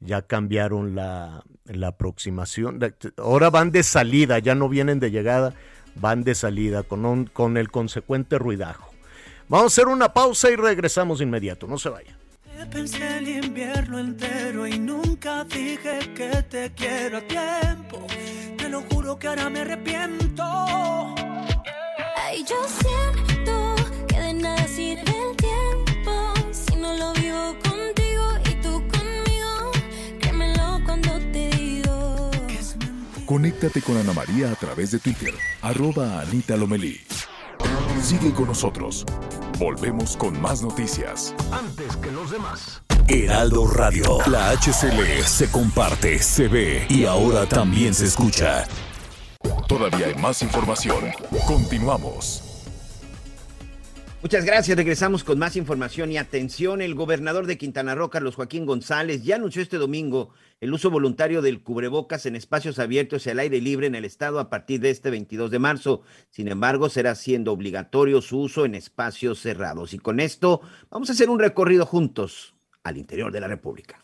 [0.00, 1.44] ya cambiaron la,
[1.86, 2.80] aproximación.
[3.16, 5.54] Ahora van de salida, ya no vienen de llegada,
[5.94, 8.90] van de salida con, con el consecuente ruidajo.
[9.48, 12.16] Vamos a hacer una pausa y regresamos inmediato, no se vayan.
[12.56, 18.04] Te pensé el invierno entero y nunca dije que te quiero a tiempo.
[18.58, 20.44] Te lo juro que ahora me arrepiento.
[22.32, 23.74] Ay, yo siento
[24.06, 29.72] que de nada sirve el tiempo si no lo vivo contigo y tú conmigo.
[30.20, 32.30] Créemelo cuando te digo.
[33.26, 37.00] Conéctate con Ana María a través de Twitter, arroba Anita Lomelí.
[38.00, 39.04] Sigue con nosotros.
[39.58, 41.34] Volvemos con más noticias.
[41.50, 42.80] Antes que los demás.
[43.08, 44.18] Heraldo Radio.
[44.28, 48.68] La HCL se comparte, se ve y ahora también se escucha.
[49.80, 51.06] Todavía hay más información.
[51.46, 52.42] Continuamos.
[54.20, 54.76] Muchas gracias.
[54.76, 56.82] Regresamos con más información y atención.
[56.82, 61.40] El gobernador de Quintana Roo, Carlos Joaquín González, ya anunció este domingo el uso voluntario
[61.40, 64.90] del cubrebocas en espacios abiertos y al aire libre en el estado a partir de
[64.90, 66.02] este 22 de marzo.
[66.28, 69.94] Sin embargo, será siendo obligatorio su uso en espacios cerrados.
[69.94, 72.54] Y con esto vamos a hacer un recorrido juntos
[72.84, 73.98] al interior de la República.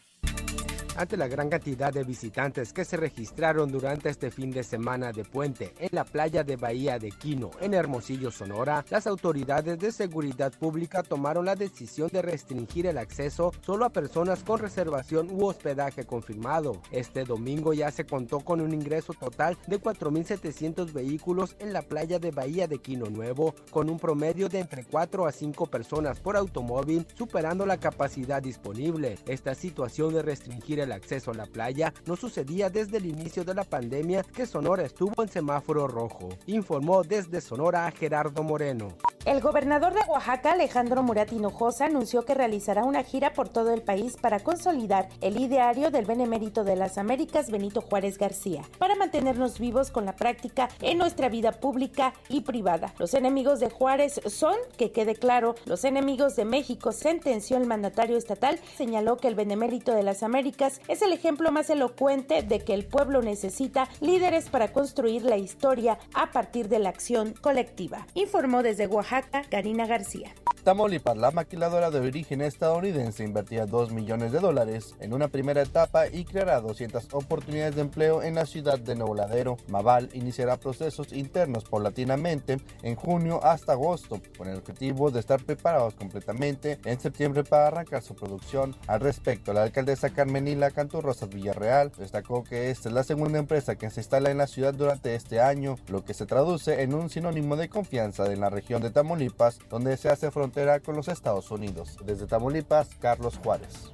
[0.98, 5.24] Ante la gran cantidad de visitantes que se registraron durante este fin de semana de
[5.24, 10.54] puente en la playa de Bahía de Quino, en Hermosillo, Sonora, las autoridades de seguridad
[10.58, 16.06] pública tomaron la decisión de restringir el acceso solo a personas con reservación u hospedaje
[16.06, 16.80] confirmado.
[16.90, 22.18] Este domingo ya se contó con un ingreso total de 4.700 vehículos en la playa
[22.18, 26.38] de Bahía de Quino Nuevo, con un promedio de entre 4 a 5 personas por
[26.38, 29.18] automóvil, superando la capacidad disponible.
[29.26, 33.54] Esta situación de restringir el acceso a la playa no sucedía desde el inicio de
[33.54, 38.94] la pandemia que Sonora estuvo en semáforo rojo, informó desde Sonora Gerardo Moreno.
[39.26, 43.82] El gobernador de Oaxaca, Alejandro Murat Hinojosa, anunció que realizará una gira por todo el
[43.82, 49.58] país para consolidar el ideario del benemérito de las Américas, Benito Juárez García, para mantenernos
[49.58, 52.94] vivos con la práctica en nuestra vida pública y privada.
[52.98, 58.16] Los enemigos de Juárez son, que quede claro, los enemigos de México, sentenció el mandatario
[58.16, 62.74] estatal, señaló que el benemérito de las Américas es el ejemplo más elocuente de que
[62.74, 68.06] el pueblo necesita líderes para construir la historia a partir de la acción colectiva.
[68.14, 70.34] Informó desde Oaxaca Karina García.
[70.66, 76.08] Tamaulipas, la maquiladora de origen estadounidense invertirá 2 millones de dólares en una primera etapa
[76.08, 79.58] y creará 200 oportunidades de empleo en la ciudad de Nuevo Ladero.
[79.68, 85.94] Maval iniciará procesos internos paulatinamente en junio hasta agosto, con el objetivo de estar preparados
[85.94, 88.74] completamente en septiembre para arrancar su producción.
[88.88, 93.88] Al respecto, la alcaldesa Carmenila Canturrosas Villarreal destacó que esta es la segunda empresa que
[93.90, 97.54] se instala en la ciudad durante este año, lo que se traduce en un sinónimo
[97.54, 101.98] de confianza en la región de Tamaulipas, donde se hace frontera con los Estados Unidos.
[102.06, 103.92] Desde Tamaulipas, Carlos Juárez.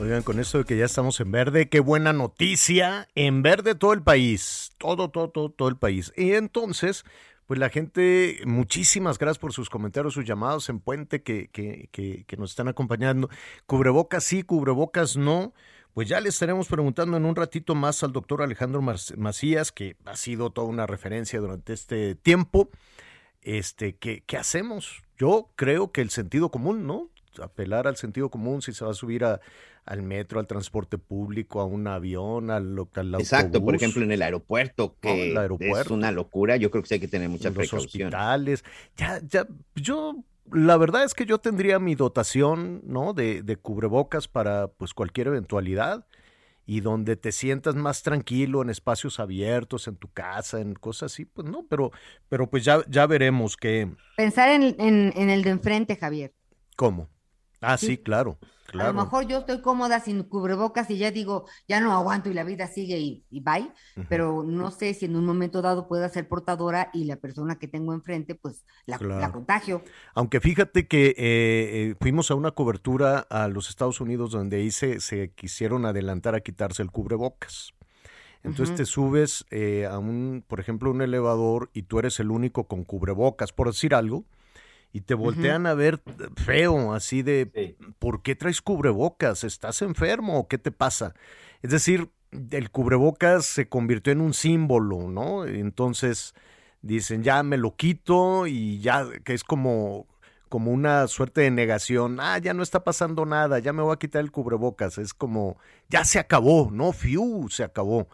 [0.00, 3.06] Oigan, con eso de que ya estamos en verde, qué buena noticia.
[3.14, 6.12] En verde todo el país, todo, todo, todo, todo el país.
[6.16, 7.04] Y entonces,
[7.46, 12.50] pues la gente, muchísimas gracias por sus comentarios, sus llamados en puente que, que nos
[12.50, 13.28] están acompañando.
[13.66, 15.52] Cubrebocas sí, cubrebocas no.
[15.94, 20.16] Pues ya le estaremos preguntando en un ratito más al doctor Alejandro Macías, que ha
[20.16, 22.70] sido toda una referencia durante este tiempo
[23.42, 25.02] este, ¿qué, ¿qué, hacemos?
[25.18, 27.10] Yo creo que el sentido común, ¿no?
[27.40, 29.40] Apelar al sentido común si se va a subir a,
[29.84, 34.22] al metro, al transporte público, a un avión, al, al Exacto, por ejemplo, en el
[34.22, 37.48] aeropuerto, que el aeropuerto, es una locura, yo creo que sí hay que tener mucha
[37.48, 38.08] los precaución.
[38.08, 38.64] hospitales,
[38.96, 40.16] ya, ya, yo,
[40.52, 43.12] la verdad es que yo tendría mi dotación, ¿no?
[43.12, 46.06] De, de cubrebocas para, pues, cualquier eventualidad
[46.66, 51.24] y donde te sientas más tranquilo en espacios abiertos, en tu casa, en cosas así,
[51.24, 51.90] pues no, pero,
[52.28, 53.90] pero pues ya, ya veremos que...
[54.16, 56.32] Pensar en, en, en el de enfrente, Javier.
[56.76, 57.08] ¿Cómo?
[57.62, 57.98] Ah, sí, Sí.
[57.98, 58.90] claro, claro.
[58.90, 62.34] A lo mejor yo estoy cómoda sin cubrebocas y ya digo, ya no aguanto y
[62.34, 63.72] la vida sigue y, y bye,
[64.08, 67.68] pero no sé si en un momento dado pueda ser portadora y la persona que
[67.68, 68.98] tengo enfrente, pues la,
[69.30, 69.82] contagio.
[70.14, 74.70] Aunque fíjate que eh, eh, fuimos a una cobertura a los Estados Unidos donde ahí
[74.70, 77.72] se, se quisieron adelantar a quitarse el cubrebocas.
[78.44, 82.64] Entonces te subes eh, a un, por ejemplo, un elevador y tú eres el único
[82.64, 84.24] con cubrebocas, por decir algo,
[84.92, 86.02] y te voltean a ver
[86.36, 89.42] feo, así de, ¿por qué traes cubrebocas?
[89.42, 91.14] ¿Estás enfermo o qué te pasa?
[91.62, 92.10] Es decir,
[92.50, 95.46] el cubrebocas se convirtió en un símbolo, ¿no?
[95.46, 96.34] Entonces
[96.82, 100.06] dicen, ya me lo quito y ya, que es como,
[100.48, 103.98] como una suerte de negación, ah, ya no está pasando nada, ya me voy a
[103.98, 105.56] quitar el cubrebocas, es como,
[105.88, 106.92] ya se acabó, ¿no?
[106.92, 108.08] Fiu, se acabó.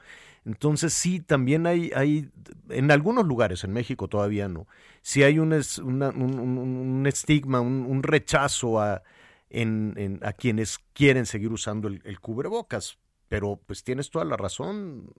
[0.49, 2.31] Entonces sí, también hay, hay,
[2.71, 4.67] en algunos lugares, en México todavía no,
[5.03, 9.03] sí hay un, es- una- un, estigma, un, rechazo a,
[9.51, 12.99] en, a quienes quieren seguir usando el, cubrebocas.
[13.29, 15.13] Pero pues tienes toda la razón,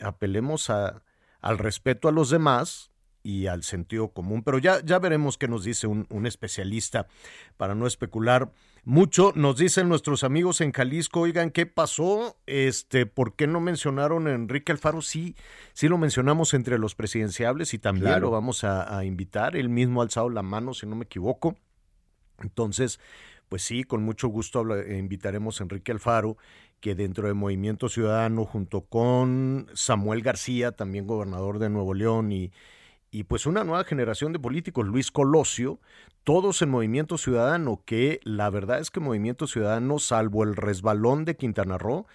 [0.00, 1.02] apelemos a,
[1.40, 2.92] al respeto a los demás
[3.24, 4.44] y al sentido común.
[4.44, 7.08] Pero ya, ya veremos qué nos dice un especialista
[7.56, 8.52] para no especular
[8.84, 9.32] mucho.
[9.34, 12.36] Nos dicen nuestros amigos en Jalisco, oigan, ¿qué pasó?
[12.46, 15.02] Este, ¿por qué no mencionaron a Enrique Alfaro?
[15.02, 15.34] Sí,
[15.72, 18.26] sí lo mencionamos entre los presidenciables y también Claro.
[18.26, 19.56] lo vamos a, a invitar.
[19.56, 21.56] Él mismo ha alzado la mano, si no me equivoco.
[22.40, 23.00] Entonces,
[23.48, 26.36] pues sí, con mucho gusto eh, invitaremos a Enrique Alfaro,
[26.80, 32.52] que dentro de Movimiento Ciudadano, junto con Samuel García, también gobernador de Nuevo León, y,
[33.14, 35.78] y pues una nueva generación de políticos, Luis Colosio,
[36.24, 41.36] todos en Movimiento Ciudadano, que la verdad es que Movimiento Ciudadano, salvo el resbalón de
[41.36, 42.06] Quintana Roo,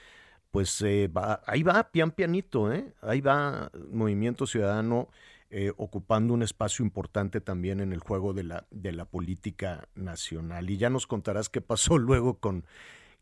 [0.51, 2.93] pues eh, va- ahí va, pian pianito, ¿eh?
[3.01, 5.07] ahí va Movimiento Ciudadano
[5.51, 10.69] eh, ocupando un espacio importante también en el juego de la, de la política nacional.
[10.69, 12.65] Y ya nos contarás qué pasó luego con,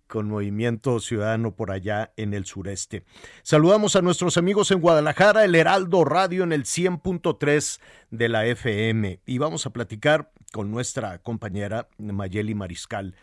[0.07, 3.03] con Movimiento Ciudadano por allá en el sureste.
[3.43, 7.79] Saludamos a nuestros amigos en Guadalajara, el Heraldo Radio en el 100.3
[8.11, 9.19] de la FM.
[9.25, 13.15] Y vamos a platicar con nuestra compañera Mayeli Mariscal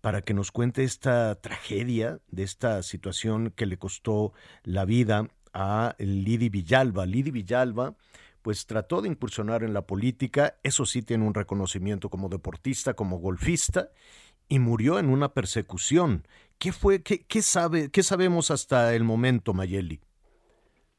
[0.00, 4.32] para que nos cuente esta tragedia, de esta situación que le costó
[4.64, 7.06] la vida a Lidi Villalba.
[7.06, 7.94] Lidi Villalba,
[8.42, 13.18] pues trató de incursionar en la política, eso sí tiene un reconocimiento como deportista, como
[13.18, 13.90] golfista,
[14.50, 16.24] y murió en una persecución.
[16.58, 20.00] ¿Qué fue, qué, qué sabe, qué sabemos hasta el momento, Mayeli?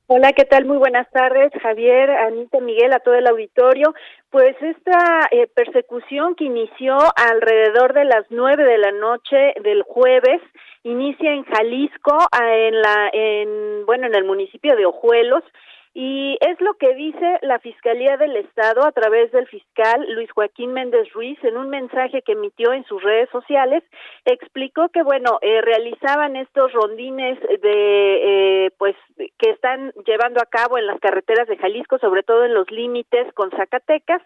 [0.08, 0.66] Hola, ¿qué tal?
[0.66, 3.94] Muy buenas tardes, Javier, Anita, Miguel, a todo el auditorio.
[4.30, 10.42] Pues esta eh, persecución que inició alrededor de las nueve de la noche del jueves
[10.84, 15.44] inicia en Jalisco, ah, en la, en bueno, en el municipio de Ojuelos.
[15.94, 20.72] Y es lo que dice la Fiscalía del Estado a través del fiscal Luis Joaquín
[20.72, 23.84] Méndez Ruiz en un mensaje que emitió en sus redes sociales.
[24.24, 30.78] Explicó que, bueno, eh, realizaban estos rondines de, eh, pues, que están llevando a cabo
[30.78, 34.22] en las carreteras de Jalisco, sobre todo en los límites con Zacatecas,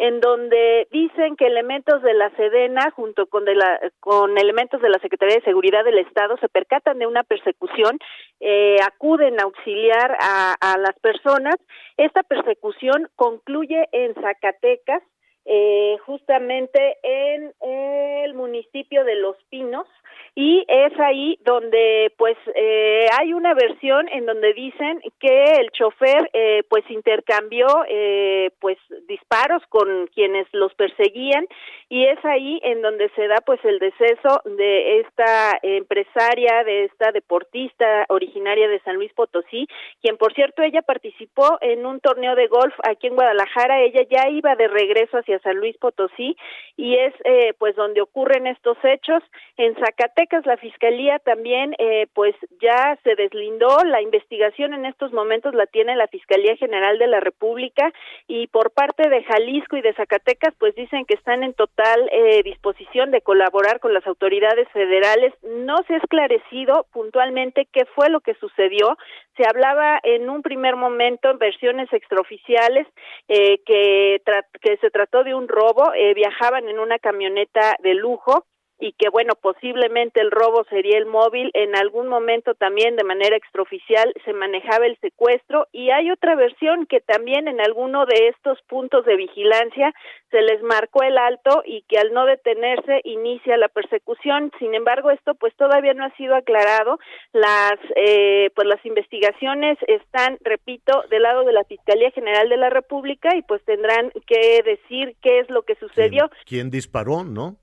[0.00, 4.88] en donde dicen que elementos de la Sedena, junto con, de la, con elementos de
[4.88, 7.98] la Secretaría de Seguridad del Estado, se percatan de una persecución,
[8.40, 11.56] eh, acuden a auxiliar a, a las personas.
[11.98, 15.02] Esta persecución concluye en Zacatecas,
[15.44, 19.86] eh, justamente en el municipio de Los Pinos
[20.34, 26.30] y es ahí donde pues eh, hay una versión en donde dicen que el chofer
[26.32, 31.46] eh, pues intercambió eh, pues disparos con quienes los perseguían
[31.88, 37.10] y es ahí en donde se da pues el deceso de esta empresaria de esta
[37.10, 39.66] deportista originaria de San Luis Potosí
[40.00, 43.80] quien por cierto ella participó en un torneo de golf aquí en Guadalajara.
[43.80, 46.36] Ella ya iba de regreso hacia San Luis Potosí
[46.76, 47.14] y es
[47.58, 49.22] pues donde ocurren estos hechos
[49.56, 53.78] en Zacatecas la Fiscalía también, eh, pues ya se deslindó.
[53.84, 57.92] La investigación en estos momentos la tiene la Fiscalía General de la República
[58.26, 62.42] y por parte de Jalisco y de Zacatecas, pues dicen que están en total eh,
[62.42, 65.32] disposición de colaborar con las autoridades federales.
[65.42, 68.96] No se ha esclarecido puntualmente qué fue lo que sucedió.
[69.40, 72.86] Se hablaba en un primer momento en versiones extraoficiales
[73.26, 74.20] eh, que,
[74.60, 75.92] que se trató de un robo.
[76.14, 78.44] viajaban en una camioneta de lujo
[78.80, 83.36] y que bueno, posiblemente el robo sería el móvil, en algún momento también de manera
[83.36, 88.60] extraoficial se manejaba el secuestro y hay otra versión que también en alguno de estos
[88.62, 89.92] puntos de vigilancia
[90.30, 94.52] se les marcó el alto y que al no detenerse inicia la persecución.
[94.58, 96.98] Sin embargo, esto pues todavía no ha sido aclarado.
[97.32, 102.70] Las eh, pues las investigaciones están, repito, del lado de la Fiscalía General de la
[102.70, 106.30] República y pues tendrán que decir qué es lo que sucedió.
[106.46, 107.56] quién disparó, no?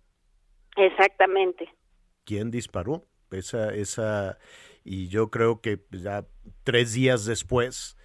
[0.77, 1.67] Exactamente.
[2.23, 3.05] ¿Quién disparó?
[3.31, 4.37] Esa, esa,
[4.83, 6.25] y yo creo que ya
[6.63, 7.97] tres días después,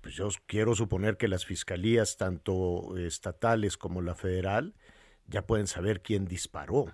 [0.00, 4.74] pues yo quiero suponer que las fiscalías, tanto estatales como la federal,
[5.26, 6.92] ya pueden saber quién disparó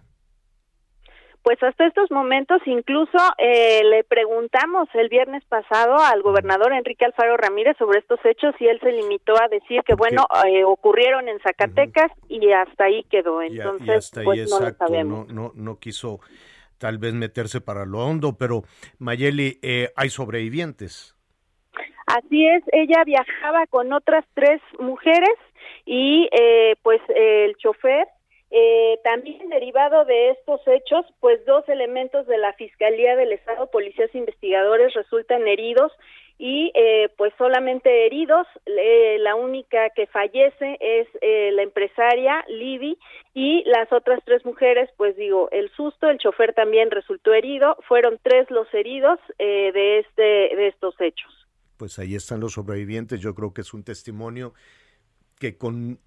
[1.46, 7.36] pues hasta estos momentos incluso eh, le preguntamos el viernes pasado al gobernador Enrique Alfaro
[7.36, 11.38] Ramírez sobre estos hechos y él se limitó a decir que bueno eh, ocurrieron en
[11.38, 13.42] Zacatecas y hasta ahí quedó.
[13.42, 15.28] Entonces pues no lo sabemos.
[15.28, 16.18] no, no, quiso
[16.78, 18.64] tal vez meterse para lo hondo pero
[18.98, 21.14] Mayeli eh, hay sobrevivientes.
[22.08, 25.38] Así es ella viajaba con otras tres mujeres
[25.84, 26.28] y
[26.82, 28.08] pues el chofer
[28.50, 34.14] eh, también derivado de estos hechos, pues dos elementos de la Fiscalía del Estado, policías
[34.14, 35.92] investigadores, resultan heridos
[36.38, 38.46] y eh, pues solamente heridos.
[38.66, 42.98] la única que fallece es eh, la empresaria Libby
[43.34, 47.76] y las otras tres mujeres, pues digo, el susto, el chofer también resultó herido.
[47.88, 51.32] Fueron tres los heridos de este de estos hechos.
[51.76, 53.20] Pues ahí están los sobrevivientes.
[53.20, 54.54] Yo creo que es un testimonio
[55.38, 56.00] que con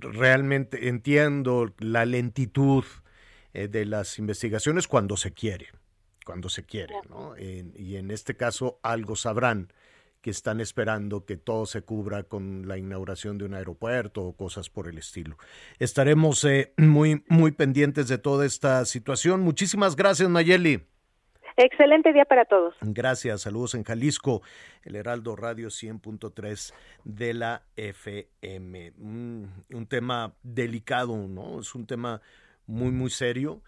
[0.00, 2.84] realmente entiendo la lentitud
[3.52, 5.68] eh, de las investigaciones cuando se quiere,
[6.24, 7.34] cuando se quiere, ¿no?
[7.38, 9.72] y en este caso algo sabrán
[10.26, 14.68] que están esperando que todo se cubra con la inauguración de un aeropuerto o cosas
[14.68, 15.38] por el estilo.
[15.78, 19.42] Estaremos eh, muy, muy pendientes de toda esta situación.
[19.42, 20.84] Muchísimas gracias, Nayeli.
[21.56, 22.74] Excelente día para todos.
[22.82, 24.42] Gracias, saludos en Jalisco,
[24.84, 26.74] el Heraldo Radio 100.3
[27.04, 28.92] de la FM.
[28.98, 31.60] Un, un, tema delicado, ¿no?
[31.60, 32.20] Es un tema
[32.66, 33.62] muy, muy serio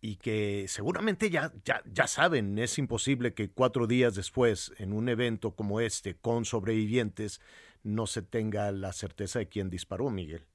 [0.00, 5.10] y que seguramente ya, ya, ya saben, es imposible que cuatro días después, en un
[5.10, 7.42] evento como este, con sobrevivientes,
[7.82, 10.46] no se tenga la certeza de quién disparó, Miguel.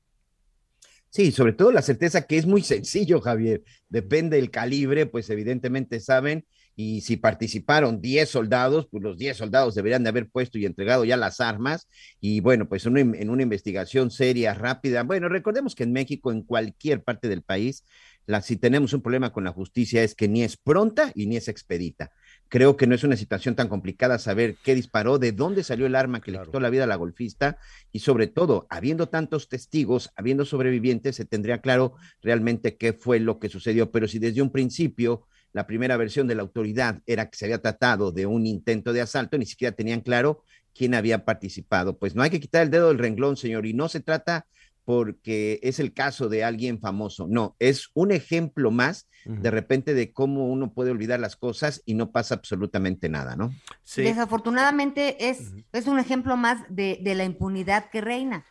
[1.09, 3.63] Sí, sobre todo la certeza que es muy sencillo, Javier.
[3.89, 6.45] Depende del calibre, pues evidentemente saben
[6.75, 11.05] y si participaron 10 soldados, pues los 10 soldados deberían de haber puesto y entregado
[11.05, 11.87] ya las armas
[12.19, 15.03] y bueno, pues en una, investigación seria, rápida.
[15.03, 17.83] Bueno, recordemos que en México, en cualquier parte del país,
[18.27, 21.37] la, si tenemos un problema con la justicia es que ni es pronta y ni
[21.37, 22.11] es expedita.
[22.49, 25.95] Creo que no es una situación tan complicada saber qué disparó, de dónde salió el
[25.95, 27.57] arma que le quitó la vida a la golfista
[27.91, 33.39] y sobre todo, habiendo tantos testigos, habiendo sobrevivientes, se tendría claro realmente qué fue lo
[33.39, 33.91] que sucedió.
[33.91, 37.61] Pero si desde un principio la primera versión de la autoridad era que se había
[37.61, 41.97] tratado de un intento de asalto, ni siquiera tenían claro quién había participado.
[41.97, 44.45] Pues no hay que quitar el dedo del renglón, señor, y no se trata
[44.85, 47.27] porque es el caso de alguien famoso.
[47.29, 51.93] No, es un ejemplo más de repente de cómo uno puede olvidar las cosas y
[51.93, 53.53] no pasa absolutamente nada, ¿no?
[53.95, 58.45] Desafortunadamente es, es un ejemplo más de, de la impunidad que reina.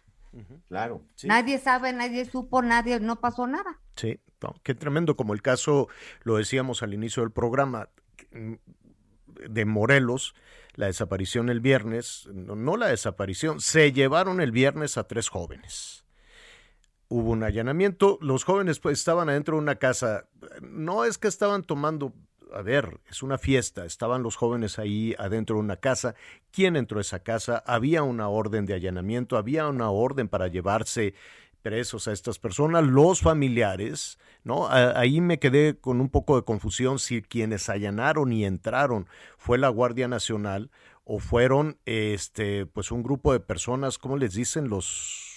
[0.68, 1.05] Claro.
[1.24, 3.81] Nadie sabe, nadie supo, nadie, no pasó nada.
[3.97, 4.20] Sí,
[4.62, 5.89] qué tremendo, como el caso,
[6.23, 7.89] lo decíamos al inicio del programa,
[8.33, 8.55] mm,
[9.49, 10.35] de Morelos,
[10.75, 16.05] la desaparición el viernes, no, no la desaparición, se llevaron el viernes a tres jóvenes.
[17.09, 20.29] Hubo un allanamiento, los jóvenes pues estaban adentro de una casa,
[20.61, 22.15] no es que estaban tomando
[22.53, 26.15] a ver, es una fiesta, estaban los jóvenes ahí adentro de una casa.
[26.51, 27.62] ¿Quién entró a esa casa?
[27.67, 31.15] Había una orden de allanamiento, había una orden para llevarse
[31.62, 34.69] presos a estas personas, los familiares, ¿no?
[34.69, 39.07] ahí me quedé con un poco de confusión si quienes allanaron y entraron
[39.39, 40.70] fue la Guardia Nacional
[41.05, 45.31] o fueron este pues un grupo de personas, ¿cómo les dicen los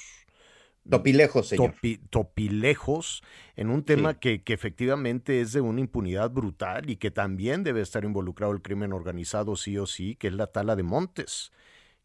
[0.89, 1.75] Topilejos, señor.
[2.09, 3.23] topilejos,
[3.55, 7.79] en un tema que, que, efectivamente es de una impunidad brutal y que también debe
[7.79, 11.53] estar involucrado el crimen organizado, sí o sí, que es la tala de montes,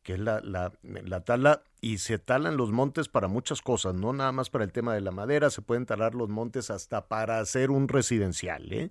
[0.08, 4.14] que es la, la, la tala, y se talan los montes para muchas cosas, no
[4.14, 7.40] nada más para el tema de la madera, se pueden talar los montes hasta para
[7.40, 8.90] hacer un residencial, ¿eh?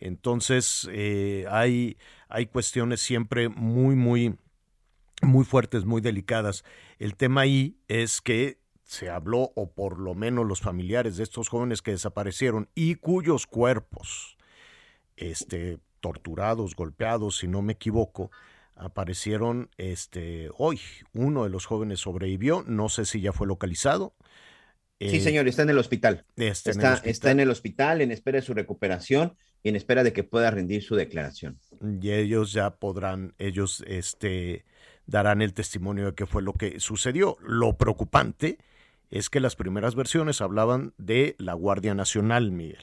[0.00, 1.96] Entonces, eh, hay,
[2.28, 4.36] hay cuestiones siempre muy, muy,
[5.22, 6.64] muy fuertes, muy delicadas.
[6.98, 11.48] El tema ahí es que se habló, o por lo menos los familiares de estos
[11.48, 14.36] jóvenes que desaparecieron y cuyos cuerpos,
[15.14, 18.32] este, torturados, golpeados, si no me equivoco,
[18.78, 20.80] aparecieron este, hoy.
[21.12, 24.14] Uno de los jóvenes sobrevivió, no sé si ya fue localizado.
[25.00, 26.24] Sí, señor, está en el hospital.
[26.36, 27.10] Está, en el hospital.
[27.10, 30.50] está en el hospital en espera de su recuperación y en espera de que pueda
[30.50, 31.58] rendir su declaración.
[32.00, 34.64] Y ellos ya podrán, ellos este,
[35.06, 37.36] darán el testimonio de qué fue lo que sucedió.
[37.40, 38.58] Lo preocupante
[39.10, 42.82] es que las primeras versiones hablaban de la Guardia Nacional, Miguel.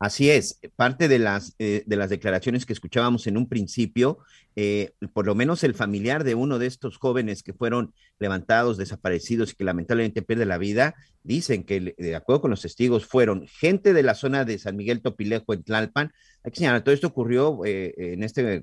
[0.00, 4.18] Así es, parte de las, eh, de las declaraciones que escuchábamos en un principio,
[4.54, 9.52] eh, por lo menos el familiar de uno de estos jóvenes que fueron levantados, desaparecidos
[9.52, 10.94] y que lamentablemente pierde la vida,
[11.24, 15.02] dicen que de acuerdo con los testigos fueron gente de la zona de San Miguel
[15.02, 16.12] Topilejo en Tlalpan.
[16.44, 18.62] Hay que señalar, todo esto ocurrió eh, en este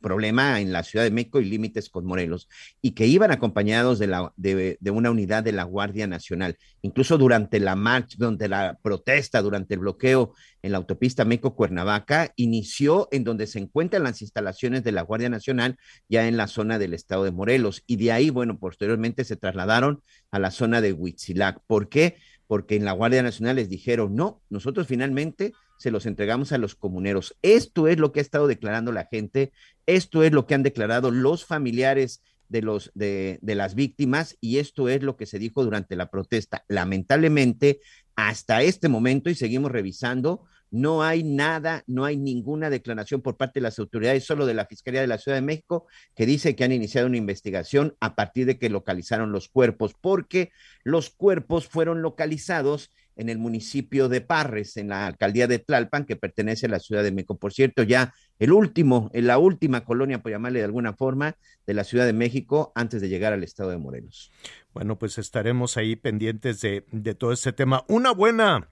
[0.00, 2.48] problema en la Ciudad de México y límites con Morelos,
[2.80, 6.56] y que iban acompañados de, la, de, una unidad de la Guardia Nacional.
[6.82, 13.08] Incluso durante la marcha, durante la protesta, durante el bloqueo en la autopista México-Cuernavaca, inició
[13.10, 15.76] en donde se encuentran las instalaciones de la Guardia Nacional,
[16.08, 17.82] ya en la zona del estado de Morelos.
[17.86, 21.60] Y de ahí, bueno, posteriormente se trasladaron a la zona de Huitzilac.
[21.66, 22.16] ¿Por qué?
[22.46, 26.74] Porque en la Guardia Nacional les dijeron, no, nosotros finalmente se los entregamos a los
[26.74, 27.36] comuneros.
[27.40, 29.52] Esto es lo que ha estado declarando la gente,
[29.86, 34.58] esto es lo que han declarado los familiares de, los, de, de las víctimas y
[34.58, 36.64] esto es lo que se dijo durante la protesta.
[36.68, 37.80] Lamentablemente,
[38.16, 43.60] hasta este momento, y seguimos revisando, no hay nada, no hay ninguna declaración por parte
[43.60, 46.64] de las autoridades, solo de la Fiscalía de la Ciudad de México, que dice que
[46.64, 50.50] han iniciado una investigación a partir de que localizaron los cuerpos, porque
[50.84, 56.16] los cuerpos fueron localizados en el municipio de Parres, en la alcaldía de Tlalpan, que
[56.16, 57.36] pertenece a la Ciudad de México.
[57.36, 61.36] Por cierto, ya el último, en la última colonia, por llamarle de alguna forma,
[61.66, 64.30] de la Ciudad de México antes de llegar al estado de Morelos.
[64.72, 67.84] Bueno, pues estaremos ahí pendientes de, de todo este tema.
[67.88, 68.70] Una buena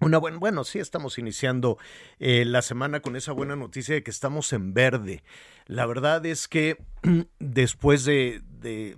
[0.00, 1.76] una buena, bueno, sí, estamos iniciando
[2.18, 5.22] eh, la semana con esa buena noticia de que estamos en verde.
[5.66, 6.78] La verdad es que
[7.38, 8.96] después de, de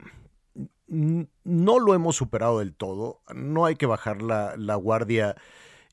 [0.93, 5.37] no lo hemos superado del todo, no hay que bajar la, la guardia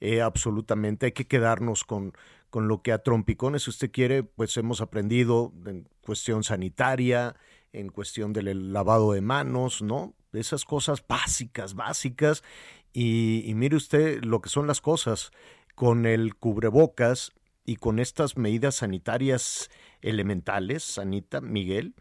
[0.02, 2.14] eh, absolutamente, hay que quedarnos con,
[2.50, 7.36] con lo que a trompicones, si usted quiere, pues hemos aprendido en cuestión sanitaria,
[7.72, 10.16] en cuestión del lavado de manos, ¿no?
[10.34, 12.44] Esas cosas básicas, básicas,
[12.92, 15.32] y, mire usted lo que son las cosas
[15.76, 17.32] con el cubrebocas
[17.66, 19.70] y con estas medidas sanitarias
[20.02, 21.94] elementales, Sanita, Miguel,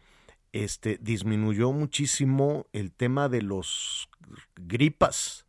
[0.53, 4.09] este, disminuyó muchísimo el tema de los
[4.55, 5.45] gripas,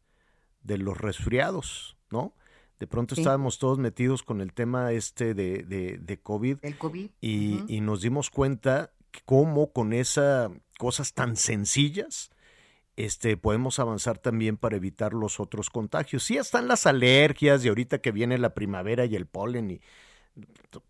[0.62, 2.34] de los resfriados, ¿no?
[2.78, 6.58] De pronto estábamos todos metidos con el tema este de, de, COVID.
[6.62, 7.10] El COVID.
[7.20, 8.92] Y, y nos dimos cuenta
[9.26, 12.30] cómo con esas cosas tan sencillas
[12.96, 16.24] este, podemos avanzar también para evitar los otros contagios.
[16.24, 19.80] Sí están las alergias y ahorita que viene la primavera y el polen y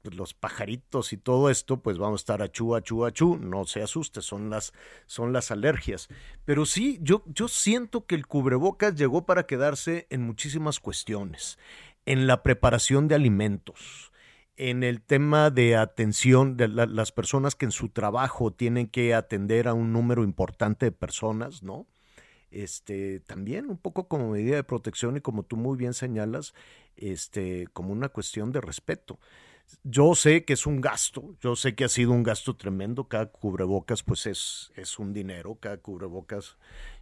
[0.03, 4.21] los pajaritos y todo esto, pues vamos a estar achú, achú, achú, no se asuste,
[4.23, 4.73] son las,
[5.07, 6.09] son las alergias.
[6.45, 11.59] Pero sí, yo, yo siento que el cubrebocas llegó para quedarse en muchísimas cuestiones,
[12.07, 14.13] en la preparación de alimentos,
[14.57, 19.69] en el tema de atención de las personas que en su trabajo tienen que atender
[19.69, 21.87] a un número importante de personas, ¿no?
[22.51, 26.55] Este, también un poco como medida de protección y como tú muy bien señalas,
[26.97, 29.19] este, como una cuestión de respeto.
[29.85, 33.27] Yo sé que es un gasto, yo sé que ha sido un gasto tremendo, cada
[33.27, 36.57] cubrebocas pues es, es un dinero, cada cubrebocas,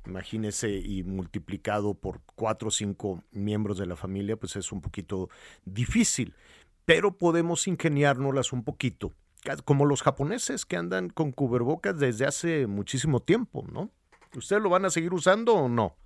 [0.06, 5.30] imagínese, y multiplicado por cuatro o cinco miembros de la familia, pues es un poquito
[5.64, 6.34] difícil,
[6.84, 9.14] pero podemos ingeniárnoslas un poquito,
[9.64, 13.90] como los japoneses que andan con cubrebocas desde hace muchísimo tiempo, ¿no?
[14.34, 15.96] ¿Ustedes lo van a seguir usando o no?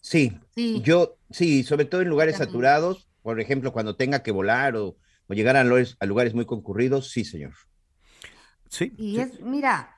[0.00, 0.38] Sí,
[0.82, 4.96] yo sí, sobre todo en lugares saturados, por ejemplo, cuando tenga que volar o,
[5.28, 7.54] llegar a lugares, a lugares, muy concurridos, sí, señor.
[8.68, 8.92] Sí.
[8.98, 9.96] Y es, mira,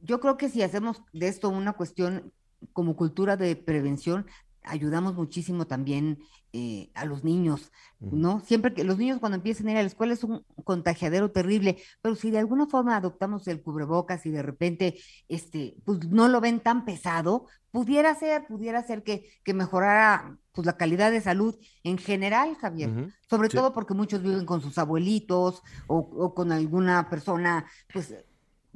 [0.00, 2.34] yo creo que si hacemos de esto una cuestión
[2.74, 4.26] como cultura de prevención,
[4.64, 6.18] ayudamos muchísimo también
[6.52, 7.70] eh, a los niños,
[8.00, 8.40] ¿no?
[8.40, 11.78] Siempre que los niños cuando empiezan a ir a la escuela es un contagiadero terrible,
[12.02, 16.40] pero si de alguna forma adoptamos el cubrebocas y de repente, este, pues no lo
[16.40, 21.56] ven tan pesado, pudiera ser, pudiera ser que, que mejorara pues la calidad de salud
[21.84, 27.08] en general, Javier, sobre todo porque muchos viven con sus abuelitos o, o con alguna
[27.08, 28.14] persona, pues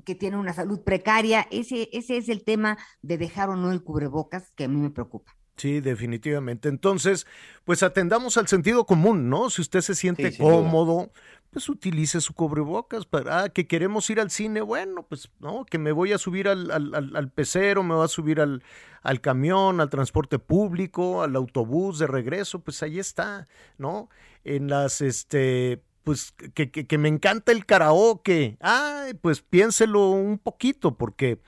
[0.04, 3.82] que tiene una salud precaria, ese, ese es el tema de dejar o no el
[3.82, 5.34] cubrebocas que a mí me preocupa.
[5.56, 6.68] Sí, definitivamente.
[6.68, 7.26] Entonces,
[7.64, 9.50] pues atendamos al sentido común, ¿no?
[9.50, 11.10] Si usted se siente cómodo,
[11.50, 15.78] pues utilice su cubrebocas para ah, que queremos ir al cine, bueno, pues no, que
[15.78, 18.64] me voy a subir al, al, al, pecero, me voy a subir al,
[19.02, 23.46] al camión, al transporte público, al autobús de regreso, pues ahí está,
[23.78, 24.08] ¿no?
[24.42, 30.38] En las, este, pues que, que, que me encanta el karaoke, ay, pues piénselo un
[30.38, 31.38] poquito, porque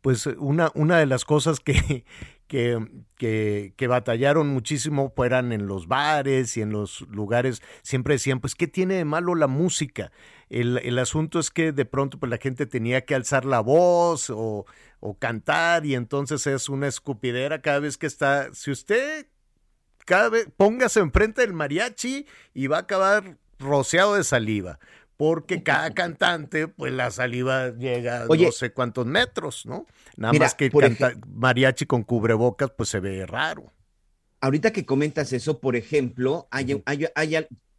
[0.00, 2.04] pues una, una de las cosas que,
[2.50, 8.56] que, que, batallaron muchísimo fueran en los bares y en los lugares, siempre decían, pues,
[8.56, 10.10] ¿qué tiene de malo la música?
[10.48, 14.30] El, el asunto es que de pronto pues, la gente tenía que alzar la voz
[14.30, 14.66] o,
[14.98, 19.28] o cantar y entonces es una escupidera cada vez que está, si usted
[20.04, 24.80] cada vez póngase enfrente del mariachi y va a acabar rociado de saliva
[25.20, 29.84] porque cada cantante, pues la saliva llega a no sé cuántos metros, ¿no?
[30.16, 33.70] Nada más que canta mariachi con cubrebocas, pues se ve raro.
[34.40, 36.82] Ahorita que comentas eso, por ejemplo, hay,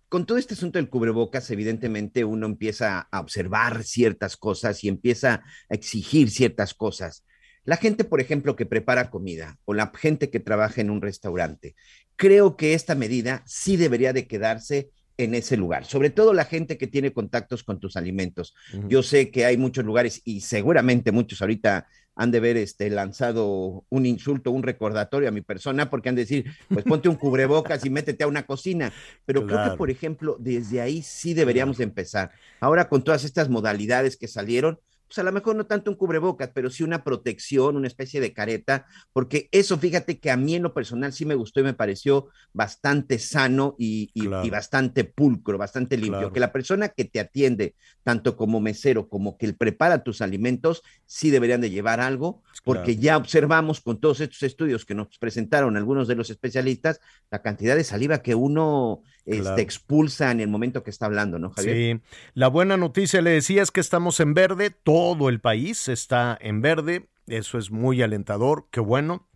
[0.08, 5.44] con todo este asunto del cubrebocas, evidentemente uno empieza a observar ciertas cosas y empieza
[5.68, 7.26] a exigir ciertas cosas.
[7.64, 11.74] La gente, por ejemplo, que prepara comida o la gente que trabaja en un restaurante,
[12.18, 14.92] creo que esta medida sí debería de quedarse
[15.24, 18.54] en ese lugar, sobre todo la gente que tiene contactos con tus alimentos.
[18.88, 23.86] Yo sé que hay muchos lugares y seguramente muchos ahorita han de ver este, lanzado
[23.90, 27.86] un insulto, un recordatorio a mi persona, porque han de decir, pues ponte un cubrebocas
[27.86, 28.92] y métete a una cocina.
[29.26, 32.32] Pero creo que, por ejemplo, desde ahí sí deberíamos empezar.
[32.60, 34.80] Ahora con todas estas modalidades que salieron,
[35.12, 38.32] pues a lo mejor no tanto un cubrebocas, pero sí una protección, una especie de
[38.32, 41.74] careta, porque eso, fíjate que a mí en lo personal sí me gustó y me
[41.74, 44.10] pareció bastante sano y,
[44.50, 46.32] bastante pulcro, bastante limpio.
[46.32, 51.30] Que la persona que te atiende, tanto como mesero como que prepara tus alimentos, sí
[51.30, 56.08] deberían de llevar algo, porque ya observamos con todos estos estudios que nos presentaron algunos
[56.08, 60.90] de los especialistas, la cantidad de saliva que uno este, expulsa en el momento que
[60.90, 61.76] está hablando, ¿no, Javier?
[61.76, 62.02] Sí,
[62.34, 66.62] la buena noticia le decía es que estamos en verde, todo el país está en
[66.62, 69.28] verde, eso es muy alentador, qué bueno.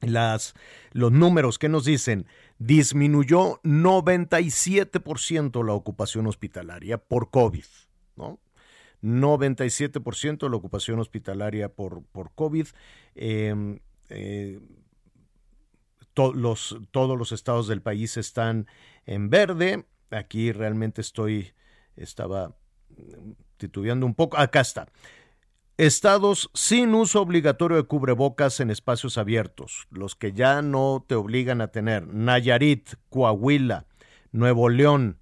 [0.00, 0.54] Las,
[0.92, 2.26] los números que nos dicen,
[2.58, 7.64] disminuyó 97% la ocupación hospitalaria por COVID,
[8.16, 8.38] ¿no?
[9.02, 12.66] 97% la ocupación hospitalaria por, por COVID.
[13.14, 14.60] Em, eh,
[16.34, 18.66] los, todos los estados del país están
[19.06, 19.86] en verde.
[20.10, 21.52] Aquí realmente estoy,
[21.96, 22.56] estaba
[23.56, 24.38] titubeando un poco.
[24.38, 24.88] Acá está.
[25.76, 31.60] Estados sin uso obligatorio de cubrebocas en espacios abiertos, los que ya no te obligan
[31.60, 32.08] a tener.
[32.08, 33.86] Nayarit, Coahuila,
[34.32, 35.18] Nuevo León,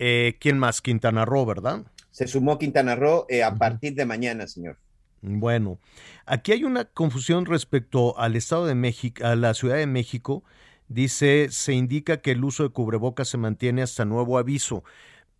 [0.00, 0.80] eh, ¿quién más?
[0.80, 1.84] Quintana Roo, ¿verdad?
[2.10, 4.76] Se sumó Quintana Roo eh, a partir de mañana, señor.
[5.20, 5.78] Bueno,
[6.26, 10.42] aquí hay una confusión respecto al Estado de México, a la Ciudad de México.
[10.88, 14.82] Dice, se indica que el uso de cubrebocas se mantiene hasta nuevo aviso,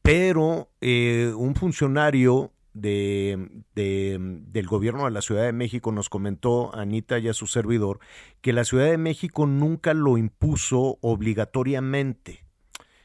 [0.02, 7.18] pero eh, un funcionario de, del gobierno de la Ciudad de México nos comentó, Anita
[7.18, 8.00] y a su servidor,
[8.40, 12.44] que la Ciudad de México nunca lo impuso obligatoriamente.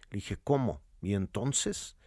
[0.09, 0.81] Le dije, ¿cómo?
[1.01, 1.97] ¿Y entonces?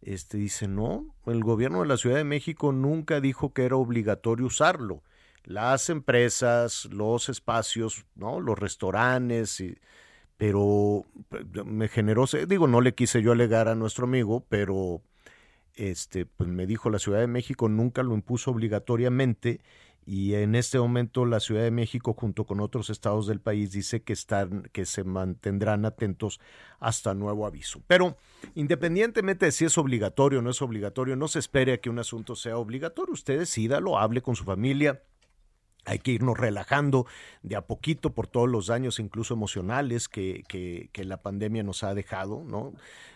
[0.00, 4.46] Este dice, no, el gobierno de la Ciudad de México nunca dijo que era obligatorio
[4.46, 5.04] usarlo.
[5.44, 8.40] Las empresas, los espacios, ¿no?
[8.40, 9.62] Los restaurantes,
[10.42, 11.06] pero
[11.64, 15.00] me generó, digo, no le quise yo alegar a nuestro amigo, pero
[15.76, 19.60] este, pues me dijo la Ciudad de México nunca lo impuso obligatoriamente
[20.04, 24.02] y en este momento la Ciudad de México junto con otros estados del país dice
[24.02, 26.40] que están que se mantendrán atentos
[26.80, 27.80] hasta nuevo aviso.
[27.86, 28.16] Pero
[28.56, 32.00] independientemente de si es obligatorio o no es obligatorio, no se espere a que un
[32.00, 33.12] asunto sea obligatorio.
[33.12, 35.04] Usted decídalo, hable con su familia.
[35.84, 37.06] Hay que irnos relajando
[37.42, 41.92] de a poquito por todos los daños, incluso emocionales, que, que, la pandemia nos ha
[41.94, 42.72] dejado, ¿no?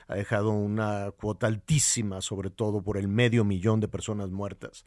[0.09, 4.85] Ha dejado una cuota altísima, sobre todo por el medio millón de personas muertas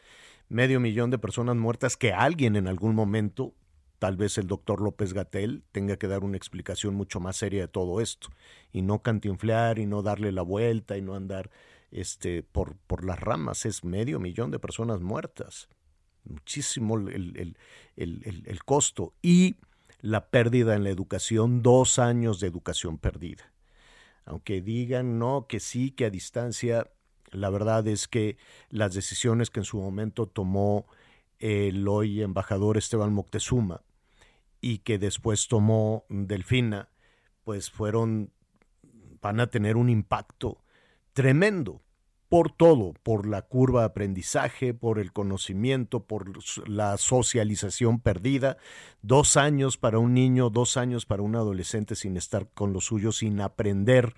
[0.49, 3.53] medio millón de personas muertas que alguien en algún momento,
[3.99, 7.67] tal vez el doctor López Gatel, tenga que dar una explicación mucho más seria de
[7.67, 8.29] todo esto
[8.73, 11.51] y no cantinflear y no darle la vuelta y no andar
[11.91, 13.65] este, por, por las ramas.
[13.65, 15.69] Es medio millón de personas muertas.
[16.23, 17.55] Muchísimo el,
[17.95, 19.55] el, el costo y
[20.01, 23.51] la pérdida en la educación, dos años de educación perdida.
[24.25, 26.87] Aunque digan no, que sí, que a distancia,
[27.31, 28.37] la verdad es que
[28.69, 30.85] las decisiones que en su momento tomó
[31.39, 33.81] el hoy embajador Esteban Moctezuma
[34.61, 36.89] y que después tomó Delfina,
[37.43, 38.31] pues fueron,
[39.21, 40.61] van a tener un impacto
[41.13, 41.81] tremendo
[42.29, 46.31] por todo, por la curva de aprendizaje, por el conocimiento, por
[46.69, 48.57] la socialización perdida.
[49.01, 53.17] Dos años para un niño, dos años para un adolescente sin estar con los suyos,
[53.17, 54.13] sin aprender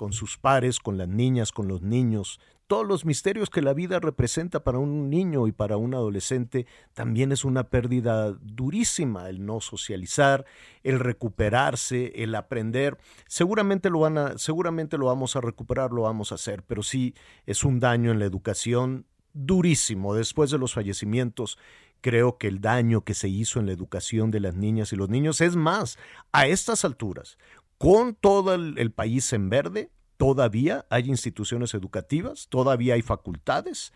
[0.00, 4.00] con sus pares, con las niñas, con los niños, todos los misterios que la vida
[4.00, 9.60] representa para un niño y para un adolescente, también es una pérdida durísima el no
[9.60, 10.46] socializar,
[10.84, 12.96] el recuperarse, el aprender.
[13.26, 17.14] Seguramente lo van a, seguramente lo vamos a recuperar, lo vamos a hacer, pero sí
[17.44, 19.04] es un daño en la educación
[19.34, 20.14] durísimo.
[20.14, 21.58] Después de los fallecimientos
[22.00, 25.08] creo que el daño que se hizo en la educación de las niñas y los
[25.08, 25.98] niños es más,
[26.32, 27.38] a estas alturas,
[27.80, 33.94] con todo el, país en verde, todavía hay instituciones educativas, todavía hay facultades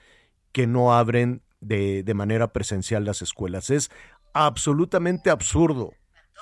[0.52, 3.68] que no abren de, de manera presencial las escuelas.
[3.68, 3.90] Es
[4.32, 5.92] absolutamente absurdo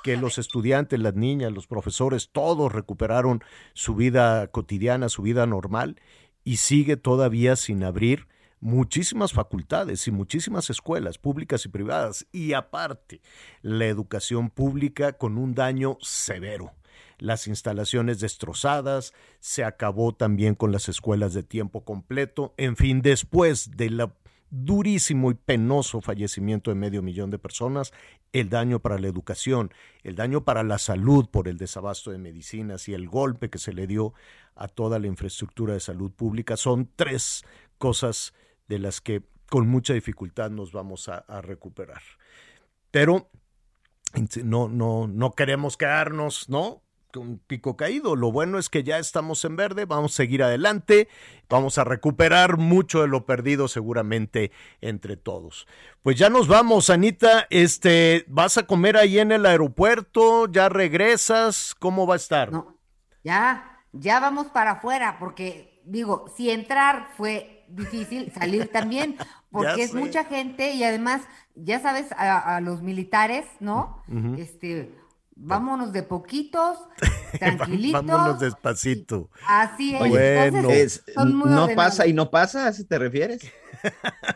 [0.04, 3.42] que los estudiantes, las niñas, los profesores, todos recuperaron
[3.74, 6.00] su vida cotidiana, su vida normal,
[6.44, 8.28] y sigue todavía sin abrir
[8.60, 13.20] muchísimas facultades y muchísimas escuelas públicas y privadas, y aparte
[13.62, 16.72] la educación pública con un daño severo
[17.18, 23.70] las instalaciones destrozadas, se acabó también con las escuelas de tiempo completo, en fin, después
[23.76, 24.00] del
[24.52, 27.90] durísimo y penoso fallecimiento de medio millón de personas,
[28.32, 29.72] el daño para la educación,
[30.02, 33.72] el daño para la salud por el desabasto de medicinas y el golpe que se
[33.72, 34.12] le dio
[34.54, 37.44] a toda la infraestructura de salud pública son tres
[37.78, 38.34] cosas
[38.68, 42.02] de las que con mucha dificultad nos vamos a, recuperar.
[42.90, 43.30] Pero
[44.44, 46.82] no, no, no queremos quedarnos, ¿no?
[47.20, 48.16] Un pico caído.
[48.16, 51.08] Lo bueno es que ya estamos en verde, vamos a seguir adelante,
[51.48, 55.66] vamos a recuperar mucho de lo perdido seguramente entre todos.
[56.02, 60.46] Pues ya nos vamos, Anita, este, ¿vas a comer ahí en el aeropuerto?
[60.50, 61.74] ¿Ya regresas?
[61.78, 62.52] ¿Cómo va a estar?
[62.52, 62.76] No,
[63.24, 69.16] ya, ya vamos para afuera, porque digo, si entrar fue difícil, salir también,
[69.50, 71.22] porque es mucha gente y además,
[71.54, 74.02] ya sabes, a, los militares, ¿no?
[74.38, 75.01] Este
[75.42, 76.78] vámonos de poquitos,
[77.38, 78.04] tranquilitos.
[78.04, 79.30] vámonos despacito.
[79.46, 80.08] Así es.
[80.08, 80.68] bueno,
[81.44, 82.66] ¿no pasa y no pasa?
[82.66, 83.42] ¿A te refieres?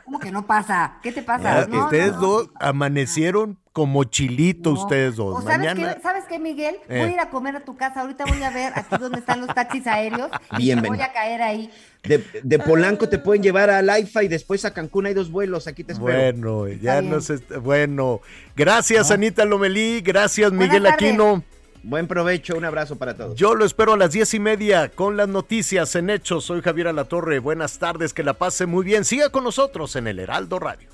[0.05, 0.99] ¿Cómo que no pasa?
[1.03, 1.66] ¿Qué te pasa?
[1.70, 5.44] ustedes dos amanecieron como chilito, ustedes dos.
[5.44, 6.77] ¿sabes, qué, ¿Sabes qué, Miguel?
[6.89, 7.12] Voy a eh.
[7.12, 8.01] ir a comer a tu casa.
[8.01, 10.31] Ahorita voy a ver aquí donde están los taxis aéreos.
[10.57, 11.70] y voy a caer ahí.
[12.03, 15.66] De, Polanco te pueden llevar a Laifa y después a Cancún hay dos vuelos.
[15.66, 16.11] Aquí te espero.
[16.11, 17.36] Bueno, ya no sé.
[17.61, 18.23] Bueno,
[18.57, 20.01] gracias, Anita Lomelí.
[20.01, 21.44] Gracias, Miguel Aquino.
[21.82, 23.39] Buen provecho, un abrazo para todos.
[23.39, 26.44] Yo lo espero a las diez y media con las noticias en Hechos.
[26.44, 27.40] Soy Javier Alatorre.
[27.40, 29.05] Buenas tardes, que la pase muy bien.
[29.05, 30.89] Siga con nosotros en el Heraldo Radio.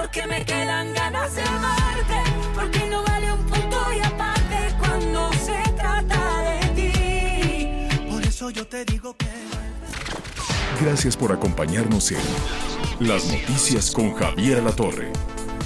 [0.00, 2.22] Vas a quedarte porque me quedan ganas de amarte,
[2.54, 8.10] porque no vale un punto y aparte cuando se trata de ti.
[8.10, 9.26] Por eso yo te digo que.
[10.80, 12.18] Gracias por acompañarnos en
[13.00, 15.12] Las Noticias con Javier Alatorre.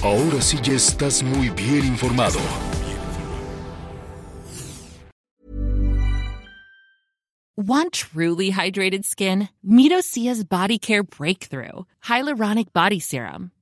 [0.03, 2.39] Ahora sí ya estás muy bien informado.
[7.57, 9.47] Want truly hydrated skin?
[9.65, 13.51] Midosia's Body Care Breakthrough Hyaluronic Body Serum.